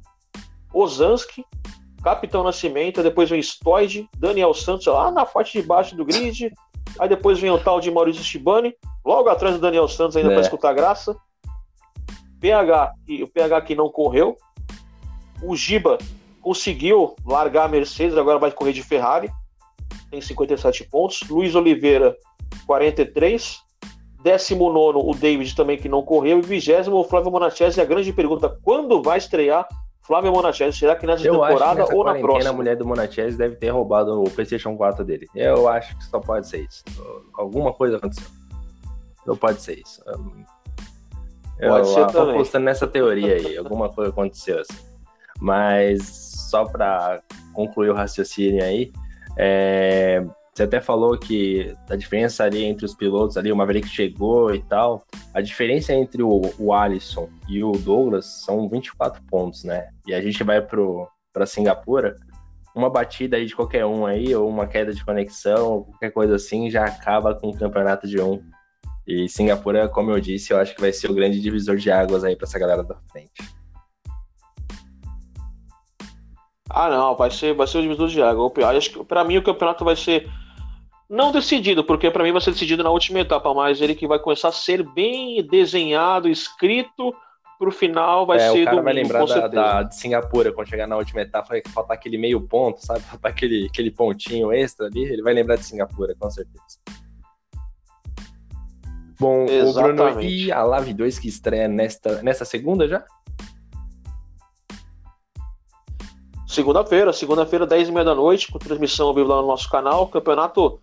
Ozanski, 0.79 1.45
Capitão 2.03 2.43
Nascimento, 2.43 3.03
depois 3.03 3.29
vem 3.29 3.43
Stoid, 3.43 4.09
Daniel 4.17 4.55
Santos 4.55 4.87
lá 4.87 5.11
na 5.11 5.27
parte 5.27 5.61
de 5.61 5.67
baixo 5.67 5.97
do 5.97 6.05
grid, 6.05 6.53
Aí 6.99 7.09
depois 7.09 7.39
vem 7.39 7.51
o 7.51 7.59
tal 7.59 7.81
de 7.81 7.91
Maurício 7.91 8.23
Shibani, 8.23 8.75
logo 9.05 9.29
atrás 9.29 9.55
do 9.55 9.61
Daniel 9.61 9.89
Santos, 9.89 10.17
ainda 10.17 10.31
é. 10.31 10.33
para 10.33 10.43
escutar 10.43 10.73
graça. 10.73 11.17
PH, 12.41 12.93
o 13.23 13.29
PH 13.29 13.61
que 13.63 13.75
não 13.75 13.91
correu. 13.91 14.37
O 15.43 15.57
Giba 15.57 15.99
conseguiu 16.41 17.15
largar 17.27 17.65
a 17.65 17.69
Mercedes, 17.69 18.17
agora 18.17 18.39
vai 18.39 18.51
correr 18.51 18.73
de 18.73 18.83
Ferrari. 18.83 19.29
Tem 20.11 20.21
57 20.21 20.85
pontos. 20.85 21.21
Luiz 21.29 21.55
Oliveira, 21.55 22.17
43. 22.67 23.59
19 24.21 24.99
o 24.99 25.15
David 25.15 25.55
também 25.55 25.79
que 25.79 25.89
não 25.89 26.03
correu. 26.03 26.39
E 26.39 26.43
20 26.43 26.91
o 26.91 27.05
Flávio 27.05 27.31
Monachese. 27.31 27.79
E 27.79 27.83
a 27.83 27.85
grande 27.85 28.13
pergunta: 28.13 28.49
quando 28.63 29.03
vai 29.03 29.19
estrear 29.19 29.69
Flávio 30.09 30.33
Monachese? 30.33 30.79
Será 30.79 30.97
que 30.97 31.07
nessa 31.07 31.27
Eu 31.27 31.35
temporada 31.35 31.85
que 31.85 31.95
ou 31.95 32.03
na 32.03 32.15
próxima? 32.15 32.49
A 32.49 32.53
mulher 32.55 32.75
do 32.77 32.87
Monachese 32.87 33.37
deve 33.37 33.57
ter 33.57 33.69
roubado 33.69 34.23
o 34.23 34.31
PlayStation 34.31 34.75
4 34.75 35.05
dele. 35.05 35.29
Eu 35.35 35.69
acho 35.69 35.95
que 35.99 36.05
só 36.07 36.19
pode 36.19 36.49
ser 36.49 36.63
isso. 36.63 36.83
Alguma 37.35 37.75
coisa 37.75 37.99
aconteceu. 37.99 38.27
Não 39.27 39.37
pode 39.37 39.61
ser 39.61 39.79
isso. 39.79 40.03
Eu, 41.59 41.71
pode 41.71 41.89
ser 41.89 42.07
tô 42.07 42.23
apostando 42.23 42.65
nessa 42.65 42.87
teoria 42.87 43.35
aí. 43.35 43.59
Alguma 43.59 43.91
coisa 43.91 44.11
aconteceu 44.11 44.59
assim. 44.59 44.79
Mas 45.39 46.03
só 46.49 46.65
para 46.65 47.23
concluir 47.53 47.91
o 47.91 47.95
raciocínio 47.95 48.65
aí, 48.65 48.91
é, 49.37 50.25
você 50.59 50.65
até 50.65 50.81
falou 50.81 51.17
que 51.17 51.73
a 51.89 51.95
diferença 51.95 52.43
ali 52.43 52.65
entre 52.65 52.85
os 52.85 52.93
pilotos 52.93 53.37
ali, 53.37 53.53
o 53.53 53.57
Maverick 53.57 53.89
chegou 53.89 54.53
e 54.53 54.61
tal. 54.61 55.05
A 55.33 55.41
diferença 55.41 55.95
entre 55.95 56.21
o, 56.21 56.53
o 56.59 56.73
Alisson 56.73 57.29
e 57.49 57.63
o 57.63 57.71
Douglas 57.71 58.27
são 58.45 58.69
24 58.69 59.23
pontos, 59.23 59.63
né? 59.63 59.89
E 60.05 60.13
a 60.13 60.21
gente 60.21 60.43
vai 60.43 60.61
para 60.61 61.47
Singapura, 61.47 62.17
uma 62.75 62.91
batida 62.91 63.37
aí 63.37 63.47
de 63.47 63.55
qualquer 63.55 63.87
um 63.87 64.05
aí, 64.05 64.35
ou 64.35 64.49
uma 64.49 64.67
queda 64.67 64.93
de 64.93 65.05
conexão, 65.05 65.85
qualquer 65.85 66.11
coisa 66.11 66.35
assim, 66.35 66.69
já 66.69 66.85
acaba 66.85 67.37
com 67.37 67.51
o 67.51 67.57
campeonato 67.57 68.09
de 68.09 68.21
um. 68.21 68.43
E 69.07 69.29
Singapura, 69.29 69.89
como 69.89 70.11
eu 70.11 70.19
disse, 70.19 70.53
eu 70.53 70.59
acho 70.59 70.75
que 70.75 70.81
vai 70.81 70.93
ser 70.93 71.09
o 71.09 71.15
grande 71.15 71.41
divisor 71.41 71.77
de 71.77 71.89
águas 71.89 72.25
aí 72.25 72.35
para 72.35 72.49
essa 72.49 72.59
galera 72.59 72.83
da 72.83 72.97
frente. 73.13 73.59
Ah, 76.69 76.91
não, 76.91 77.15
vai 77.15 77.31
ser, 77.31 77.55
vai 77.55 77.67
ser 77.69 77.79
o 77.79 77.83
divisor 77.83 78.09
de 78.09 78.21
água. 78.21 78.53
Acho 78.77 78.91
que 78.91 79.05
para 79.05 79.23
mim 79.23 79.37
o 79.39 79.43
campeonato 79.43 79.85
vai 79.85 79.95
ser 79.95 80.29
não 81.09 81.33
decidido, 81.33 81.83
porque 81.83 82.11
para 82.11 82.23
mim 82.23 82.33
vai 82.33 82.41
ser 82.41 82.53
decidido 82.53 82.83
na 82.83 82.91
última 82.91 83.21
etapa, 83.21 83.53
mas 83.55 83.81
ele 83.81 83.95
que 83.95 84.07
vai 84.07 84.19
começar 84.19 84.49
a 84.49 84.53
ser 84.53 84.83
bem 84.83 85.43
desenhado, 85.43 86.29
escrito 86.29 87.15
pro 87.59 87.73
final 87.73 88.25
vai 88.25 88.39
é, 88.39 88.53
ser 88.53 88.63
o 88.63 88.65
cara 88.65 88.83
vai 88.83 88.93
lembrar 88.93 89.25
da, 89.27 89.49
da, 89.49 89.83
de 89.83 89.97
Singapura, 89.97 90.53
quando 90.53 90.69
chegar 90.69 90.87
na 90.87 90.97
última 90.97 91.23
etapa, 91.23 91.49
vai 91.49 91.63
faltar 91.75 91.97
aquele 91.97 92.17
meio 92.17 92.41
ponto, 92.41 92.85
sabe? 92.85 93.01
Faltar 93.09 93.33
aquele, 93.33 93.67
aquele 93.67 93.91
pontinho 93.91 94.53
extra 94.53 94.87
ali, 94.87 95.03
ele 95.03 95.23
vai 95.23 95.35
lembrar 95.35 95.57
de 95.57 95.65
Singapura, 95.65 96.15
com 96.19 96.31
certeza. 96.31 96.79
Bom, 99.19 99.47
Exatamente. 99.47 100.01
o 100.01 100.05
Bruno, 100.05 100.23
e 100.23 100.53
a 100.53 100.63
Live 100.63 100.95
2 100.95 101.19
que 101.19 101.27
estreia 101.27 101.67
nesta, 101.67 102.23
nesta 102.23 102.45
segunda 102.45 102.87
já? 102.87 103.05
Segunda-feira, 106.47 107.13
segunda-feira, 107.13 107.67
10 107.67 107.89
e 107.89 107.93
meia 107.93 108.05
da 108.05 108.15
noite, 108.15 108.51
com 108.53 108.59
transmissão 108.59 109.09
ao 109.09 109.15
vivo 109.15 109.29
lá 109.29 109.43
no 109.43 109.49
nosso 109.49 109.69
canal. 109.69 110.07
Campeonato 110.07 110.81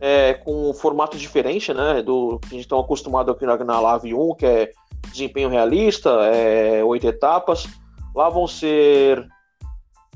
é, 0.00 0.34
com 0.34 0.70
um 0.70 0.74
formato 0.74 1.16
diferente, 1.16 1.72
né? 1.72 2.02
Do 2.02 2.38
que 2.40 2.48
a 2.48 2.50
gente 2.50 2.60
está 2.62 2.78
acostumado 2.78 3.30
aqui 3.30 3.44
na, 3.44 3.56
na 3.58 3.80
Live 3.80 4.14
1, 4.14 4.34
que 4.36 4.46
é 4.46 4.70
desempenho 5.10 5.48
realista, 5.48 6.10
é, 6.32 6.82
oito 6.84 7.06
etapas. 7.06 7.66
Lá 8.14 8.28
vão 8.28 8.46
ser 8.46 9.26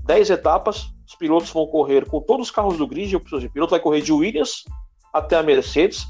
10 0.05 0.31
etapas. 0.31 0.91
Os 1.07 1.15
pilotos 1.15 1.51
vão 1.51 1.67
correr 1.67 2.07
com 2.07 2.21
todos 2.21 2.47
os 2.47 2.53
carros 2.53 2.77
do 2.77 2.87
grid. 2.87 3.17
O 3.17 3.21
piloto 3.21 3.71
vai 3.71 3.81
correr 3.81 4.01
de 4.01 4.13
Williams 4.13 4.65
até 5.13 5.37
a 5.37 5.43
Mercedes. 5.43 6.07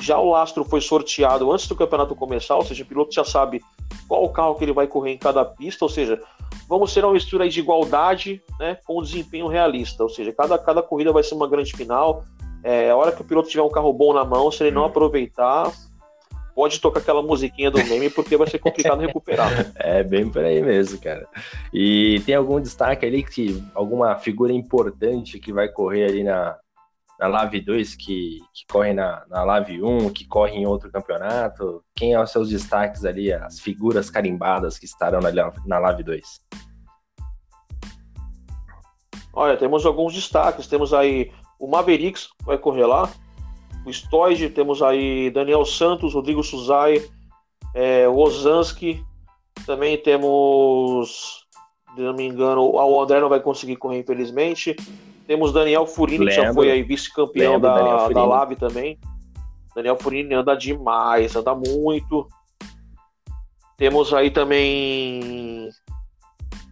Já 0.00 0.18
o 0.18 0.30
lastro 0.30 0.64
foi 0.64 0.80
sorteado 0.80 1.52
antes 1.52 1.66
do 1.66 1.76
campeonato 1.76 2.14
começar, 2.14 2.56
ou 2.56 2.64
seja, 2.64 2.82
o 2.82 2.86
piloto 2.86 3.14
já 3.14 3.22
sabe 3.22 3.60
qual 4.08 4.24
o 4.24 4.30
carro 4.30 4.54
que 4.54 4.64
ele 4.64 4.72
vai 4.72 4.86
correr 4.86 5.12
em 5.12 5.18
cada 5.18 5.44
pista, 5.44 5.84
ou 5.84 5.90
seja, 5.90 6.18
vamos 6.66 6.92
ter 6.94 7.04
uma 7.04 7.12
mistura 7.12 7.46
de 7.48 7.60
igualdade 7.60 8.42
né, 8.58 8.78
com 8.86 9.02
desempenho 9.02 9.46
realista, 9.46 10.02
ou 10.02 10.08
seja, 10.08 10.32
cada, 10.32 10.58
cada 10.58 10.82
corrida 10.82 11.12
vai 11.12 11.22
ser 11.22 11.34
uma 11.34 11.46
grande 11.46 11.72
final. 11.72 12.24
É, 12.62 12.90
a 12.90 12.96
hora 12.96 13.12
que 13.12 13.22
o 13.22 13.24
piloto 13.24 13.48
tiver 13.48 13.62
um 13.62 13.70
carro 13.70 13.92
bom 13.92 14.12
na 14.12 14.24
mão, 14.24 14.50
se 14.50 14.62
ele 14.62 14.70
não 14.70 14.84
aproveitar, 14.84 15.72
pode 16.54 16.80
tocar 16.80 17.00
aquela 17.00 17.22
musiquinha 17.22 17.70
do 17.70 17.82
meme, 17.84 18.10
porque 18.10 18.36
vai 18.36 18.48
ser 18.48 18.58
complicado 18.58 19.00
recuperar. 19.00 19.50
É 19.76 20.02
bem 20.02 20.28
por 20.28 20.44
aí 20.44 20.60
mesmo, 20.62 21.00
cara. 21.00 21.26
E 21.72 22.20
tem 22.26 22.34
algum 22.34 22.60
destaque 22.60 23.06
ali 23.06 23.22
que 23.22 23.62
alguma 23.74 24.14
figura 24.16 24.52
importante 24.52 25.38
que 25.38 25.52
vai 25.52 25.68
correr 25.68 26.04
ali 26.04 26.22
na, 26.22 26.56
na 27.18 27.28
Lave 27.28 27.60
2 27.60 27.94
que, 27.96 28.40
que 28.52 28.66
corre 28.70 28.92
na, 28.92 29.24
na 29.28 29.42
Lave 29.42 29.82
1, 29.82 30.10
que 30.10 30.26
corre 30.26 30.52
em 30.52 30.66
outro 30.66 30.90
campeonato? 30.90 31.82
Quem 31.94 32.12
são 32.12 32.22
os 32.22 32.30
seus 32.30 32.48
destaques 32.50 33.04
ali, 33.04 33.32
as 33.32 33.58
figuras 33.58 34.10
carimbadas 34.10 34.78
que 34.78 34.84
estarão 34.84 35.20
na, 35.20 35.30
na 35.66 35.78
Lave 35.78 36.02
2? 36.02 36.40
Olha, 39.32 39.56
temos 39.56 39.86
alguns 39.86 40.12
destaques. 40.12 40.66
Temos 40.66 40.92
aí 40.92 41.32
o 41.60 41.68
Mavericks, 41.68 42.30
vai 42.42 42.56
correr 42.56 42.86
lá. 42.86 43.08
O 43.84 43.92
Stoid, 43.92 44.48
temos 44.50 44.82
aí 44.82 45.30
Daniel 45.30 45.64
Santos, 45.64 46.14
Rodrigo 46.14 46.42
Suzai, 46.42 47.06
é, 47.74 48.08
Ozanski. 48.08 49.04
Também 49.66 49.98
temos, 49.98 51.46
se 51.94 52.00
não 52.00 52.14
me 52.14 52.26
engano, 52.26 52.62
o 52.62 53.00
André 53.00 53.20
não 53.20 53.28
vai 53.28 53.40
conseguir 53.40 53.76
correr, 53.76 54.00
infelizmente. 54.00 54.74
Temos 55.26 55.52
Daniel 55.52 55.86
Furini, 55.86 56.26
que 56.26 56.32
já 56.32 56.52
foi 56.52 56.70
aí 56.70 56.82
vice-campeão 56.82 57.60
da, 57.60 58.08
da 58.08 58.24
Lave 58.24 58.56
também. 58.56 58.98
Daniel 59.74 59.96
Furini 59.96 60.34
anda 60.34 60.56
demais, 60.56 61.36
anda 61.36 61.54
muito. 61.54 62.26
Temos 63.76 64.12
aí 64.12 64.30
também 64.30 65.70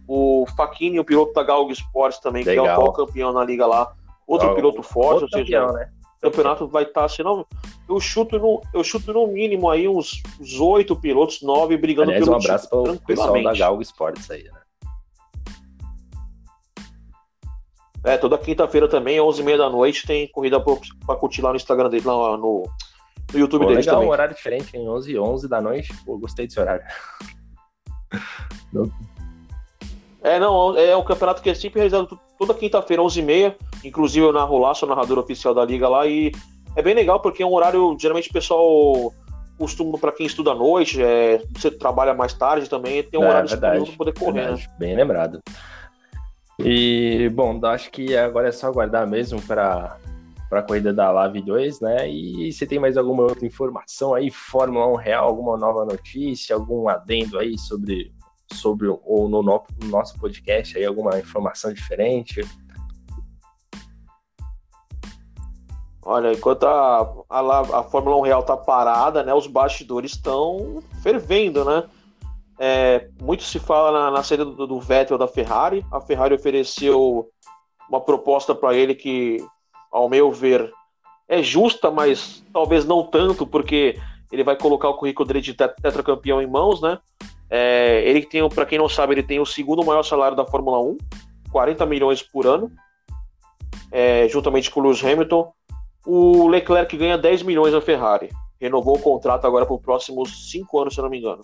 o 0.07 0.45
Faquini, 0.57 0.99
o 0.99 1.05
piloto 1.05 1.33
da 1.33 1.43
Galg 1.43 1.71
Sports 1.71 2.19
também, 2.19 2.43
Legal. 2.43 2.65
que 2.65 2.69
é 2.69 2.73
o 2.73 2.75
atual 2.75 2.93
campeão 2.93 3.31
na 3.31 3.45
liga 3.45 3.65
lá. 3.65 3.93
Outro 4.29 4.53
piloto 4.53 4.83
forte, 4.83 5.23
ou 5.23 5.29
seja, 5.29 5.43
campeão, 5.43 5.73
né? 5.73 5.89
o 6.17 6.21
campeonato 6.21 6.67
vai 6.67 6.83
estar 6.83 7.05
assim, 7.05 7.23
não, 7.23 7.45
eu 7.87 7.99
chuto 7.99 8.37
no, 8.37 8.61
eu 8.73 8.83
chuto 8.83 9.11
no 9.11 9.25
mínimo 9.25 9.69
aí 9.69 9.87
uns 9.87 10.21
oito 10.59 10.95
pilotos, 10.95 11.41
nove 11.41 11.75
brigando 11.77 12.11
Aliás, 12.11 12.25
pelo 12.25 12.35
um 12.35 12.39
abraço 12.39 12.69
para 12.69 12.91
o 12.91 12.99
pessoal 12.99 13.41
da 13.41 13.53
Galg 13.53 13.81
Sports 13.81 14.29
aí, 14.29 14.43
né? 14.43 14.59
É, 18.03 18.17
toda 18.17 18.37
quinta-feira 18.37 18.87
também, 18.87 19.17
11h30 19.17 19.57
da 19.57 19.69
noite, 19.69 20.05
tem 20.05 20.27
corrida 20.27 20.59
pra 20.59 21.15
curtir 21.15 21.41
lá 21.41 21.49
no 21.49 21.55
Instagram 21.55 21.89
dele, 21.89 22.05
lá 22.05 22.37
no, 22.37 22.63
no 23.33 23.39
YouTube 23.39 23.63
Pô, 23.63 23.69
deles 23.69 23.85
legal, 23.85 23.95
também. 23.95 24.09
um 24.09 24.11
horário 24.11 24.35
diferente, 24.35 24.77
em 24.77 24.87
11 24.87 25.11
h 25.11 25.21
11 25.21 25.47
da 25.49 25.61
noite. 25.61 25.93
Pô, 26.05 26.17
gostei 26.17 26.47
desse 26.47 26.59
horário. 26.59 26.85
É, 30.21 30.39
não, 30.39 30.77
é 30.77 30.95
um 30.95 31.03
campeonato 31.03 31.41
que 31.41 31.49
é 31.49 31.53
sempre 31.53 31.79
realizado 31.79 32.19
toda 32.37 32.53
quinta-feira, 32.53 33.01
11h30. 33.03 33.55
Inclusive 33.83 34.25
eu 34.25 34.33
narro 34.33 34.57
lá, 34.57 34.73
sou 34.73 34.87
narrador 34.87 35.17
oficial 35.17 35.53
da 35.53 35.65
liga 35.65 35.87
lá. 35.87 36.05
E 36.07 36.31
é 36.75 36.81
bem 36.81 36.93
legal 36.93 37.19
porque 37.19 37.43
é 37.43 37.45
um 37.45 37.53
horário, 37.53 37.95
geralmente 37.99 38.29
o 38.29 38.33
pessoal 38.33 39.13
costuma, 39.57 39.97
para 39.97 40.13
quem 40.13 40.25
estuda 40.25 40.51
à 40.51 40.55
noite, 40.55 41.03
é, 41.03 41.41
você 41.53 41.69
trabalha 41.69 42.13
mais 42.13 42.33
tarde 42.33 42.69
também, 42.69 43.03
tem 43.03 43.19
um 43.19 43.23
é, 43.23 43.27
horário 43.27 43.49
disponível 43.49 43.85
para 43.85 43.97
poder 43.97 44.13
correr. 44.17 44.51
Né? 44.51 44.65
Bem 44.77 44.95
lembrado. 44.95 45.41
E, 46.57 47.29
bom, 47.33 47.59
acho 47.65 47.91
que 47.91 48.15
agora 48.15 48.49
é 48.49 48.51
só 48.51 48.67
aguardar 48.67 49.07
mesmo 49.07 49.41
para 49.41 49.97
para 50.49 50.61
a 50.61 50.63
corrida 50.63 50.91
da 50.91 51.11
Live 51.11 51.43
2, 51.43 51.79
né? 51.79 52.09
E 52.09 52.51
se 52.51 52.65
tem 52.65 52.79
mais 52.79 52.97
alguma 52.97 53.21
outra 53.21 53.45
informação 53.45 54.15
aí, 54.15 54.31
Fórmula 54.31 54.87
1 54.93 54.95
real, 54.95 55.27
alguma 55.27 55.55
nova 55.55 55.85
notícia, 55.85 56.55
algum 56.55 56.89
adendo 56.89 57.37
aí 57.37 57.55
sobre, 57.55 58.11
sobre 58.53 58.87
ou 58.87 59.29
no, 59.29 59.43
no 59.43 59.87
nosso 59.87 60.17
podcast 60.17 60.75
aí, 60.75 60.83
alguma 60.83 61.19
informação 61.19 61.71
diferente? 61.71 62.41
Olha, 66.11 66.33
enquanto 66.33 66.63
a, 66.63 67.07
a, 67.29 67.59
a 67.59 67.83
Fórmula 67.83 68.17
1 68.17 68.21
real 68.21 68.41
tá 68.41 68.57
parada, 68.57 69.21
né? 69.21 69.31
Os 69.31 69.45
bastidores 69.45 70.13
estão 70.13 70.81
fervendo, 71.03 71.63
né? 71.63 71.83
É, 72.57 73.07
muito 73.21 73.43
se 73.43 73.59
fala 73.59 73.91
na, 73.91 74.09
na 74.09 74.23
saída 74.23 74.43
do, 74.43 74.65
do, 74.65 74.79
Vettel 74.79 75.19
da 75.19 75.27
Ferrari. 75.27 75.85
A 75.91 76.01
Ferrari 76.01 76.33
ofereceu 76.33 77.29
uma 77.87 78.01
proposta 78.01 78.55
para 78.55 78.73
ele 78.73 78.95
que, 78.95 79.37
ao 79.91 80.09
meu 80.09 80.31
ver, 80.31 80.73
é 81.27 81.43
justa, 81.43 81.91
mas 81.91 82.43
talvez 82.51 82.85
não 82.85 83.03
tanto, 83.03 83.45
porque 83.45 83.95
ele 84.31 84.43
vai 84.43 84.57
colocar 84.57 84.89
o 84.89 84.95
currículo 84.95 85.27
dele 85.27 85.41
de 85.41 85.53
tetracampeão 85.53 86.41
em 86.41 86.47
mãos, 86.47 86.81
né? 86.81 86.97
É, 87.51 88.01
ele 88.03 88.25
tem, 88.25 88.49
para 88.49 88.65
quem 88.65 88.79
não 88.79 88.89
sabe, 88.89 89.13
ele 89.13 89.21
tem 89.21 89.39
o 89.39 89.45
segundo 89.45 89.85
maior 89.85 90.01
salário 90.01 90.35
da 90.35 90.43
Fórmula 90.43 90.79
1, 90.79 90.97
40 91.51 91.85
milhões 91.85 92.23
por 92.23 92.47
ano, 92.47 92.71
é, 93.91 94.27
juntamente 94.27 94.71
com 94.71 94.79
o 94.79 94.83
Lewis 94.83 95.05
Hamilton. 95.05 95.53
O 96.05 96.47
Leclerc 96.47 96.95
ganha 96.97 97.17
10 97.17 97.43
milhões 97.43 97.73
na 97.73 97.81
Ferrari. 97.81 98.29
Renovou 98.59 98.97
o 98.97 99.01
contrato 99.01 99.45
agora 99.45 99.65
para 99.65 99.75
os 99.75 99.81
próximos 99.81 100.51
5 100.51 100.79
anos, 100.79 100.95
se 100.95 101.01
não 101.01 101.09
me 101.09 101.19
engano. 101.19 101.41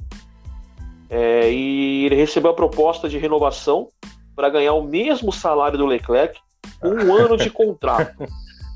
É, 1.10 1.52
e 1.52 2.06
ele 2.06 2.16
recebeu 2.16 2.52
a 2.52 2.56
proposta 2.56 3.08
de 3.08 3.18
renovação 3.18 3.88
para 4.36 4.50
ganhar 4.50 4.74
o 4.74 4.84
mesmo 4.84 5.32
salário 5.32 5.78
do 5.78 5.86
Leclerc, 5.86 6.40
um 6.84 7.14
ano 7.16 7.38
de 7.38 7.50
contrato. 7.50 8.26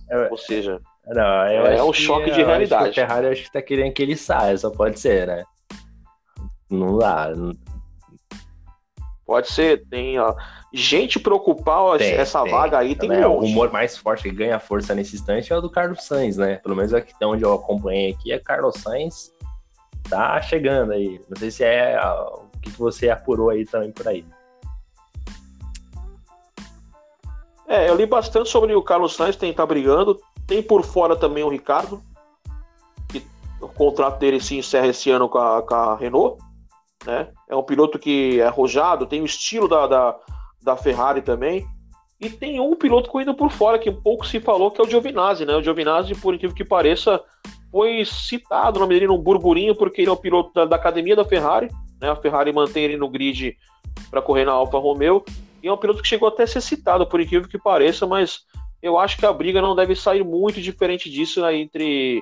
É, 0.10 0.28
Ou 0.30 0.38
seja, 0.38 0.80
Não, 1.08 1.44
é 1.44 1.84
um 1.84 1.94
choque 1.94 2.32
de 2.32 2.44
realidade. 2.44 2.92
o 2.92 2.94
Ferrari 2.94 3.28
acho 3.28 3.44
que 3.44 3.52
tá 3.52 3.62
querendo 3.62 3.94
que 3.94 4.02
ele 4.02 4.16
saia, 4.16 4.58
só 4.58 4.70
pode 4.70 5.00
ser, 5.00 5.28
né? 5.28 5.44
Não 6.70 6.98
dá. 6.98 7.32
Pode 9.30 9.52
ser, 9.52 9.86
tem 9.86 10.18
ó, 10.18 10.34
gente 10.74 11.20
preocupar 11.20 12.00
tem, 12.00 12.14
essa 12.14 12.42
tem. 12.42 12.52
vaga 12.52 12.80
aí, 12.80 12.96
tem 12.96 13.10
né? 13.10 13.28
um 13.28 13.34
O 13.34 13.46
humor 13.46 13.72
mais 13.72 13.96
forte 13.96 14.24
que 14.24 14.32
ganha 14.32 14.60
força 14.60 14.96
nesse 14.96 15.16
instante 15.18 15.54
é 15.54 15.56
o 15.56 15.62
do 15.62 15.70
Carlos 15.70 16.04
Sainz, 16.04 16.36
né? 16.36 16.56
Pelo 16.56 16.76
menos 16.76 16.96
aqui 16.96 17.14
onde 17.24 17.44
eu 17.44 17.54
acompanhei 17.54 18.10
aqui, 18.10 18.32
é 18.32 18.40
Carlos 18.40 18.78
Sainz 18.78 19.32
tá 20.10 20.42
chegando 20.42 20.94
aí. 20.94 21.22
Não 21.30 21.38
sei 21.38 21.52
se 21.52 21.64
é 21.64 21.96
o 22.04 22.48
que 22.60 22.72
você 22.72 23.12
apurou 23.12 23.52
aí 23.52 23.68
também 23.68 23.92
por 23.92 24.08
aí. 24.08 24.26
É, 27.68 27.88
eu 27.88 27.96
li 27.96 28.08
bastante 28.08 28.50
sobre 28.50 28.74
o 28.74 28.82
Carlos 28.82 29.16
Sainz, 29.16 29.36
tem 29.36 29.54
tá 29.54 29.64
brigando. 29.64 30.20
Tem 30.48 30.64
por 30.64 30.84
fora 30.84 31.16
também 31.16 31.44
o 31.44 31.50
Ricardo, 31.50 32.02
que 33.08 33.24
o 33.62 33.68
contrato 33.68 34.18
dele 34.18 34.42
se 34.42 34.58
encerra 34.58 34.88
esse 34.88 35.12
ano 35.12 35.30
com 35.30 35.38
a, 35.38 35.62
com 35.62 35.76
a 35.76 35.96
Renault. 35.96 36.49
Né? 37.06 37.30
É 37.48 37.56
um 37.56 37.64
piloto 37.64 37.98
que 37.98 38.40
é 38.40 38.46
arrojado, 38.46 39.06
tem 39.06 39.22
o 39.22 39.26
estilo 39.26 39.68
da, 39.68 39.88
da, 39.88 40.20
da 40.62 40.78
Ferrari 40.78 41.22
também. 41.22 41.66
E 42.20 42.30
tem 42.30 42.60
um 42.60 42.76
piloto 42.76 43.10
correndo 43.10 43.34
por 43.34 43.50
fora, 43.50 43.80
que 43.80 43.90
um 43.90 44.02
pouco 44.02 44.28
se 44.28 44.42
falou, 44.42 44.72
que 44.72 44.82
é 44.82 44.84
o 44.84 44.90
Giovinazzi, 44.90 45.46
né? 45.46 45.56
O 45.56 45.64
Giovinazzi, 45.64 46.14
por 46.16 46.34
incrível 46.34 46.56
que 46.56 46.66
pareça, 46.66 47.22
foi 47.72 48.04
citado 48.04 48.80
nome 48.80 48.96
dele 48.96 49.08
num 49.08 49.18
burburinho, 49.18 49.74
porque 49.74 50.02
ele 50.02 50.10
é 50.10 50.14
o 50.14 50.18
piloto 50.18 50.54
da, 50.54 50.66
da 50.66 50.76
academia 50.76 51.16
da 51.16 51.24
Ferrari, 51.24 51.70
né? 52.02 52.10
A 52.10 52.16
Ferrari 52.18 52.52
mantém 52.52 52.84
ele 52.84 52.98
no 52.98 53.10
grid 53.10 53.56
para 54.12 54.22
correr 54.22 54.44
na 54.44 54.52
Alfa 54.52 54.78
Romeo. 54.78 55.24
E 55.64 55.68
é 55.68 55.74
um 55.74 55.78
piloto 55.78 56.02
que 56.02 56.08
chegou 56.08 56.28
até 56.28 56.44
a 56.44 56.48
ser 56.48 56.62
citado, 56.62 57.08
por 57.08 57.22
incrível 57.22 57.48
que 57.48 57.58
pareça, 57.58 58.06
mas 58.06 58.42
eu 58.82 58.98
acho 58.98 59.18
que 59.18 59.26
a 59.26 59.32
briga 59.32 59.62
não 59.62 59.76
deve 59.76 59.96
sair 59.96 60.24
muito 60.24 60.62
diferente 60.62 61.10
disso 61.10 61.42
né, 61.42 61.56
entre, 61.56 62.22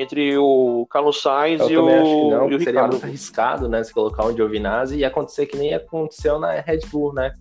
entre 0.00 0.38
o 0.38 0.86
Carlos 0.88 1.20
Sainz 1.20 1.60
eu 1.60 1.70
e 1.70 1.76
o, 1.76 2.30
não, 2.30 2.50
e 2.50 2.54
o 2.54 2.60
Seria 2.60 2.86
muito 2.86 3.04
arriscado, 3.04 3.68
né, 3.68 3.84
se 3.84 3.92
colocar 3.92 4.24
um 4.24 4.34
Giovinazzi 4.34 4.96
e 4.96 5.04
acontecer 5.04 5.46
que 5.46 5.56
nem 5.56 5.74
aconteceu 5.74 6.38
na 6.38 6.52
Red 6.60 6.80
Bull, 6.90 7.12
né? 7.12 7.32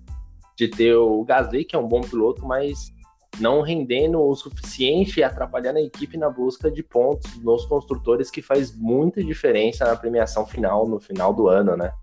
De 0.57 0.67
ter 0.67 0.93
o 0.93 1.23
Gasly, 1.23 1.63
que 1.63 1.75
é 1.75 1.79
um 1.79 1.87
bom 1.87 2.01
piloto, 2.01 2.45
mas 2.45 2.91
não 3.39 3.61
rendendo 3.61 4.21
o 4.21 4.35
suficiente 4.35 5.21
e 5.21 5.23
atrapalhando 5.23 5.79
a 5.79 5.81
equipe 5.81 6.17
na 6.17 6.29
busca 6.29 6.69
de 6.69 6.83
pontos 6.83 7.41
nos 7.41 7.65
construtores, 7.65 8.29
que 8.29 8.41
faz 8.41 8.75
muita 8.75 9.23
diferença 9.23 9.85
na 9.85 9.95
premiação 9.95 10.45
final, 10.45 10.85
no 10.85 10.99
final 10.99 11.33
do 11.33 11.47
ano, 11.47 11.77
né? 11.77 11.93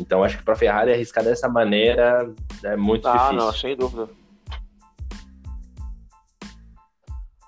Então 0.00 0.24
acho 0.24 0.38
que 0.38 0.44
para 0.44 0.54
a 0.54 0.56
Ferrari 0.56 0.92
arriscar 0.92 1.22
dessa 1.22 1.48
maneira 1.48 2.28
é 2.64 2.74
muito 2.74 3.06
ah, 3.06 3.12
difícil. 3.12 3.38
Ah, 3.38 3.44
não, 3.44 3.52
sem 3.52 3.76
dúvida. 3.76 4.08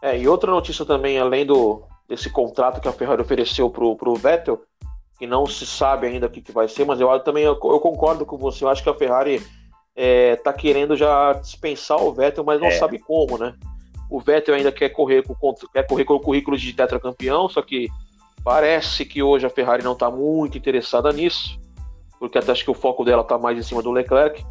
É, 0.01 0.19
e 0.19 0.29
outra 0.29 0.51
notícia 0.53 0.85
também, 0.85 1.19
além 1.19 1.47
do, 1.47 1.83
desse 2.09 2.31
contrato 2.31 2.81
que 2.81 2.89
a 2.89 2.93
Ferrari 2.93 3.23
ofereceu 3.23 3.71
pro, 3.71 3.97
pro 3.97 4.15
Vettel, 4.15 4.63
que 5.19 5.27
não 5.27 5.47
se 5.47 5.67
sabe 5.67 6.07
ainda 6.07 6.27
o 6.27 6.31
que, 6.31 6.43
que 6.43 6.53
vai 6.53 6.69
ser, 6.69 6.85
mas 6.85 7.01
eu 7.01 7.21
também 7.21 7.45
eu, 7.45 7.53
eu 7.53 7.81
concordo 7.81 8.27
com 8.27 8.37
você, 8.37 8.65
eu 8.65 8.69
acho 8.69 8.83
que 8.83 8.91
a 8.91 8.95
Ferrari 8.95 9.43
é, 9.97 10.37
tá 10.37 10.53
querendo 10.53 10.97
já 10.97 11.33
dispensar 11.35 12.03
o 12.03 12.13
Vettel, 12.13 12.45
mas 12.45 12.61
não 12.61 12.69
é. 12.69 12.73
sabe 12.73 12.99
como, 12.99 13.39
né? 13.39 13.55
O 14.11 14.21
Vettel 14.21 14.55
ainda 14.55 14.71
quer 14.71 14.91
correr 14.91 15.23
com, 15.23 15.55
quer 15.73 15.87
correr 15.87 16.05
com 16.05 16.15
o 16.15 16.21
currículo 16.21 16.57
de 16.57 16.73
tetracampeão, 16.73 17.49
só 17.49 17.63
que 17.63 17.89
parece 18.45 19.05
que 19.05 19.23
hoje 19.23 19.47
a 19.47 19.51
Ferrari 19.51 19.83
não 19.83 19.93
está 19.93 20.11
muito 20.11 20.59
interessada 20.59 21.11
nisso 21.13 21.59
porque 22.19 22.39
até 22.39 22.53
acho 22.53 22.65
que 22.65 22.71
o 22.71 22.75
foco 22.75 23.05
dela 23.05 23.21
está 23.21 23.39
mais 23.39 23.59
em 23.59 23.63
cima 23.63 23.83
do 23.83 23.91
Leclerc. 23.91 24.45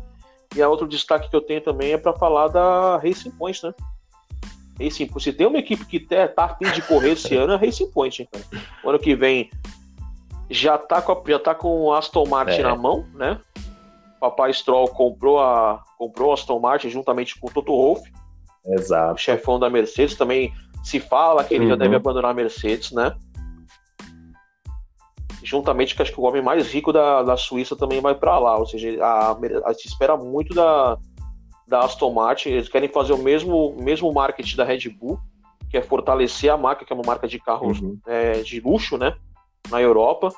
E 0.55 0.61
a 0.61 0.69
outro 0.69 0.87
destaque 0.87 1.27
que 1.27 1.35
eu 1.35 1.41
tenho 1.41 1.61
também 1.61 1.93
é 1.93 1.97
para 1.97 2.13
falar 2.13 2.47
da 2.47 2.97
Racing 2.97 3.31
Point, 3.31 3.65
né? 3.65 3.73
Racing 4.79 5.07
Point. 5.07 5.23
Se 5.23 5.33
tem 5.33 5.47
uma 5.47 5.59
equipe 5.59 5.85
que 5.85 5.99
tá, 5.99 6.27
tá 6.27 6.45
a 6.45 6.55
fim 6.55 6.71
de 6.71 6.81
correr 6.81 7.11
esse 7.11 7.35
ano, 7.35 7.53
é 7.53 7.55
Racing 7.57 7.91
Point, 7.91 8.27
cara? 8.31 8.45
O 8.83 8.89
ano 8.89 8.99
que 8.99 9.15
vem 9.15 9.49
já 10.49 10.77
tá 10.77 11.01
com, 11.01 11.11
a, 11.11 11.21
já 11.27 11.39
tá 11.39 11.55
com 11.55 11.83
o 11.83 11.93
Aston 11.93 12.25
Martin 12.27 12.59
é. 12.59 12.63
na 12.63 12.75
mão, 12.75 13.05
né? 13.13 13.39
Papai 14.19 14.53
Stroll 14.53 14.87
comprou 14.87 15.39
a 15.39 15.83
comprou 15.97 16.31
a 16.31 16.33
Aston 16.35 16.59
Martin 16.59 16.89
juntamente 16.89 17.39
com 17.39 17.47
o 17.47 17.51
Toto 17.51 17.71
Wolff. 17.71 18.11
Exato. 18.65 19.19
Chefão 19.19 19.59
da 19.59 19.69
Mercedes 19.69 20.15
também 20.15 20.53
se 20.83 20.99
fala 20.99 21.43
que 21.43 21.53
ele 21.53 21.65
uhum. 21.65 21.71
já 21.71 21.75
deve 21.75 21.95
abandonar 21.95 22.31
a 22.31 22.33
Mercedes, 22.33 22.91
né? 22.91 23.15
juntamente 25.43 25.93
com 25.95 26.01
acho 26.01 26.13
que 26.13 26.19
o 26.19 26.23
homem 26.23 26.41
mais 26.41 26.71
rico 26.71 26.93
da, 26.93 27.21
da 27.21 27.35
Suíça 27.35 27.75
também 27.75 27.99
vai 27.99 28.15
para 28.15 28.39
lá. 28.39 28.57
Ou 28.57 28.65
seja, 28.65 29.03
a, 29.03 29.31
a, 29.65 29.73
se 29.73 29.87
espera 29.87 30.15
muito 30.15 30.53
da, 30.55 30.97
da 31.67 31.79
Aston 31.79 32.11
Martin. 32.11 32.49
Eles 32.49 32.69
querem 32.69 32.89
fazer 32.89 33.13
o 33.13 33.17
mesmo, 33.17 33.75
mesmo 33.79 34.11
marketing 34.13 34.55
da 34.55 34.63
Red 34.63 34.89
Bull, 34.89 35.19
que 35.69 35.77
é 35.77 35.81
fortalecer 35.81 36.51
a 36.51 36.57
marca, 36.57 36.85
que 36.85 36.93
é 36.93 36.95
uma 36.95 37.05
marca 37.05 37.27
de 37.27 37.39
carros 37.39 37.81
uhum. 37.81 37.97
é, 38.05 38.41
de 38.41 38.59
luxo, 38.59 38.97
né? 38.97 39.15
Na 39.69 39.81
Europa. 39.81 40.29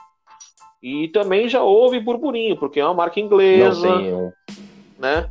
E 0.81 1.07
também 1.09 1.49
já 1.49 1.63
houve 1.63 1.99
burburinho, 1.99 2.57
porque 2.57 2.79
é 2.79 2.85
uma 2.85 2.93
marca 2.93 3.19
inglesa, 3.19 4.33
né? 4.99 5.29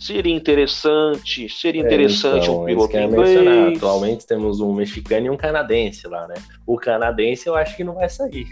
Seria 0.00 0.34
interessante, 0.34 1.48
seria 1.48 1.82
é, 1.82 1.86
interessante 1.86 2.44
então, 2.44 2.62
um 2.62 2.64
piloto 2.64 2.96
inglês. 2.96 3.36
Mencionar. 3.36 3.76
Atualmente 3.76 4.26
temos 4.26 4.60
um 4.60 4.72
mexicano 4.72 5.26
e 5.26 5.30
um 5.30 5.36
canadense 5.36 6.08
lá, 6.08 6.26
né? 6.26 6.34
O 6.66 6.76
canadense 6.76 7.46
eu 7.46 7.54
acho 7.54 7.76
que 7.76 7.84
não 7.84 7.94
vai 7.94 8.08
sair. 8.08 8.46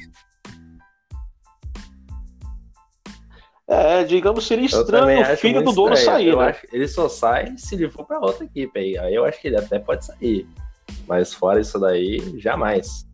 É, 3.69 4.03
digamos, 4.03 4.47
seria 4.47 4.65
estranho 4.65 5.21
o 5.21 5.37
filho 5.37 5.63
do 5.63 5.73
dono 5.73 5.93
estranho. 5.93 6.17
sair, 6.17 6.29
eu 6.29 6.39
né? 6.39 6.47
Acho, 6.49 6.67
ele 6.73 6.89
só 6.89 7.07
sai 7.07 7.55
se 7.59 7.75
ele 7.75 7.91
for 7.91 8.07
para 8.07 8.19
outra 8.19 8.45
equipe 8.45 8.79
aí. 8.79 8.97
Aí 8.97 9.15
eu 9.15 9.27
acho 9.27 9.39
que 9.41 9.49
ele 9.49 9.59
até 9.59 9.79
pode 9.79 10.07
sair. 10.07 10.47
Mas 11.07 11.35
fora 11.35 11.61
isso 11.61 11.79
daí, 11.79 12.19
jamais. 12.39 13.07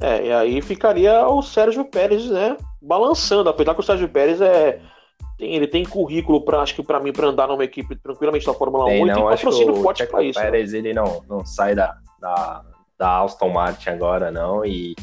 É, 0.00 0.26
e 0.26 0.32
aí 0.32 0.62
ficaria 0.62 1.26
o 1.28 1.42
Sérgio 1.42 1.84
Pérez, 1.84 2.28
né, 2.28 2.56
balançando, 2.80 3.50
apesar 3.50 3.74
que 3.74 3.80
o 3.80 3.84
Sérgio 3.84 4.08
Pérez 4.08 4.40
é 4.40 4.80
tem, 5.40 5.54
ele 5.54 5.66
tem 5.66 5.84
currículo 5.84 6.42
para 6.42 6.60
acho 6.60 6.74
que 6.74 6.82
para 6.82 7.00
mim 7.00 7.12
para 7.12 7.28
andar 7.28 7.48
numa 7.48 7.64
equipe 7.64 7.94
tranquilamente 7.96 8.46
da 8.46 8.54
Fórmula 8.54 8.86
tem, 8.86 9.02
1 9.02 9.06
não, 9.06 9.12
e 9.12 9.14
tem 9.14 9.24
patrocínio 9.24 9.76
forte 9.76 10.06
para 10.06 10.22
isso. 10.22 10.38
O 10.38 10.42
né? 10.42 10.50
Pérez 10.50 10.72
né? 10.72 10.78
ele 10.78 10.94
não 10.94 11.22
não 11.28 11.44
sai 11.44 11.74
da, 11.74 11.96
da 12.18 12.64
da 12.98 13.22
Aston 13.22 13.48
Martin 13.48 13.90
agora 13.90 14.30
não 14.30 14.64
e 14.64 14.94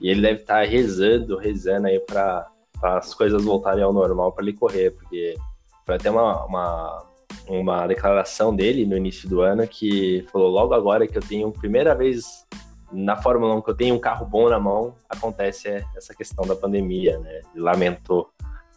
e 0.00 0.08
ele 0.08 0.22
deve 0.22 0.40
estar 0.40 0.62
tá 0.62 0.64
rezando, 0.64 1.36
rezando 1.36 1.86
aí 1.86 2.00
para 2.00 2.48
as 2.82 3.14
coisas 3.14 3.44
voltarem 3.44 3.84
ao 3.84 3.92
normal 3.92 4.32
para 4.32 4.44
ele 4.44 4.56
correr, 4.56 4.92
porque 4.92 5.36
foi 5.84 5.96
até 5.96 6.10
uma, 6.10 6.44
uma, 6.46 7.06
uma 7.48 7.86
declaração 7.86 8.54
dele 8.54 8.86
no 8.86 8.96
início 8.96 9.28
do 9.28 9.40
ano 9.40 9.66
que 9.66 10.26
falou 10.32 10.48
logo 10.48 10.72
agora 10.72 11.06
que 11.06 11.18
eu 11.18 11.22
tenho 11.22 11.52
primeira 11.52 11.94
vez 11.94 12.46
na 12.92 13.16
Fórmula 13.16 13.54
1 13.56 13.62
que 13.62 13.70
eu 13.70 13.76
tenho 13.76 13.94
um 13.94 14.00
carro 14.00 14.26
bom 14.26 14.48
na 14.48 14.58
mão, 14.58 14.94
acontece 15.08 15.84
essa 15.96 16.14
questão 16.14 16.44
da 16.46 16.56
pandemia, 16.56 17.18
né? 17.18 17.40
Ele 17.54 17.62
lamentou, 17.62 18.30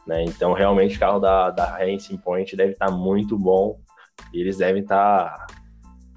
né? 0.05 0.23
Então 0.23 0.53
realmente 0.53 0.97
o 0.97 0.99
carro 0.99 1.19
da, 1.19 1.49
da 1.49 1.65
Racing 1.65 2.17
Point 2.17 2.55
deve 2.55 2.73
estar 2.73 2.87
tá 2.87 2.91
muito 2.91 3.37
bom 3.37 3.79
e 4.31 4.41
eles 4.41 4.57
devem 4.57 4.83
estar 4.83 5.47
tá 5.47 5.47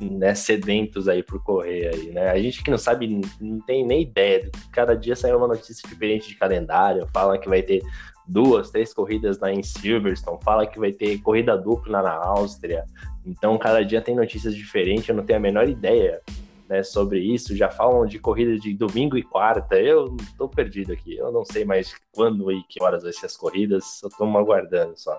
né, 0.01 0.34
sedentos 0.34 1.09
aí 1.09 1.22
por 1.22 1.42
correr 1.42 1.94
aí, 1.94 2.11
né? 2.11 2.30
A 2.30 2.38
gente 2.38 2.62
que 2.62 2.70
não 2.70 2.78
sabe, 2.78 3.20
não 3.40 3.61
tem 3.61 3.86
nem 3.86 4.03
ideia. 4.03 4.51
Cada 4.72 4.94
dia 4.94 5.16
sai 5.16 5.34
uma 5.34 5.49
notícia 5.49 5.88
diferente 5.88 6.28
de 6.28 6.36
calendário. 6.36 7.09
Fala 7.12 7.38
que 7.38 7.49
vai 7.49 7.62
ter 7.62 7.82
duas, 8.26 8.70
três 8.70 8.92
corridas 8.92 9.38
lá 9.38 9.51
em 9.51 9.62
Silverstone. 9.62 10.38
Fala 10.42 10.66
que 10.66 10.78
vai 10.78 10.92
ter 10.92 11.18
corrida 11.22 11.57
dupla 11.57 12.03
na 12.03 12.12
Áustria. 12.14 12.84
Então, 13.24 13.57
cada 13.59 13.82
dia 13.84 14.03
tem 14.03 14.14
notícias 14.14 14.55
diferentes. 14.55 15.09
Eu 15.09 15.14
não 15.14 15.24
tenho 15.24 15.38
a 15.38 15.42
menor 15.42 15.68
ideia 15.68 16.20
né, 16.68 16.82
sobre 16.82 17.20
isso. 17.20 17.57
Já 17.57 17.70
falam 17.70 18.05
de 18.07 18.18
corrida 18.18 18.59
de 18.59 18.74
domingo 18.74 19.16
e 19.16 19.22
quarta. 19.22 19.76
Eu 19.76 20.14
tô 20.36 20.49
perdido 20.49 20.92
aqui. 20.92 21.16
Eu 21.16 21.32
não 21.32 21.44
sei 21.44 21.64
mais 21.64 21.94
quando 22.12 22.53
e 22.53 22.62
que 22.64 22.82
horas 22.82 23.03
vai 23.03 23.12
ser 23.12 23.26
as 23.26 23.36
corridas. 23.36 24.03
Eu 24.03 24.11
tô 24.11 24.24
aguardando 24.36 24.94
só. 24.97 25.18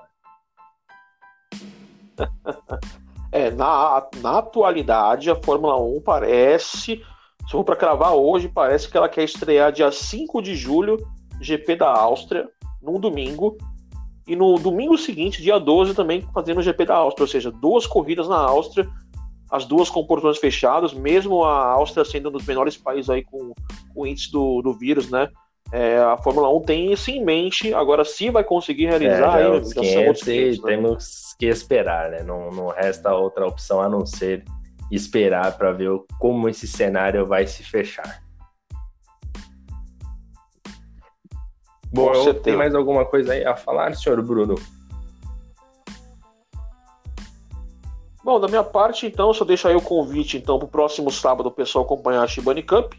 É, 3.31 3.51
na, 3.51 4.07
na 4.21 4.39
atualidade, 4.39 5.29
a 5.29 5.35
Fórmula 5.35 5.77
1 5.79 6.01
parece, 6.01 7.01
se 7.45 7.51
for 7.51 7.63
para 7.63 7.75
cravar 7.75 8.13
hoje, 8.13 8.47
parece 8.47 8.89
que 8.89 8.97
ela 8.97 9.09
quer 9.09 9.23
estrear 9.23 9.71
dia 9.71 9.91
5 9.91 10.41
de 10.41 10.55
julho, 10.55 10.97
GP 11.41 11.75
da 11.75 11.91
Áustria, 11.91 12.47
num 12.81 12.99
domingo, 12.99 13.57
e 14.27 14.35
no 14.35 14.57
domingo 14.57 14.97
seguinte, 14.97 15.41
dia 15.41 15.59
12, 15.59 15.93
também 15.93 16.21
fazendo 16.33 16.59
o 16.59 16.63
GP 16.63 16.85
da 16.85 16.95
Áustria, 16.95 17.23
ou 17.23 17.27
seja, 17.27 17.51
duas 17.51 17.87
corridas 17.87 18.27
na 18.27 18.37
Áustria, 18.37 18.87
as 19.49 19.65
duas 19.65 19.89
com 19.89 20.05
portões 20.05 20.37
fechados, 20.37 20.93
mesmo 20.93 21.43
a 21.43 21.71
Áustria 21.71 22.03
sendo 22.03 22.29
um 22.29 22.31
dos 22.33 22.45
menores 22.45 22.75
países 22.75 23.09
aí 23.09 23.23
com, 23.23 23.53
com 23.93 24.01
o 24.01 24.05
índice 24.05 24.31
do, 24.31 24.61
do 24.61 24.73
vírus, 24.73 25.09
né? 25.09 25.29
É, 25.71 25.97
a 25.97 26.15
Fórmula 26.17 26.49
1 26.55 26.61
tem 26.61 26.93
isso 26.93 27.11
em 27.11 27.23
mente, 27.23 27.73
agora 27.73 28.05
se 28.05 28.29
vai 28.29 28.43
conseguir 28.43 28.85
realizar, 28.85 29.39
é, 29.39 29.43
já, 29.43 29.51
aí, 29.51 29.65
já 29.65 29.81
500, 29.81 30.27
né? 30.27 30.55
temos 30.65 31.35
que 31.37 31.45
esperar, 31.45 32.09
né? 32.09 32.23
Não, 32.23 32.49
não 32.51 32.67
resta 32.69 33.13
outra 33.13 33.45
opção 33.45 33.81
a 33.81 33.89
não 33.89 34.05
ser 34.05 34.45
esperar 34.89 35.57
para 35.57 35.71
ver 35.73 35.91
como 36.19 36.47
esse 36.47 36.65
cenário 36.67 37.25
vai 37.25 37.45
se 37.45 37.63
fechar. 37.63 38.23
Bom, 41.91 42.13
você 42.13 42.33
tem 42.33 42.55
mais 42.55 42.75
alguma 42.75 43.05
coisa 43.05 43.33
aí 43.33 43.45
a 43.45 43.55
falar, 43.55 43.93
senhor 43.95 44.21
Bruno? 44.21 44.55
Bom, 48.23 48.39
da 48.39 48.47
minha 48.47 48.63
parte, 48.63 49.05
então, 49.05 49.33
só 49.33 49.45
deixo 49.45 49.67
aí 49.69 49.75
o 49.75 49.81
convite 49.81 50.37
então 50.37 50.59
para 50.59 50.65
o 50.65 50.69
próximo 50.69 51.09
sábado 51.09 51.47
o 51.47 51.51
pessoal 51.51 51.85
acompanhar 51.85 52.23
a 52.23 52.27
Shibani 52.27 52.61
Cup, 52.61 52.93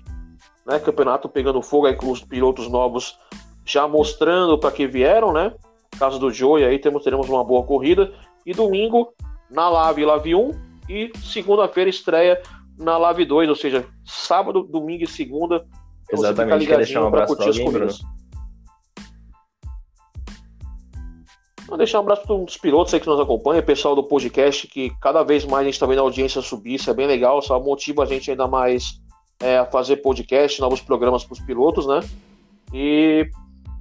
né? 0.69 0.79
Campeonato 0.79 1.31
pegando 1.31 1.62
fogo 1.62 1.87
aí 1.87 1.97
com 1.97 2.11
os 2.11 2.23
pilotos 2.23 2.69
novos 2.69 3.19
já 3.64 3.89
mostrando 3.89 4.59
para 4.59 4.71
que 4.71 4.87
vieram, 4.87 5.33
né? 5.33 5.55
Caso 5.99 6.19
do 6.19 6.31
Joey 6.31 6.64
aí 6.64 6.79
temos, 6.79 7.03
teremos 7.03 7.29
uma 7.29 7.43
boa 7.43 7.64
corrida. 7.64 8.12
E 8.45 8.53
domingo 8.53 9.12
na 9.51 9.69
Live 9.69 10.05
Live 10.05 10.35
1 10.35 10.51
e 10.89 11.12
segunda-feira 11.23 11.89
estreia 11.89 12.41
na 12.79 12.97
Live 12.99 13.25
2, 13.25 13.49
ou 13.49 13.57
seja, 13.57 13.87
sábado, 14.05 14.62
domingo 14.62 15.05
e 15.05 15.07
segunda. 15.07 15.66
Exatamente, 16.11 16.66
quer 16.66 16.77
deixar 16.77 17.03
um 17.03 17.09
abraço 17.09 17.37
para 17.37 17.47
alguém, 17.47 17.71
Bruno? 17.71 17.93
Vou 21.66 21.77
deixar 21.77 21.99
um 21.99 22.03
abraço 22.03 22.23
para 22.23 22.35
os 22.35 22.57
pilotos 22.57 22.95
aí 22.95 23.01
que 23.01 23.07
nos 23.07 23.21
acompanham, 23.21 23.62
pessoal 23.62 23.95
do 23.95 24.03
podcast, 24.03 24.66
que 24.66 24.91
cada 25.03 25.23
vez 25.23 25.45
mais 25.45 25.62
a 25.62 25.64
gente 25.64 25.75
está 25.75 25.85
vendo 25.85 25.99
a 25.99 26.03
audiência 26.03 26.41
subir, 26.41 26.77
isso 26.77 26.91
é 26.91 26.95
bem 26.95 27.07
legal, 27.07 27.43
só 27.43 27.61
motiva 27.61 28.05
a 28.05 28.07
gente 28.07 28.31
ainda 28.31 28.47
mais 28.47 28.99
é, 29.41 29.59
a 29.59 29.66
fazer 29.66 29.99
podcast, 29.99 30.61
novos 30.61 30.80
programas 30.80 31.24
para 31.24 31.34
os 31.34 31.41
pilotos, 31.41 31.86
né? 31.86 32.01
E 32.72 33.30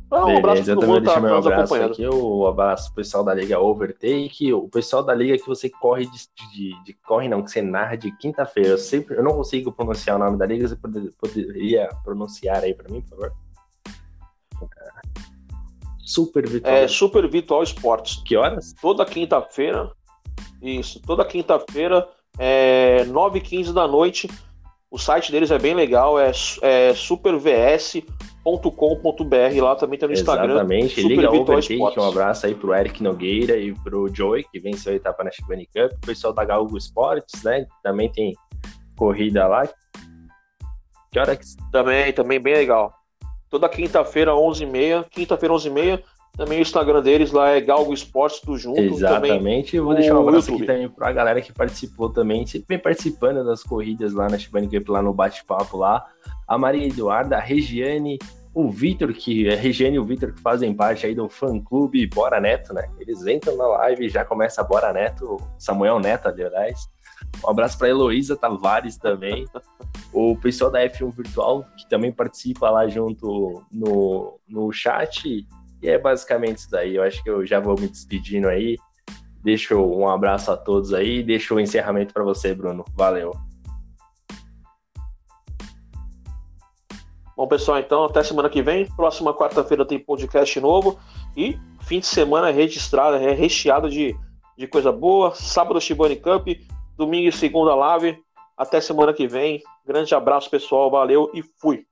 ah, 0.10 0.26
um 0.26 0.38
abraço 0.38 0.64
para 0.64 0.76
todo 0.76 0.88
mundo 0.88 1.04
tá, 1.04 1.20
meu 1.20 1.36
abraço 1.36 1.76
aqui, 1.76 2.08
o 2.08 2.48
abraço 2.48 2.86
pro 2.86 3.04
pessoal 3.04 3.24
da 3.26 3.34
Liga 3.34 3.60
Overtake, 3.60 4.54
o 4.54 4.70
pessoal 4.70 5.04
da 5.04 5.14
Liga 5.14 5.38
que 5.38 5.48
você 5.48 5.70
corre 5.70 6.06
de, 6.06 6.18
de, 6.54 6.84
de 6.84 6.94
corre 7.06 7.28
não, 7.28 7.44
que 7.44 7.52
você 7.52 7.62
narra 7.62 7.98
de 7.98 8.12
quinta-feira. 8.16 8.70
Eu 8.70 8.78
sempre, 8.78 9.18
eu 9.18 9.24
não 9.24 9.34
consigo 9.34 9.72
pronunciar 9.72 10.16
o 10.16 10.20
nome 10.20 10.38
da 10.38 10.46
Liga, 10.46 10.68
você 10.68 10.78
poderia 10.78 11.90
pronunciar 12.04 12.64
aí 12.64 12.74
para 12.74 12.90
mim, 12.90 13.02
por 13.02 13.10
favor? 13.10 13.34
Super 16.08 16.48
Virtual. 16.48 16.74
É, 16.74 16.88
Super 16.88 17.30
Virtual 17.30 17.62
Esportes. 17.62 18.24
Que 18.24 18.38
horas? 18.38 18.74
Toda 18.82 19.06
quinta-feira. 19.06 19.92
Isso, 20.62 21.02
toda 21.02 21.26
quinta-feira, 21.26 22.08
é, 22.40 23.04
9h15 23.06 23.74
da 23.74 23.86
noite. 23.86 24.30
O 24.90 24.98
site 24.98 25.32
deles 25.32 25.52
é 25.52 25.60
bem 25.60 25.74
legal, 25.74 26.20
é, 26.20 26.32
é 26.62 26.94
supervs.com.br. 26.94 29.62
Lá 29.62 29.76
também 29.76 30.00
tem 30.00 30.08
no 30.08 30.14
Instagram. 30.14 30.54
Exatamente, 30.54 31.02
liga 31.02 31.30
Overtake. 31.30 32.00
Um 32.00 32.08
abraço 32.08 32.46
aí 32.46 32.56
pro 32.56 32.74
Eric 32.74 33.04
Nogueira 33.04 33.58
e 33.58 33.74
pro 33.74 34.08
Joey, 34.14 34.46
que 34.52 34.60
venceu 34.60 34.94
a 34.94 34.96
etapa 34.96 35.24
na 35.24 35.32
Shibani 35.32 35.66
Cup. 35.66 35.92
O 35.92 36.06
pessoal 36.06 36.32
da 36.32 36.46
Galgo 36.46 36.78
Sports, 36.78 37.44
né? 37.44 37.66
Também 37.84 38.10
tem 38.10 38.34
corrida 38.96 39.46
lá. 39.46 39.68
Que 41.12 41.20
hora 41.20 41.36
que... 41.36 41.46
Também, 41.72 42.14
também 42.14 42.40
bem 42.40 42.56
legal 42.56 42.94
toda 43.50 43.70
quinta-feira, 43.70 44.32
11h30. 44.32 45.06
Quinta-feira, 45.10 45.54
11h30. 45.54 46.04
Também 46.38 46.60
o 46.60 46.62
Instagram 46.62 47.02
deles 47.02 47.32
lá 47.32 47.50
é 47.50 47.60
Galgo 47.60 47.92
Esportes 47.92 48.42
do 48.42 48.56
Junto. 48.56 48.80
Exatamente. 48.80 49.76
Eu 49.76 49.86
vou 49.86 49.96
deixar 49.96 50.14
um 50.16 50.22
abraço 50.22 50.52
YouTube. 50.52 50.64
aqui 50.64 50.66
também 50.68 50.88
pra 50.88 51.12
galera 51.12 51.42
que 51.42 51.52
participou 51.52 52.10
também. 52.10 52.46
Sempre 52.46 52.68
vem 52.70 52.80
participando 52.80 53.44
das 53.44 53.64
corridas 53.64 54.14
lá 54.14 54.30
na 54.30 54.38
Shibani 54.38 54.70
Cup, 54.70 54.88
lá 54.88 55.02
no 55.02 55.12
bate-papo 55.12 55.78
lá. 55.78 56.06
A 56.48 56.56
Maria 56.56 56.86
Eduarda, 56.86 57.38
a 57.38 57.40
Regiane, 57.40 58.20
o 58.54 58.70
Vitor, 58.70 59.12
que 59.14 59.50
é 59.50 59.56
Regiane 59.56 59.96
e 59.96 60.00
o 60.00 60.04
Vitor 60.04 60.32
que 60.32 60.40
fazem 60.40 60.76
parte 60.76 61.08
aí 61.08 61.16
do 61.16 61.28
fã 61.28 61.60
clube 61.60 62.06
Bora 62.06 62.40
Neto, 62.40 62.72
né? 62.72 62.88
Eles 63.00 63.26
entram 63.26 63.58
na 63.58 63.66
live 63.68 64.06
e 64.06 64.10
já 64.10 64.24
começa 64.24 64.64
Bora 64.64 64.94
Neto, 64.94 65.38
Samuel 65.58 66.00
Neto, 66.00 66.28
aliás. 66.28 66.88
Um 67.44 67.50
abraço 67.50 67.80
para 67.80 67.90
Heloísa 67.90 68.36
Tavares 68.36 68.96
também. 68.96 69.46
o 70.14 70.36
pessoal 70.38 70.70
da 70.70 70.80
F1 70.82 71.12
Virtual, 71.16 71.66
que 71.78 71.90
também 71.90 72.12
participa 72.12 72.70
lá 72.70 72.88
junto 72.88 73.64
no, 73.72 74.40
no 74.48 74.72
chat. 74.72 75.48
E 75.82 75.90
é 75.90 75.98
basicamente 75.98 76.60
isso 76.60 76.72
daí. 76.72 76.96
Eu 76.96 77.04
acho 77.04 77.24
que 77.24 77.30
eu 77.30 77.46
já 77.46 77.60
vou 77.60 77.80
me 77.80 77.88
despedindo 77.88 78.48
aí. 78.48 78.78
Deixo 79.44 79.80
um 79.80 80.08
abraço 80.10 80.52
a 80.52 80.58
todos 80.58 80.94
aí. 80.94 81.24
Deixo 81.24 81.56
o 81.56 81.60
encerramento 81.60 82.14
para 82.14 82.24
você, 82.24 82.54
Bruno. 82.54 82.84
Valeu. 82.96 83.32
Bom, 87.36 87.48
pessoal, 87.48 87.80
então 87.80 88.04
até 88.04 88.24
semana 88.24 88.50
que 88.50 88.64
vem. 88.64 88.90
Próxima 88.96 89.34
quarta-feira 89.34 89.86
tem 89.86 90.00
podcast 90.00 90.60
novo. 90.60 91.00
E 91.36 91.58
fim 91.82 92.00
de 92.00 92.08
semana 92.08 92.50
registrado, 92.52 93.16
é 93.16 93.32
recheado 93.32 93.90
de, 93.90 94.16
de 94.58 94.68
coisa 94.68 94.92
boa. 94.92 95.34
Sábado, 95.34 95.80
Shibani 95.80 96.16
Cup. 96.16 96.48
Domingo 96.98 97.30
e 97.30 97.32
segunda 97.32 97.76
live. 97.76 98.20
Até 98.58 98.82
semana 98.82 99.14
que 99.14 99.28
vem. 99.28 99.62
Grande 99.86 100.14
abraço, 100.14 100.50
pessoal. 100.50 100.92
Valeu 100.92 101.32
e 101.34 101.42
fui. 101.42 101.86